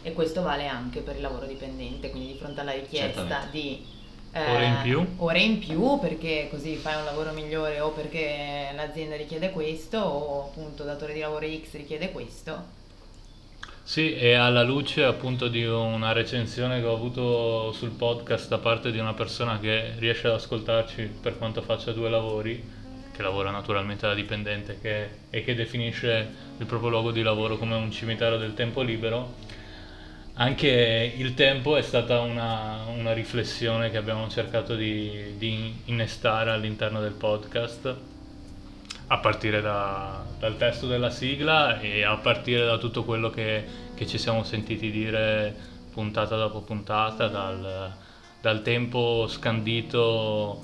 E 0.07 0.13
questo 0.13 0.41
vale 0.41 0.67
anche 0.67 1.01
per 1.01 1.15
il 1.15 1.21
lavoro 1.21 1.45
dipendente, 1.45 2.09
quindi 2.09 2.31
di 2.31 2.37
fronte 2.37 2.61
alla 2.61 2.71
richiesta 2.71 3.21
Certamente. 3.21 3.49
di 3.51 3.85
eh, 4.31 4.51
ore 4.51 4.65
in 4.65 4.77
più 4.83 5.05
ore 5.17 5.39
in 5.39 5.59
più 5.59 5.99
perché 5.99 6.47
così 6.49 6.75
fai 6.75 6.95
un 6.95 7.05
lavoro 7.05 7.31
migliore 7.31 7.79
o 7.79 7.91
perché 7.91 8.71
l'azienda 8.75 9.15
richiede 9.15 9.51
questo 9.51 9.99
o 9.99 10.45
appunto 10.45 10.83
datore 10.83 11.13
di 11.13 11.19
lavoro 11.19 11.45
X 11.45 11.73
richiede 11.73 12.11
questo 12.11 12.75
sì, 13.83 14.13
e 14.15 14.33
alla 14.33 14.63
luce 14.63 15.05
appunto 15.05 15.47
di 15.47 15.63
una 15.65 16.11
recensione 16.11 16.81
che 16.81 16.85
ho 16.85 16.93
avuto 16.93 17.71
sul 17.71 17.91
podcast 17.91 18.49
da 18.49 18.57
parte 18.57 18.91
di 18.91 18.99
una 18.99 19.13
persona 19.13 19.59
che 19.59 19.93
riesce 19.97 20.27
ad 20.27 20.33
ascoltarci 20.33 21.09
per 21.21 21.37
quanto 21.37 21.61
faccia 21.61 21.93
due 21.93 22.09
lavori, 22.09 22.61
che 23.13 23.21
lavora 23.21 23.49
naturalmente 23.49 24.05
da 24.05 24.13
dipendente 24.13 24.77
che, 24.81 25.09
e 25.29 25.41
che 25.41 25.55
definisce 25.55 26.33
il 26.57 26.65
proprio 26.65 26.89
luogo 26.89 27.11
di 27.11 27.21
lavoro 27.21 27.57
come 27.57 27.75
un 27.75 27.89
cimitero 27.89 28.37
del 28.37 28.53
tempo 28.55 28.81
libero, 28.81 29.35
anche 30.39 31.13
il 31.17 31.33
tempo 31.33 31.77
è 31.77 31.81
stata 31.81 32.19
una, 32.19 32.85
una 32.95 33.11
riflessione 33.13 33.89
che 33.89 33.97
abbiamo 33.97 34.27
cercato 34.29 34.75
di, 34.75 35.33
di, 35.37 35.81
innestare 35.85 36.51
all'interno 36.51 36.99
del 37.01 37.13
podcast, 37.13 37.95
a 39.07 39.17
partire 39.17 39.61
da, 39.61 40.23
dal 40.37 40.57
testo 40.57 40.85
della 40.85 41.09
sigla 41.09 41.79
e 41.79 42.03
a 42.03 42.17
partire 42.17 42.65
da 42.65 42.77
tutto 42.77 43.03
quello 43.03 43.31
che, 43.31 43.65
che 43.95 44.05
ci 44.05 44.19
siamo 44.19 44.43
sentiti 44.43 44.91
dire 44.91 45.55
puntata 45.91 46.35
dopo 46.35 46.61
puntata, 46.61 47.27
dal, 47.27 47.93
dal 48.39 48.61
tempo 48.61 49.25
scandito 49.27 50.63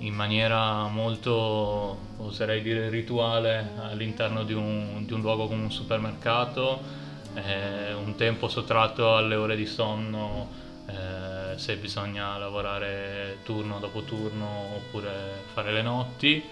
in 0.00 0.12
maniera 0.12 0.86
molto, 0.88 1.96
oserei 2.18 2.60
dire, 2.60 2.90
rituale 2.90 3.70
all'interno 3.80 4.42
di 4.42 4.52
un, 4.52 5.06
di 5.06 5.14
un 5.14 5.22
luogo 5.22 5.46
come 5.46 5.62
un 5.62 5.72
supermercato 5.72 7.01
eh, 7.34 7.92
un 7.94 8.14
tempo 8.16 8.48
sottratto 8.48 9.16
alle 9.16 9.34
ore 9.34 9.56
di 9.56 9.66
sonno 9.66 10.48
eh, 10.86 11.58
se 11.58 11.76
bisogna 11.76 12.36
lavorare 12.38 13.38
turno 13.44 13.78
dopo 13.78 14.02
turno 14.02 14.74
oppure 14.76 15.42
fare 15.52 15.72
le 15.72 15.82
notti, 15.82 16.42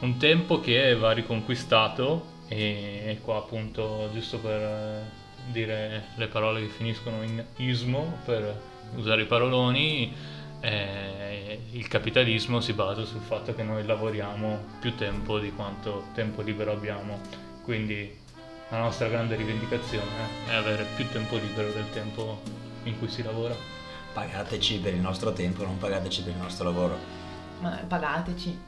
un 0.00 0.16
tempo 0.16 0.60
che 0.60 0.94
va 0.94 1.12
riconquistato 1.12 2.38
e, 2.48 3.02
e 3.06 3.20
qua 3.22 3.36
appunto 3.36 4.08
giusto 4.12 4.38
per 4.38 5.04
dire 5.50 6.04
le 6.14 6.26
parole 6.28 6.60
che 6.60 6.68
finiscono 6.68 7.22
in 7.22 7.42
ismo, 7.56 8.18
per 8.24 8.60
usare 8.94 9.22
i 9.22 9.26
paroloni, 9.26 10.14
eh, 10.60 11.60
il 11.72 11.88
capitalismo 11.88 12.60
si 12.60 12.72
basa 12.72 13.04
sul 13.04 13.20
fatto 13.20 13.54
che 13.54 13.62
noi 13.62 13.84
lavoriamo 13.84 14.64
più 14.80 14.94
tempo 14.94 15.38
di 15.38 15.52
quanto 15.52 16.06
tempo 16.14 16.42
libero 16.42 16.72
abbiamo. 16.72 17.20
Quindi 17.62 18.19
la 18.70 18.78
nostra 18.78 19.08
grande 19.08 19.34
rivendicazione 19.34 20.06
è 20.46 20.54
avere 20.54 20.86
più 20.94 21.08
tempo 21.08 21.36
libero 21.36 21.70
del 21.72 21.90
tempo 21.90 22.40
in 22.84 22.98
cui 22.98 23.08
si 23.08 23.22
lavora. 23.22 23.54
Pagateci 24.12 24.78
per 24.78 24.94
il 24.94 25.00
nostro 25.00 25.32
tempo, 25.32 25.64
non 25.64 25.78
pagateci 25.78 26.22
per 26.22 26.32
il 26.32 26.38
nostro 26.38 26.64
lavoro. 26.64 27.18
Ma 27.60 27.78
pagateci. 27.86 28.58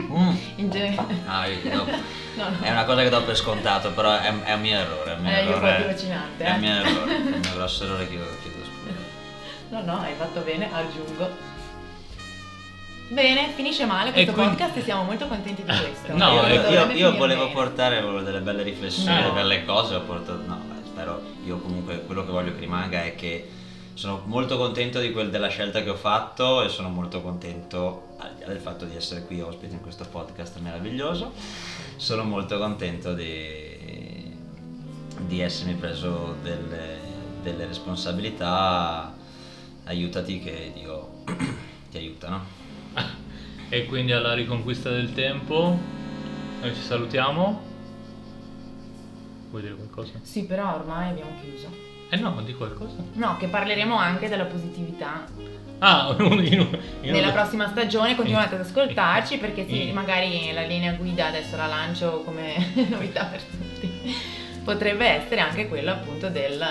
Mm. 0.00 0.36
in 0.56 0.70
genere. 0.70 0.96
Ah, 1.26 1.46
no. 1.46 1.84
no, 2.36 2.48
no. 2.48 2.60
È 2.60 2.70
una 2.70 2.84
cosa 2.84 3.02
che 3.02 3.08
do 3.08 3.22
per 3.24 3.36
scontato, 3.36 3.92
però 3.92 4.16
è, 4.16 4.32
è 4.42 4.54
un 4.54 4.60
mio 4.60 4.78
errore. 4.78 5.12
È 5.12 5.16
un 5.16 5.22
mio 5.22 5.30
eh, 5.30 5.34
errore. 5.34 5.70
io 5.70 5.84
tirocinante. 5.86 6.44
È 6.44 6.50
un 6.52 6.60
mio 6.60 6.72
errore, 6.72 7.12
è 7.12 7.18
un 7.18 7.40
mio 7.40 7.52
grosso 7.54 7.84
errore 7.84 8.08
che 8.08 8.14
io 8.14 8.24
chiedo 8.42 8.64
scusa. 8.64 8.94
No, 9.70 9.82
no, 9.82 10.00
hai 10.00 10.14
fatto 10.14 10.40
bene, 10.40 10.72
aggiungo. 10.72 11.55
Bene, 13.08 13.52
finisce 13.54 13.84
male 13.84 14.10
questo 14.10 14.32
quindi... 14.32 14.56
podcast 14.56 14.76
e 14.76 14.82
siamo 14.82 15.04
molto 15.04 15.28
contenti 15.28 15.62
di 15.62 15.68
questo. 15.68 16.16
No, 16.16 16.32
io, 16.32 16.70
io, 16.70 16.90
io 16.90 17.16
volevo 17.16 17.42
bene. 17.42 17.54
portare 17.54 18.00
delle 18.00 18.40
belle 18.40 18.64
riflessioni, 18.64 19.22
no. 19.22 19.32
belle 19.32 19.64
cose, 19.64 19.94
ho 19.94 20.00
portato... 20.00 20.42
No, 20.44 20.60
spero, 20.84 21.22
io 21.44 21.58
comunque 21.58 22.02
quello 22.04 22.24
che 22.24 22.32
voglio 22.32 22.52
che 22.52 22.60
rimanga 22.60 23.04
è 23.04 23.14
che 23.14 23.48
sono 23.94 24.22
molto 24.24 24.56
contento 24.56 24.98
di 24.98 25.12
quel, 25.12 25.30
della 25.30 25.48
scelta 25.48 25.82
che 25.82 25.90
ho 25.90 25.94
fatto 25.94 26.62
e 26.64 26.68
sono 26.68 26.88
molto 26.88 27.22
contento, 27.22 28.14
al 28.18 28.34
di 28.34 28.40
là 28.40 28.48
del 28.48 28.60
fatto 28.60 28.84
di 28.84 28.96
essere 28.96 29.22
qui 29.24 29.40
ospite 29.40 29.74
in 29.74 29.80
questo 29.80 30.04
podcast 30.04 30.58
meraviglioso, 30.58 31.32
sono 31.94 32.24
molto 32.24 32.58
contento 32.58 33.14
di, 33.14 34.34
di 35.26 35.40
essermi 35.40 35.74
preso 35.74 36.36
delle, 36.42 36.98
delle 37.40 37.66
responsabilità, 37.66 39.14
aiutati 39.84 40.40
che 40.40 40.72
Dio 40.74 41.22
ti 41.90 41.98
aiuta, 41.98 42.28
no? 42.28 42.65
E 43.68 43.86
quindi 43.86 44.12
alla 44.12 44.32
riconquista 44.34 44.90
del 44.90 45.12
tempo 45.12 45.78
noi 46.60 46.74
ci 46.74 46.80
salutiamo. 46.80 47.62
Vuoi 49.50 49.62
dire 49.62 49.74
qualcosa? 49.74 50.12
Sì, 50.22 50.44
però 50.44 50.74
ormai 50.74 51.10
abbiamo 51.10 51.32
chiuso. 51.42 51.68
Eh 52.08 52.16
no, 52.16 52.40
di 52.42 52.54
qualcosa. 52.54 52.96
No, 53.14 53.36
che 53.36 53.48
parleremo 53.48 53.96
anche 53.96 54.28
della 54.28 54.44
positività. 54.44 55.24
Ah, 55.78 56.14
in, 56.18 56.32
in, 56.32 56.78
in 57.02 57.12
Nella 57.12 57.32
prossima 57.32 57.68
stagione 57.68 58.14
continuate 58.14 58.54
ad 58.54 58.60
ascoltarci 58.62 59.38
perché 59.38 59.66
sì, 59.66 59.90
Mm. 59.90 59.94
magari 59.94 60.50
la 60.54 60.62
linea 60.62 60.92
guida 60.94 61.26
adesso 61.26 61.56
la 61.56 61.66
lancio 61.66 62.22
come 62.24 62.54
novità 62.88 63.24
per 63.24 63.42
tutti. 63.42 63.90
Potrebbe 64.64 65.06
essere 65.06 65.40
anche 65.40 65.68
quella 65.68 65.92
appunto 65.92 66.28
del 66.28 66.64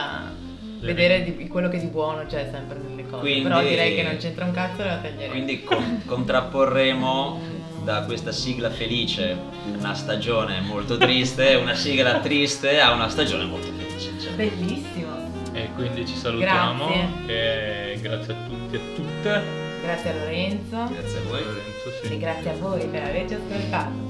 vedere 0.86 1.24
di- 1.24 1.48
quello 1.48 1.70
che 1.70 1.80
di 1.80 1.88
buono 1.88 2.26
c'è 2.26 2.48
sempre 2.52 2.78
nelle 2.78 3.06
cose. 3.08 3.22
Quindi- 3.22 3.42
Però 3.44 3.62
direi 3.62 3.96
che 3.96 4.04
non 4.04 4.18
c'entra 4.18 4.46
un 4.46 4.52
cazzo 4.52 4.82
e 4.82 4.86
la 4.86 4.98
taglieremo. 4.98 5.32
Quindi 5.32 5.64
con- 5.64 6.02
contrapporremo 6.06 7.42
da 7.84 8.02
questa 8.04 8.32
sigla 8.32 8.70
felice 8.72 9.38
una 9.78 9.94
stagione 9.94 10.60
molto 10.62 10.98
triste, 10.98 11.56
una 11.56 11.76
sigla 11.76 12.20
triste 12.20 12.80
a 12.80 12.92
una 12.94 13.10
stagione 13.10 13.46
molto 13.46 13.68
felice. 13.78 14.12
Cioè, 14.20 14.34
Bellissimo. 14.34 15.14
E 15.54 15.70
quindi 15.76 16.06
ci 16.06 16.16
salutiamo. 16.16 16.88
Grazie. 16.88 17.94
E 17.94 18.00
grazie 18.02 18.34
a 18.34 18.36
tutti 18.48 18.76
e 18.76 18.80
a 18.80 18.96
tutte. 18.96 19.42
Grazie 19.84 20.10
a 20.10 20.14
Lorenzo 20.16 20.90
Grazie 20.92 21.20
a 21.20 21.22
voi. 21.30 21.44
Lorenzo, 21.44 21.90
e 22.04 22.08
sì. 22.08 22.18
grazie 22.18 22.50
a 22.50 22.54
voi 22.56 22.86
per 22.88 23.04
averci 23.04 23.34
ascoltato. 23.36 24.04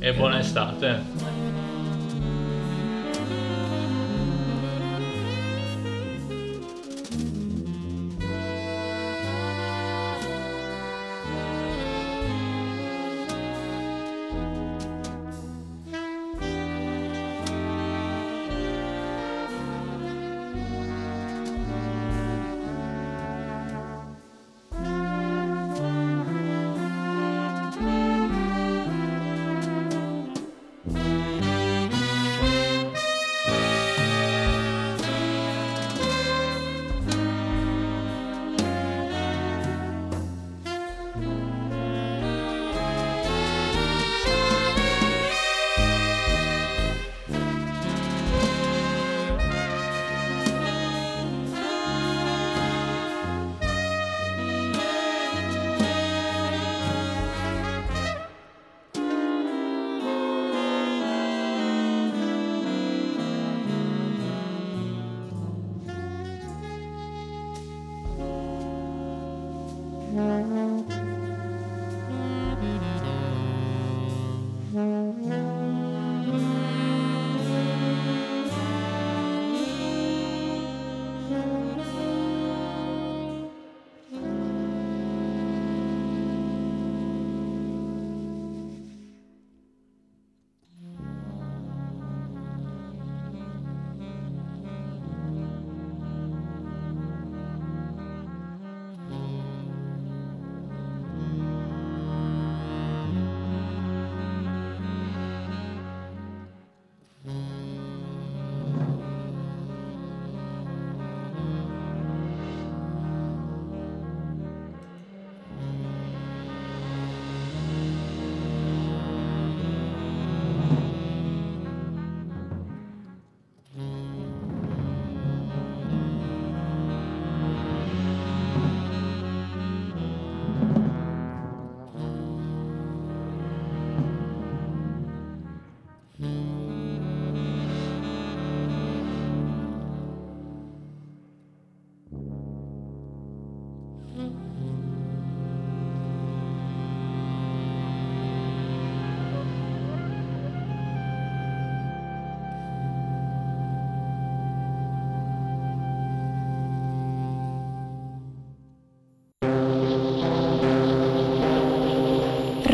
E 0.00 0.14
buona 0.14 0.38
estate. 0.40 1.66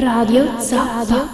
Radio 0.04 0.44
Zappa. 0.60 1.33